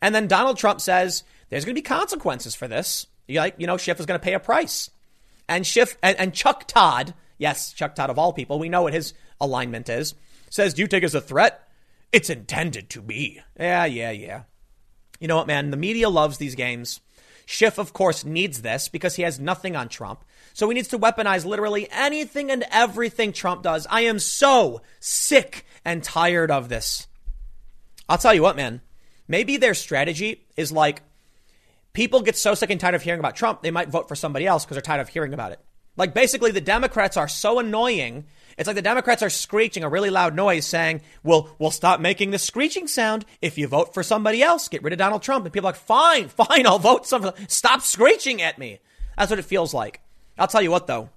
[0.00, 3.08] And then Donald Trump says there's going to be consequences for this.
[3.26, 4.90] You like you know Schiff is going to pay a price,
[5.48, 8.92] and Schiff and, and Chuck Todd, yes, Chuck Todd of all people, we know what
[8.92, 10.14] his alignment is.
[10.50, 11.66] Says, "Do you take as a threat?
[12.12, 14.42] It's intended to be." Yeah, yeah, yeah.
[15.20, 15.70] You know what, man?
[15.70, 17.00] The media loves these games.
[17.46, 20.24] Schiff, of course, needs this because he has nothing on Trump.
[20.52, 23.86] So he needs to weaponize literally anything and everything Trump does.
[23.90, 27.06] I am so sick and tired of this.
[28.08, 28.80] I'll tell you what, man.
[29.28, 31.02] Maybe their strategy is like
[31.92, 34.46] people get so sick and tired of hearing about Trump, they might vote for somebody
[34.46, 35.60] else because they're tired of hearing about it.
[35.96, 38.26] Like basically, the Democrats are so annoying.
[38.60, 42.30] It's like the Democrats are screeching a really loud noise saying, well, we'll stop making
[42.30, 44.68] this screeching sound if you vote for somebody else.
[44.68, 45.46] Get rid of Donald Trump.
[45.46, 47.32] And people are like, fine, fine, I'll vote some.
[47.48, 48.80] Stop screeching at me.
[49.16, 50.02] That's what it feels like.
[50.38, 51.08] I'll tell you what, though.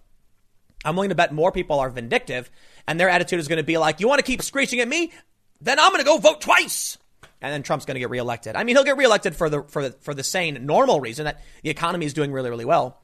[0.85, 2.49] I'm willing to bet more people are vindictive,
[2.87, 5.11] and their attitude is going to be like, you want to keep screeching at me?
[5.59, 6.97] Then I'm going to go vote twice.
[7.41, 8.55] And then Trump's going to get reelected.
[8.55, 11.41] I mean, he'll get reelected for the, for the, for the sane, normal reason that
[11.61, 13.01] the economy is doing really, really well.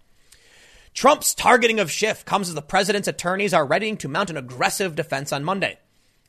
[0.94, 4.96] Trump's targeting of Schiff comes as the president's attorneys are readying to mount an aggressive
[4.96, 5.78] defense on Monday.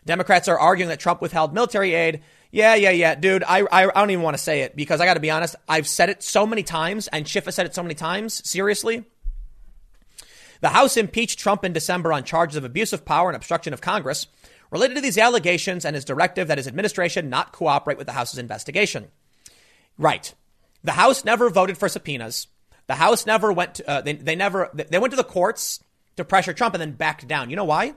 [0.06, 2.22] Democrats are arguing that Trump withheld military aid.
[2.50, 3.44] Yeah, yeah, yeah, dude.
[3.44, 5.56] I, I, I don't even want to say it because I got to be honest.
[5.68, 8.48] I've said it so many times, and Schiff has said it so many times.
[8.48, 9.04] Seriously,
[10.60, 13.80] the House impeached Trump in December on charges of abuse of power and obstruction of
[13.80, 14.26] Congress
[14.70, 18.38] related to these allegations and his directive that his administration not cooperate with the House's
[18.38, 19.08] investigation.
[19.98, 20.34] Right.
[20.82, 22.46] The House never voted for subpoenas.
[22.90, 25.78] The House never went to, uh, they, they never, they went to the courts
[26.16, 27.48] to pressure Trump and then backed down.
[27.48, 27.94] You know why?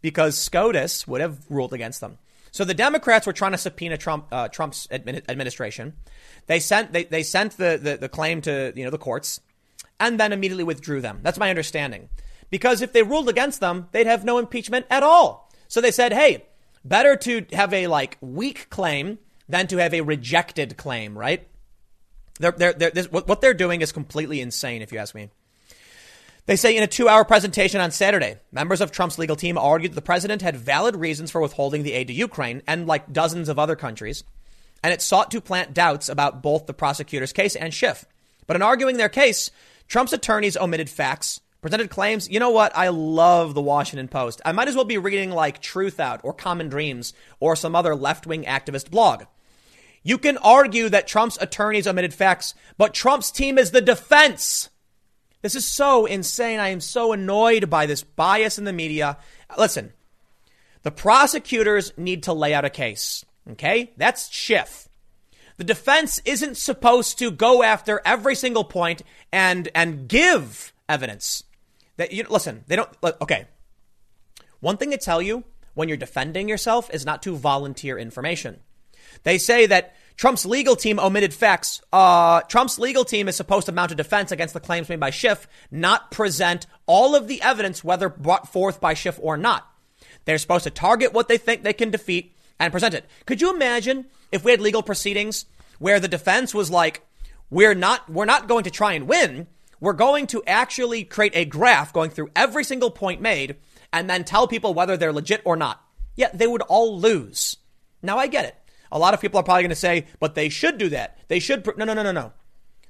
[0.00, 2.16] Because SCOTUS would have ruled against them.
[2.50, 5.92] So the Democrats were trying to subpoena Trump, uh, Trump's admin, administration.
[6.46, 9.42] They sent, they, they sent the, the, the claim to, you know, the courts
[10.00, 11.20] and then immediately withdrew them.
[11.22, 12.08] That's my understanding.
[12.48, 15.52] Because if they ruled against them, they'd have no impeachment at all.
[15.68, 16.46] So they said, hey,
[16.86, 21.46] better to have a like weak claim than to have a rejected claim, right?
[22.42, 25.30] They're, they're, they're, this, what they're doing is completely insane, if you ask me.
[26.46, 29.92] They say in a two hour presentation on Saturday, members of Trump's legal team argued
[29.92, 33.48] that the president had valid reasons for withholding the aid to Ukraine and like dozens
[33.48, 34.24] of other countries,
[34.82, 38.04] and it sought to plant doubts about both the prosecutor's case and Schiff.
[38.48, 39.52] But in arguing their case,
[39.86, 42.28] Trump's attorneys omitted facts, presented claims.
[42.28, 42.76] You know what?
[42.76, 44.40] I love the Washington Post.
[44.44, 48.26] I might as well be reading like Truthout or Common Dreams or some other left
[48.26, 49.26] wing activist blog.
[50.02, 54.68] You can argue that Trump's attorneys omitted facts, but Trump's team is the defense.
[55.42, 56.60] This is so insane.
[56.60, 59.18] I am so annoyed by this bias in the media.
[59.58, 59.92] Listen,
[60.82, 63.24] the prosecutors need to lay out a case.
[63.50, 63.92] Okay?
[63.96, 64.88] That's Schiff.
[65.56, 69.02] The defense isn't supposed to go after every single point
[69.32, 71.44] and and give evidence.
[71.96, 72.88] That you listen, they don't
[73.20, 73.46] okay.
[74.60, 78.60] One thing to tell you when you're defending yourself is not to volunteer information.
[79.22, 81.80] They say that Trump's legal team omitted facts.
[81.92, 85.10] Uh, Trump's legal team is supposed to mount a defense against the claims made by
[85.10, 89.68] Schiff, not present all of the evidence, whether brought forth by Schiff or not.
[90.24, 93.06] They're supposed to target what they think they can defeat and present it.
[93.26, 95.46] Could you imagine if we had legal proceedings
[95.78, 97.04] where the defense was like,
[97.50, 99.48] we're not, we're not going to try and win.
[99.80, 103.56] We're going to actually create a graph going through every single point made
[103.92, 105.84] and then tell people whether they're legit or not.
[106.14, 107.56] Yeah, they would all lose.
[108.00, 108.56] Now I get it.
[108.92, 111.18] A lot of people are probably going to say, but they should do that.
[111.28, 111.64] They should.
[111.64, 111.72] Pr-.
[111.76, 112.32] No, no, no, no, no.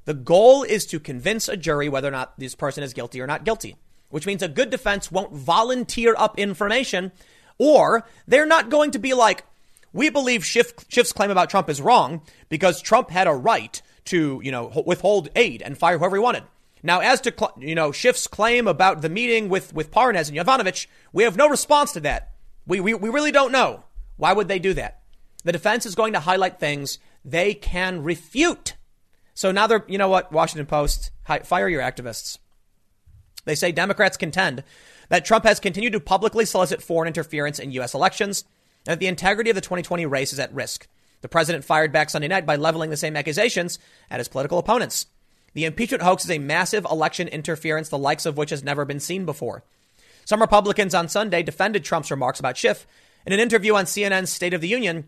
[0.05, 3.27] The goal is to convince a jury whether or not this person is guilty or
[3.27, 3.77] not guilty,
[4.11, 7.13] which means a good defense won't volunteer up information
[7.57, 9.45] or they're not going to be like,
[9.93, 14.41] we believe Schiff, Schiff's claim about Trump is wrong because Trump had a right to,
[14.43, 16.43] you know, withhold aid and fire whoever he wanted.
[16.83, 20.89] Now, as to you know Schiff's claim about the meeting with with Parnas and Yovanovitch,
[21.13, 22.33] we have no response to that.
[22.67, 23.85] We, we we really don't know.
[24.17, 25.02] Why would they do that?
[25.45, 28.75] The defense is going to highlight things they can refute.
[29.35, 31.11] So now they're, you know what, Washington Post,
[31.45, 32.39] fire your activists.
[33.45, 34.63] They say Democrats contend
[35.09, 37.95] that Trump has continued to publicly solicit foreign interference in U.S.
[37.95, 38.45] elections
[38.87, 40.89] and that the integrity of the 2020 race is at risk.
[41.23, 43.79] The president fired back Sunday night by leveling the same accusations
[44.11, 45.07] at his political opponents.
[45.55, 49.01] The impeachment hoax is a massive election interference, the likes of which has never been
[49.01, 49.63] seen before.
[50.25, 52.87] Some Republicans on Sunday defended Trump's remarks about Schiff.
[53.27, 55.07] In an interview on CNN's State of the Union,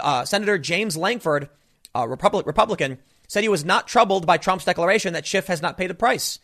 [0.00, 1.48] uh, Senator James Lankford,
[1.94, 2.98] a Republic, Republican,
[3.28, 6.38] said he was not troubled by Trump's declaration that Schiff has not paid the price.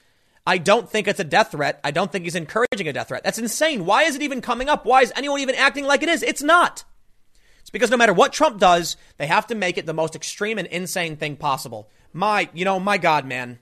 [0.47, 1.81] I don't think it's a death threat.
[1.85, 3.23] I don't think he's encouraging a death threat.
[3.23, 3.85] That's insane.
[3.85, 4.87] Why is it even coming up?
[4.87, 6.23] Why is anyone even acting like it is?
[6.23, 6.85] It's not.
[7.61, 10.59] It's because no matter what Trump does, they have to make it the most extreme
[10.59, 11.91] and insane thing possible.
[12.13, 13.59] My, you know, my God, man.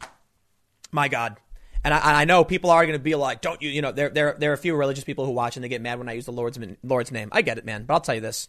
[0.93, 1.37] My God.
[1.85, 4.09] And I, I know people are going to be like, don't you, you know, there,
[4.09, 6.13] there, there are a few religious people who watch and they get mad when I
[6.13, 7.29] use the Lord's, Lord's name.
[7.33, 7.85] I get it, man.
[7.85, 8.49] But I'll tell you this.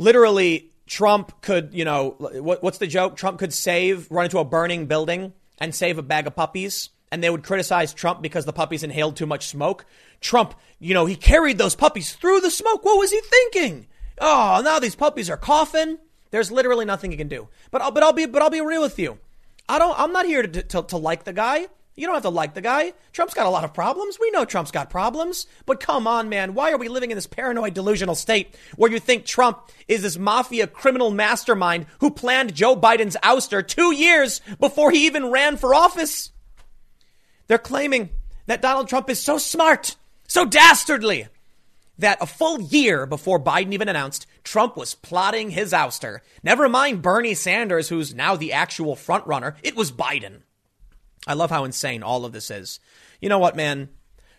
[0.00, 3.16] Literally, Trump could, you know, what, what's the joke?
[3.16, 6.88] Trump could save, run into a burning building and save a bag of puppies.
[7.12, 9.84] And they would criticize Trump because the puppies inhaled too much smoke.
[10.22, 12.82] Trump, you know, he carried those puppies through the smoke.
[12.82, 13.88] What was he thinking?
[14.18, 15.98] Oh, now these puppies are coughing.
[16.30, 17.48] There's literally nothing he can do.
[17.70, 19.18] But I'll, but I'll be, but I'll be real with you.
[19.68, 21.66] I don't, I'm not here to, to, to like the guy.
[22.00, 22.94] You don't have to like the guy.
[23.12, 24.16] Trump's got a lot of problems.
[24.18, 25.46] We know Trump's got problems.
[25.66, 26.54] But come on, man.
[26.54, 30.16] Why are we living in this paranoid, delusional state where you think Trump is this
[30.16, 35.74] mafia criminal mastermind who planned Joe Biden's ouster two years before he even ran for
[35.74, 36.30] office?
[37.48, 38.08] They're claiming
[38.46, 39.96] that Donald Trump is so smart,
[40.26, 41.28] so dastardly,
[41.98, 46.20] that a full year before Biden even announced, Trump was plotting his ouster.
[46.42, 49.56] Never mind Bernie Sanders, who's now the actual frontrunner.
[49.62, 50.44] It was Biden.
[51.26, 52.80] I love how insane all of this is.
[53.20, 53.90] You know what, man?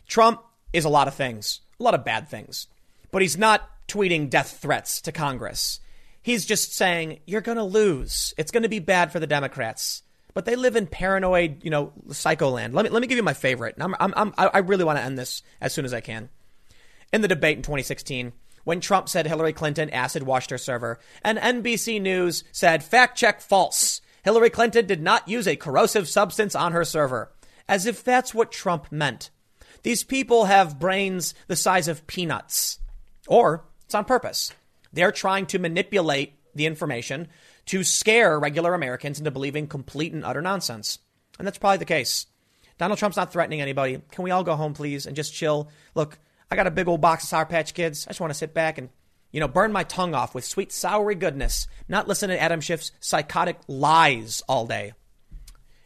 [0.07, 0.41] Trump
[0.73, 2.67] is a lot of things, a lot of bad things,
[3.11, 5.79] but he's not tweeting death threats to Congress.
[6.21, 8.33] He's just saying, you're going to lose.
[8.37, 10.03] It's going to be bad for the Democrats.
[10.33, 12.73] But they live in paranoid, you know, psycho land.
[12.73, 13.75] Let me, let me give you my favorite.
[13.79, 16.29] I'm, I'm, I'm, i really want to end this as soon as I can.
[17.11, 18.31] In the debate in 2016,
[18.63, 23.41] when Trump said Hillary Clinton acid washed her server, and NBC News said fact check
[23.41, 24.00] false.
[24.23, 27.31] Hillary Clinton did not use a corrosive substance on her server.
[27.67, 29.29] As if that's what Trump meant.
[29.83, 32.79] These people have brains the size of peanuts.
[33.27, 34.51] Or it's on purpose.
[34.93, 37.29] They're trying to manipulate the information
[37.67, 40.99] to scare regular Americans into believing complete and utter nonsense.
[41.39, 42.27] And that's probably the case.
[42.77, 44.01] Donald Trump's not threatening anybody.
[44.11, 45.69] Can we all go home, please, and just chill?
[45.95, 46.17] Look,
[46.49, 48.05] I got a big old box of Sour Patch Kids.
[48.07, 48.89] I just want to sit back and
[49.31, 52.91] you know, burn my tongue off with sweet, soury goodness, not listen to Adam Schiff's
[52.99, 54.93] psychotic lies all day.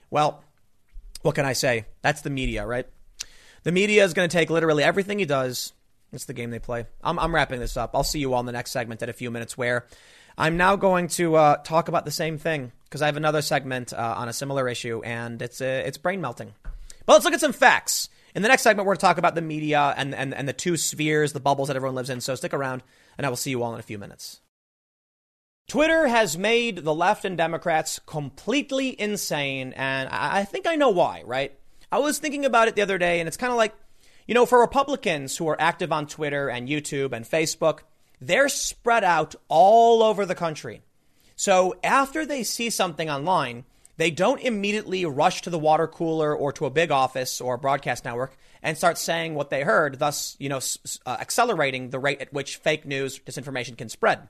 [0.10, 0.44] Well,
[1.22, 1.86] what can I say?
[2.02, 2.88] That's the media, right?
[3.64, 5.74] The media is going to take literally everything he does.
[6.14, 6.86] It's the game they play.
[7.04, 7.92] I'm, I'm, wrapping this up.
[7.94, 9.88] I'll see you all in the next segment in a few minutes where
[10.38, 13.92] I'm now going to uh, talk about the same thing because I have another segment
[13.92, 16.54] uh, on a similar issue and it's, uh, it's brain melting.
[17.06, 18.10] But let's look at some facts.
[18.36, 20.54] In the next segment, we're going to talk about the media and, and, and the
[20.54, 22.20] two spheres, the bubbles that everyone lives in.
[22.20, 22.84] So stick around
[23.18, 24.42] and I will see you all in a few minutes.
[25.68, 31.24] Twitter has made the left and Democrats completely insane, and I think I know why,
[31.26, 31.58] right?
[31.92, 33.74] I was thinking about it the other day, and it's kind of like,
[34.28, 37.80] you know, for Republicans who are active on Twitter and YouTube and Facebook,
[38.22, 40.84] they're spread out all over the country.
[41.36, 43.66] So after they see something online,
[43.98, 47.60] they don't immediately rush to the water cooler or to a big office or a
[47.60, 50.60] broadcast network and start saying what they heard, thus, you know,
[51.06, 54.28] uh, accelerating the rate at which fake news, disinformation can spread.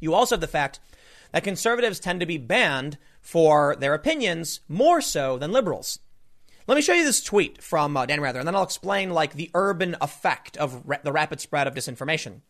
[0.00, 0.80] You also have the fact
[1.32, 5.98] that conservatives tend to be banned for their opinions more so than liberals.
[6.66, 9.34] Let me show you this tweet from uh, Dan Rather, and then I'll explain like
[9.34, 12.40] the urban effect of ra- the rapid spread of disinformation.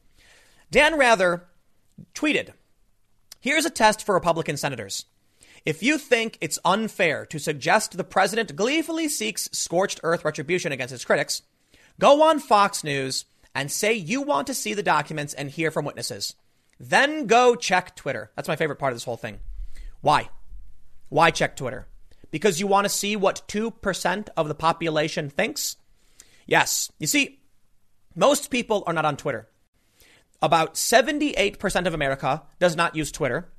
[0.71, 1.49] Dan Rather
[2.15, 2.51] tweeted,
[3.41, 5.07] "Here's a test for Republican senators.
[5.65, 10.93] If you think it's unfair to suggest the president gleefully seeks scorched earth retribution against
[10.93, 11.43] his critics,
[11.99, 15.85] go on Fox News and say you want to see the documents and hear from
[15.85, 16.35] witnesses.
[16.79, 18.31] Then go check Twitter.
[18.37, 19.41] That's my favorite part of this whole thing.
[20.01, 20.31] Why?
[21.11, 21.87] Why check Twitter?
[22.31, 25.77] Because you want to see what 2% of the population thinks?
[26.47, 26.91] Yes.
[26.99, 27.41] You see,
[28.15, 29.49] most people are not on Twitter.
[30.41, 33.53] About 78% of America does not use Twitter.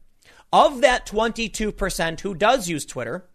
[0.53, 3.25] Of that 22% who does use Twitter,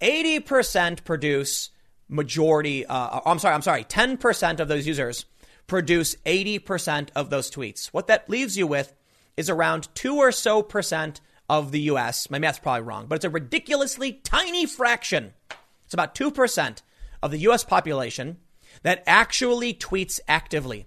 [0.00, 1.70] 80% produce
[2.08, 5.24] majority, uh, I'm sorry, I'm sorry, 10% of those users
[5.66, 7.86] produce 80% of those tweets.
[7.86, 8.92] What that leaves you with
[9.36, 12.30] is around 2 or so percent of the US.
[12.30, 15.32] My math's probably wrong, but it's a ridiculously tiny fraction
[15.84, 16.82] It's about 2%
[17.22, 18.38] of the US population
[18.82, 20.86] that actually tweets actively.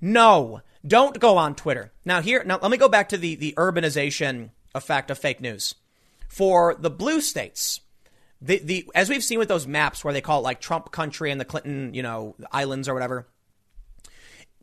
[0.00, 1.92] No, don't go on Twitter.
[2.04, 5.74] Now here, now let me go back to the, the urbanization effect of fake news.
[6.28, 7.80] For the blue states,
[8.40, 11.30] the, the, as we've seen with those maps where they call it like Trump country
[11.30, 13.26] and the Clinton, you know, islands or whatever,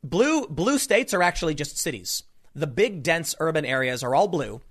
[0.03, 2.23] blue, blue states are actually just cities.
[2.53, 4.61] The big dense urban areas are all blue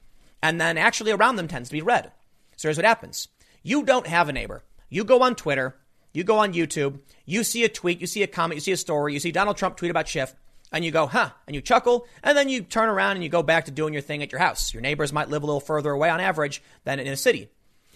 [0.42, 2.10] and then actually around them tends to be red.
[2.56, 3.28] So here's what happens.
[3.62, 4.62] You don't have a neighbor.
[4.88, 5.76] You go on Twitter,
[6.12, 8.76] you go on YouTube, you see a tweet, you see a comment, you see a
[8.76, 10.34] story, you see Donald Trump tweet about Schiff,
[10.72, 13.42] and you go, huh, and you chuckle, and then you turn around and you go
[13.42, 14.72] back to doing your thing at your house.
[14.72, 17.48] Your neighbors might live a little further away on average than in a city.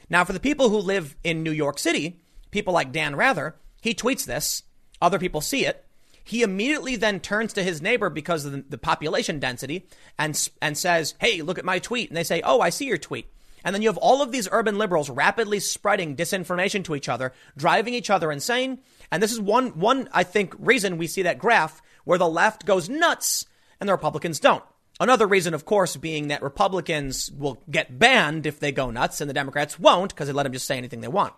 [0.09, 2.21] Now, for the people who live in New York City,
[2.51, 4.63] people like Dan Rather, he tweets this,
[5.01, 5.85] other people see it.
[6.23, 9.87] He immediately then turns to his neighbor because of the, population density
[10.19, 12.11] and, and says, Hey, look at my tweet.
[12.11, 13.27] And they say, Oh, I see your tweet.
[13.67, 17.33] And then you have all of these urban liberals rapidly spreading disinformation to each other,
[17.57, 18.79] driving each other insane.
[19.11, 22.65] And this is one, one, I think, reason we see that graph where the left
[22.65, 23.45] goes nuts
[23.81, 24.63] and the Republicans don't.
[25.01, 29.29] Another reason, of course, being that Republicans will get banned if they go nuts and
[29.29, 31.35] the Democrats won't because they let them just say anything they want.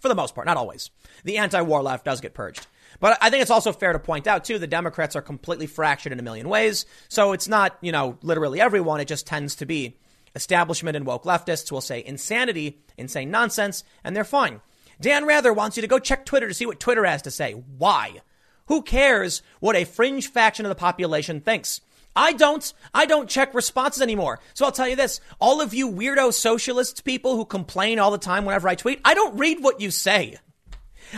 [0.00, 0.90] For the most part, not always.
[1.24, 2.66] The anti-war left does get purged.
[3.00, 6.12] But I think it's also fair to point out, too, the Democrats are completely fractured
[6.12, 6.84] in a million ways.
[7.08, 9.00] So it's not, you know, literally everyone.
[9.00, 9.96] It just tends to be
[10.36, 14.60] establishment and woke leftists will say insanity, insane nonsense, and they're fine.
[15.00, 17.52] Dan Rather wants you to go check Twitter to see what Twitter has to say.
[17.52, 18.20] Why?
[18.66, 21.80] Who cares what a fringe faction of the population thinks?
[22.14, 22.72] I don't.
[22.94, 24.40] I don't check responses anymore.
[24.54, 25.20] So I'll tell you this.
[25.38, 29.14] All of you weirdo socialists people who complain all the time whenever I tweet, I
[29.14, 30.36] don't read what you say.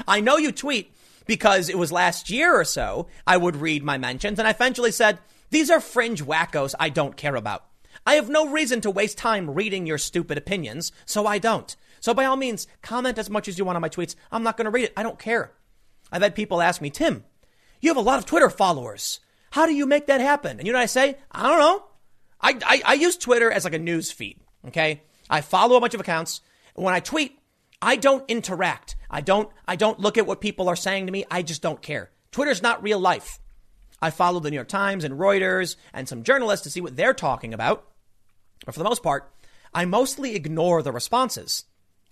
[0.07, 0.93] I know you tweet
[1.27, 4.91] because it was last year or so I would read my mentions and I eventually
[4.91, 5.19] said,
[5.51, 7.65] these are fringe wackos I don't care about.
[8.07, 11.75] I have no reason to waste time reading your stupid opinions, so I don't.
[12.01, 14.15] So by all means, comment as much as you want on my tweets.
[14.31, 14.93] I'm not going to read it.
[14.97, 15.53] I don't care.
[16.11, 17.25] I've had people ask me, Tim,
[17.81, 19.21] you have a lot of Twitter followers.
[19.51, 20.59] How do you make that happen?
[20.59, 21.17] And you know what I say?
[21.31, 21.85] I don't know.
[22.41, 24.41] I, I, I use Twitter as like a news feed.
[24.69, 25.03] Okay.
[25.29, 26.41] I follow a bunch of accounts.
[26.75, 27.39] When I tweet,
[27.83, 28.97] I don't interact.
[29.11, 31.25] I don't, I don't look at what people are saying to me.
[31.31, 32.11] I just don't care.
[32.31, 33.41] Twitter's not real life.
[34.01, 37.15] I follow the New York Times and Reuters and some journalists to see what they're
[37.15, 37.87] talking about.
[38.65, 39.33] But for the most part,
[39.75, 41.65] I mostly ignore the responses.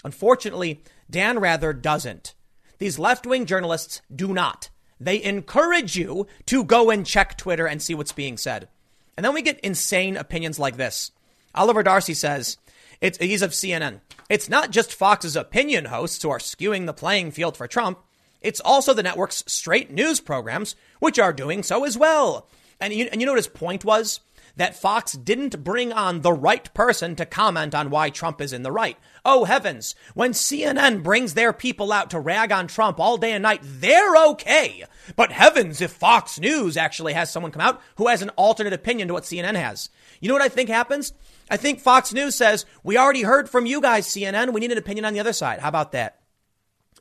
[0.04, 2.34] Unfortunately, Dan Rather doesn't.
[2.78, 4.70] These left wing journalists do not.
[5.00, 8.68] They encourage you to go and check Twitter and see what's being said.
[9.16, 11.10] And then we get insane opinions like this.
[11.54, 12.58] Oliver Darcy says,
[13.00, 14.00] it's, he's of CNN.
[14.28, 17.98] It's not just Fox's opinion hosts who are skewing the playing field for Trump.
[18.46, 22.48] It's also the network's straight news programs, which are doing so as well.
[22.80, 24.20] And you, and you know what his point was?
[24.56, 28.62] that Fox didn't bring on the right person to comment on why Trump is in
[28.62, 28.96] the right.
[29.24, 33.42] Oh heavens, when CNN brings their people out to rag on Trump all day and
[33.42, 34.84] night, they're okay.
[35.14, 39.08] But heavens, if Fox News actually has someone come out who has an alternate opinion
[39.08, 39.90] to what CNN has.
[40.20, 41.12] You know what I think happens?
[41.50, 44.52] I think Fox News says, we already heard from you guys, CNN.
[44.52, 45.60] We need an opinion on the other side.
[45.60, 46.20] How about that?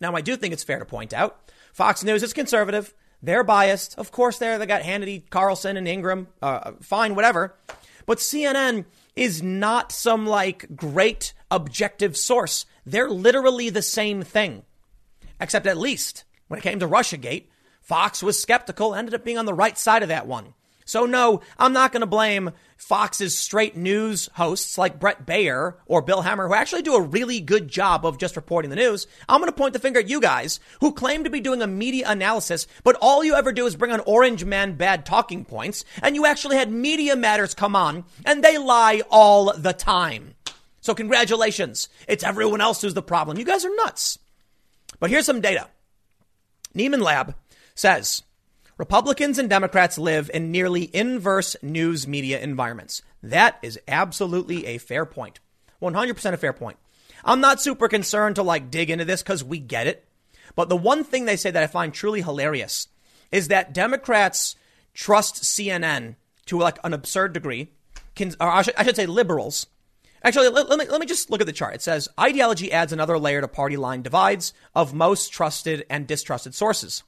[0.02, 1.40] Now, I do think it's fair to point out
[1.74, 2.94] Fox News is conservative.
[3.22, 3.98] They're biased.
[3.98, 4.58] Of course, they're.
[4.58, 6.28] They got Hannity, Carlson, and Ingraham.
[6.42, 7.56] Uh, fine, whatever.
[8.06, 8.86] But CNN
[9.16, 12.66] is not some like great objective source.
[12.86, 14.64] They're literally the same thing.
[15.40, 17.46] Except at least when it came to Russiagate,
[17.82, 20.54] Fox was skeptical, ended up being on the right side of that one.
[20.86, 26.04] So no, I'm not going to blame Fox's straight news hosts like Bret Baier or
[26.04, 29.08] Bill Hemmer, who actually do a really good job of just reporting the news.
[29.28, 31.68] I'm going to point the finger at you guys who claim to be doing a
[31.68, 35.84] media analysis, but all you ever do is bring on Orange Man bad talking points,
[36.04, 40.36] and you actually had Media Matters come on, and they lie all the time.
[40.82, 41.90] So congratulations.
[42.08, 43.40] It's everyone else who's the problem.
[43.40, 44.20] You guys are nuts.
[45.00, 45.68] But here's some data.
[46.76, 47.34] Nieman Lab
[47.74, 48.22] says
[48.78, 53.02] Republicans and Democrats live in nearly inverse news media environments.
[53.24, 55.40] That is absolutely a fair point.
[55.82, 56.78] 100% a fair point.
[57.24, 60.06] I'm not super concerned to like dig into this because we get it.
[60.56, 62.90] But the one thing they say that I find truly hilarious
[63.32, 64.58] is that Democrats
[64.94, 66.16] trust CNN
[66.48, 67.72] to like an absurd degree.
[68.14, 69.68] Can, or I should, I should say liberals.
[70.22, 71.76] Actually, let, let, me, let me just look at the chart.
[71.76, 76.54] It says ideology adds another layer to party line divides of most trusted and distrusted
[76.54, 77.04] sources.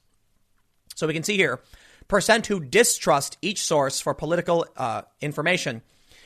[0.98, 1.60] So we can see here
[2.08, 5.82] percent who distrust each source for political uh, information.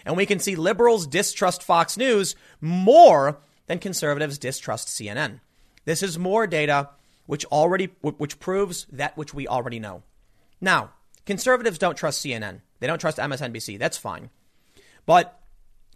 [0.07, 5.41] And we can see liberals distrust Fox News more than conservatives distrust CNN.
[5.85, 6.89] This is more data
[7.27, 10.03] which already which proves that which we already know.
[10.59, 10.93] Now,
[11.27, 12.63] conservatives don't trust CNN.
[12.81, 13.79] They don't trust MSNBC.
[13.79, 14.31] That's fine.
[15.05, 15.39] But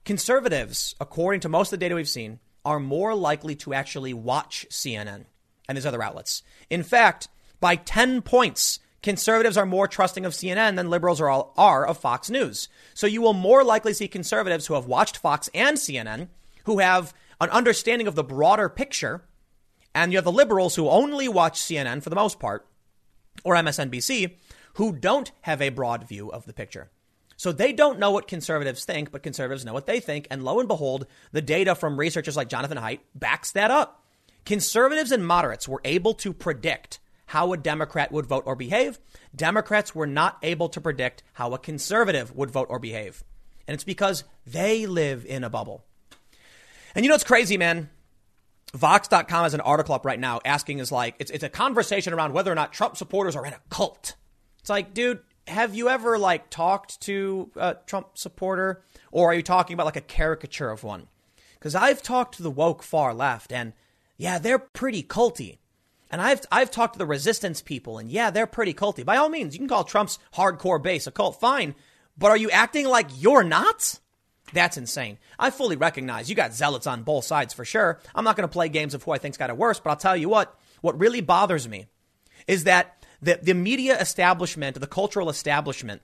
[0.05, 4.67] conservatives, according to most of the data we've seen, are more likely to actually watch
[4.71, 5.25] CNN
[5.67, 6.43] and these other outlets.
[6.69, 7.29] In fact,
[7.61, 11.99] by 10 points, conservatives are more trusting of CNN than liberals are, all, are of
[11.99, 12.69] Fox News.
[12.95, 16.29] So you will more likely see conservatives who have watched Fox and CNN,
[16.65, 19.25] who have an understanding of the broader picture,
[19.95, 22.67] and you have the liberals who only watch CNN for the most part,
[23.45, 24.37] or MSNBC,
[24.75, 26.91] who don't have a broad view of the picture.
[27.37, 30.27] So they don't know what conservatives think, but conservatives know what they think.
[30.31, 34.03] And lo and behold, the data from researchers like Jonathan Haidt backs that up.
[34.45, 38.99] Conservatives and moderates were able to predict how a Democrat would vote or behave.
[39.35, 43.25] Democrats were not able to predict how a conservative would vote or behave.
[43.67, 45.85] And it's because they live in a bubble.
[46.95, 47.91] And you know what's crazy, man?
[48.75, 52.33] Vox.com has an article up right now asking is like, it's, it's a conversation around
[52.33, 54.15] whether or not Trump supporters are in a cult.
[54.61, 59.43] It's like, dude, have you ever like talked to a Trump supporter or are you
[59.43, 61.09] talking about like a caricature of one?
[61.55, 63.73] Because I've talked to the woke far left and
[64.17, 65.59] yeah, they're pretty culty.
[66.11, 69.05] And I've I've talked to the resistance people, and yeah, they're pretty culty.
[69.05, 71.75] By all means, you can call Trump's hardcore base a cult, fine.
[72.17, 73.99] But are you acting like you're not?
[74.53, 75.19] That's insane.
[75.39, 78.01] I fully recognize you got zealots on both sides for sure.
[78.15, 79.97] I'm not going to play games of who I think's got it worse, but I'll
[79.97, 80.59] tell you what.
[80.81, 81.87] What really bothers me
[82.47, 86.03] is that the, the media establishment, the cultural establishment,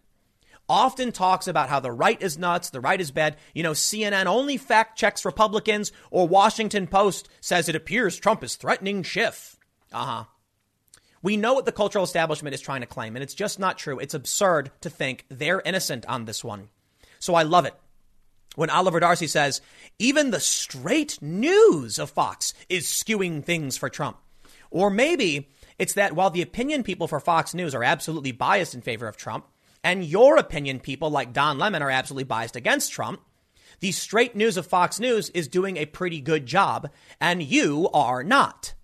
[0.69, 3.37] often talks about how the right is nuts, the right is bad.
[3.55, 8.57] You know, CNN only fact checks Republicans, or Washington Post says it appears Trump is
[8.57, 9.57] threatening Schiff.
[9.93, 10.25] Uh huh.
[11.23, 13.99] We know what the cultural establishment is trying to claim, and it's just not true.
[14.01, 16.69] It's absurd to think they're innocent on this one.
[17.21, 17.75] So I love it.
[18.57, 19.61] When Oliver Darcy says,
[19.99, 24.19] even the straight news of Fox is skewing things for Trump.
[24.71, 25.49] Or maybe
[25.79, 29.17] it's that while the opinion people for Fox News are absolutely biased in favor of
[29.17, 29.47] Trump,
[29.85, 33.21] and your opinion people like Don Lemon are absolutely biased against Trump,
[33.81, 36.91] the straight news of Fox News is doing a pretty good job,
[37.21, 38.75] and you are not.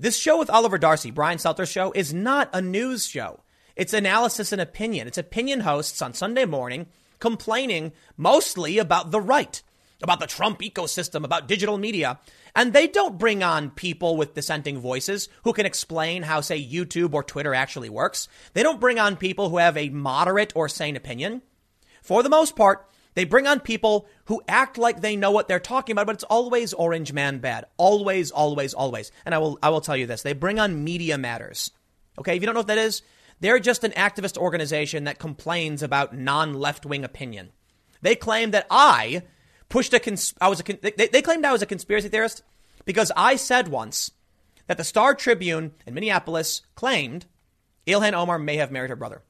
[0.00, 3.40] This show with Oliver Darcy, Brian Stelter's show, is not a news show.
[3.74, 5.08] It's analysis and opinion.
[5.08, 6.86] It's opinion hosts on Sunday morning
[7.18, 9.60] complaining mostly about the right,
[10.00, 12.20] about the Trump ecosystem, about digital media.
[12.54, 17.12] And they don't bring on people with dissenting voices who can explain how, say, YouTube
[17.12, 18.28] or Twitter actually works.
[18.52, 21.42] They don't bring on people who have a moderate or sane opinion.
[22.04, 22.88] For the most part,
[23.18, 26.22] they bring on people who act like they know what they're talking about, but it's
[26.22, 27.64] always orange man bad.
[27.76, 29.10] Always, always, always.
[29.26, 30.22] And I will, I will tell you this.
[30.22, 31.72] They bring on Media Matters.
[32.20, 32.36] Okay.
[32.36, 33.02] If you don't know what that is,
[33.40, 37.50] they're just an activist organization that complains about non left wing opinion.
[38.02, 39.22] They claim that I
[39.68, 42.44] pushed a cons- I was a con- they, they claimed I was a conspiracy theorist
[42.84, 44.12] because I said once
[44.68, 47.26] that the Star Tribune in Minneapolis claimed
[47.84, 49.24] Ilhan Omar may have married her brother.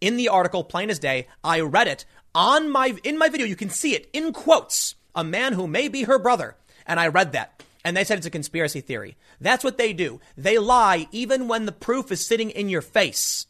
[0.00, 2.04] In the article, plain as day, I read it
[2.36, 3.46] on my in my video.
[3.46, 4.94] You can see it in quotes.
[5.14, 6.56] A man who may be her brother,
[6.86, 7.64] and I read that.
[7.82, 9.16] And they said it's a conspiracy theory.
[9.40, 10.20] That's what they do.
[10.36, 13.46] They lie even when the proof is sitting in your face.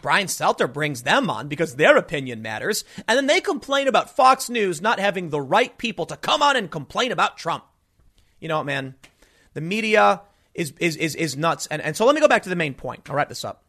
[0.00, 2.84] Brian Stelter brings them on because their opinion matters.
[3.06, 6.56] And then they complain about Fox News not having the right people to come on
[6.56, 7.64] and complain about Trump.
[8.38, 8.94] You know what, man?
[9.52, 10.22] The media
[10.54, 11.66] is, is, is, is nuts.
[11.66, 13.10] And, and so let me go back to the main point.
[13.10, 13.64] I'll wrap this up.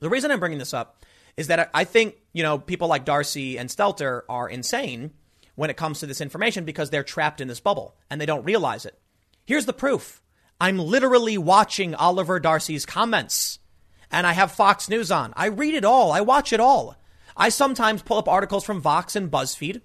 [0.00, 1.04] The reason I'm bringing this up
[1.38, 5.12] is that I think, you know, people like Darcy and Stelter are insane
[5.54, 8.44] when it comes to this information because they're trapped in this bubble and they don't
[8.44, 8.98] realize it.
[9.46, 10.20] Here's the proof.
[10.60, 13.60] I'm literally watching Oliver Darcy's comments
[14.10, 15.32] and I have Fox News on.
[15.36, 16.10] I read it all.
[16.10, 16.96] I watch it all.
[17.36, 19.80] I sometimes pull up articles from Vox and BuzzFeed.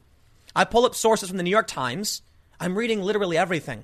[0.56, 2.24] I pull up sources from the New York Times.
[2.60, 3.84] I'm reading literally everything.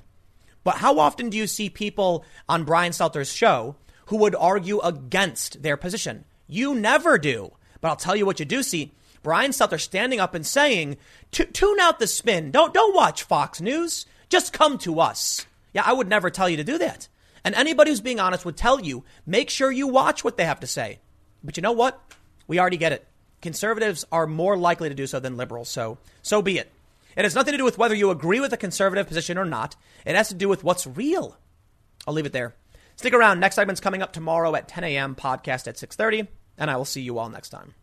[0.64, 3.76] But how often do you see people on Brian Stelter's show
[4.08, 6.26] who would argue against their position?
[6.48, 7.52] You never do.
[7.82, 8.92] But I'll tell you what you do see.
[9.22, 10.98] Brian Stelter standing up and saying,
[11.32, 12.52] tune out the spin.
[12.52, 14.06] Don't, don't watch Fox News.
[14.30, 15.46] Just come to us.
[15.74, 17.08] Yeah, I would never tell you to do that.
[17.44, 20.60] And anybody who's being honest would tell you, make sure you watch what they have
[20.62, 21.00] to say.
[21.44, 22.02] But you know what?
[22.48, 23.08] We already get it.
[23.42, 26.70] Conservatives are more likely to do so than liberals, so so be it.
[27.16, 29.76] It has nothing to do with whether you agree with a conservative position or not.
[30.06, 31.38] It has to do with what's real.
[32.06, 32.56] I'll leave it there.
[32.98, 33.40] Stick around.
[33.40, 35.16] Next segment's coming up tomorrow at 10 a.m.
[35.16, 36.28] Podcast at 6:30,
[36.60, 37.74] and I will see you all next time.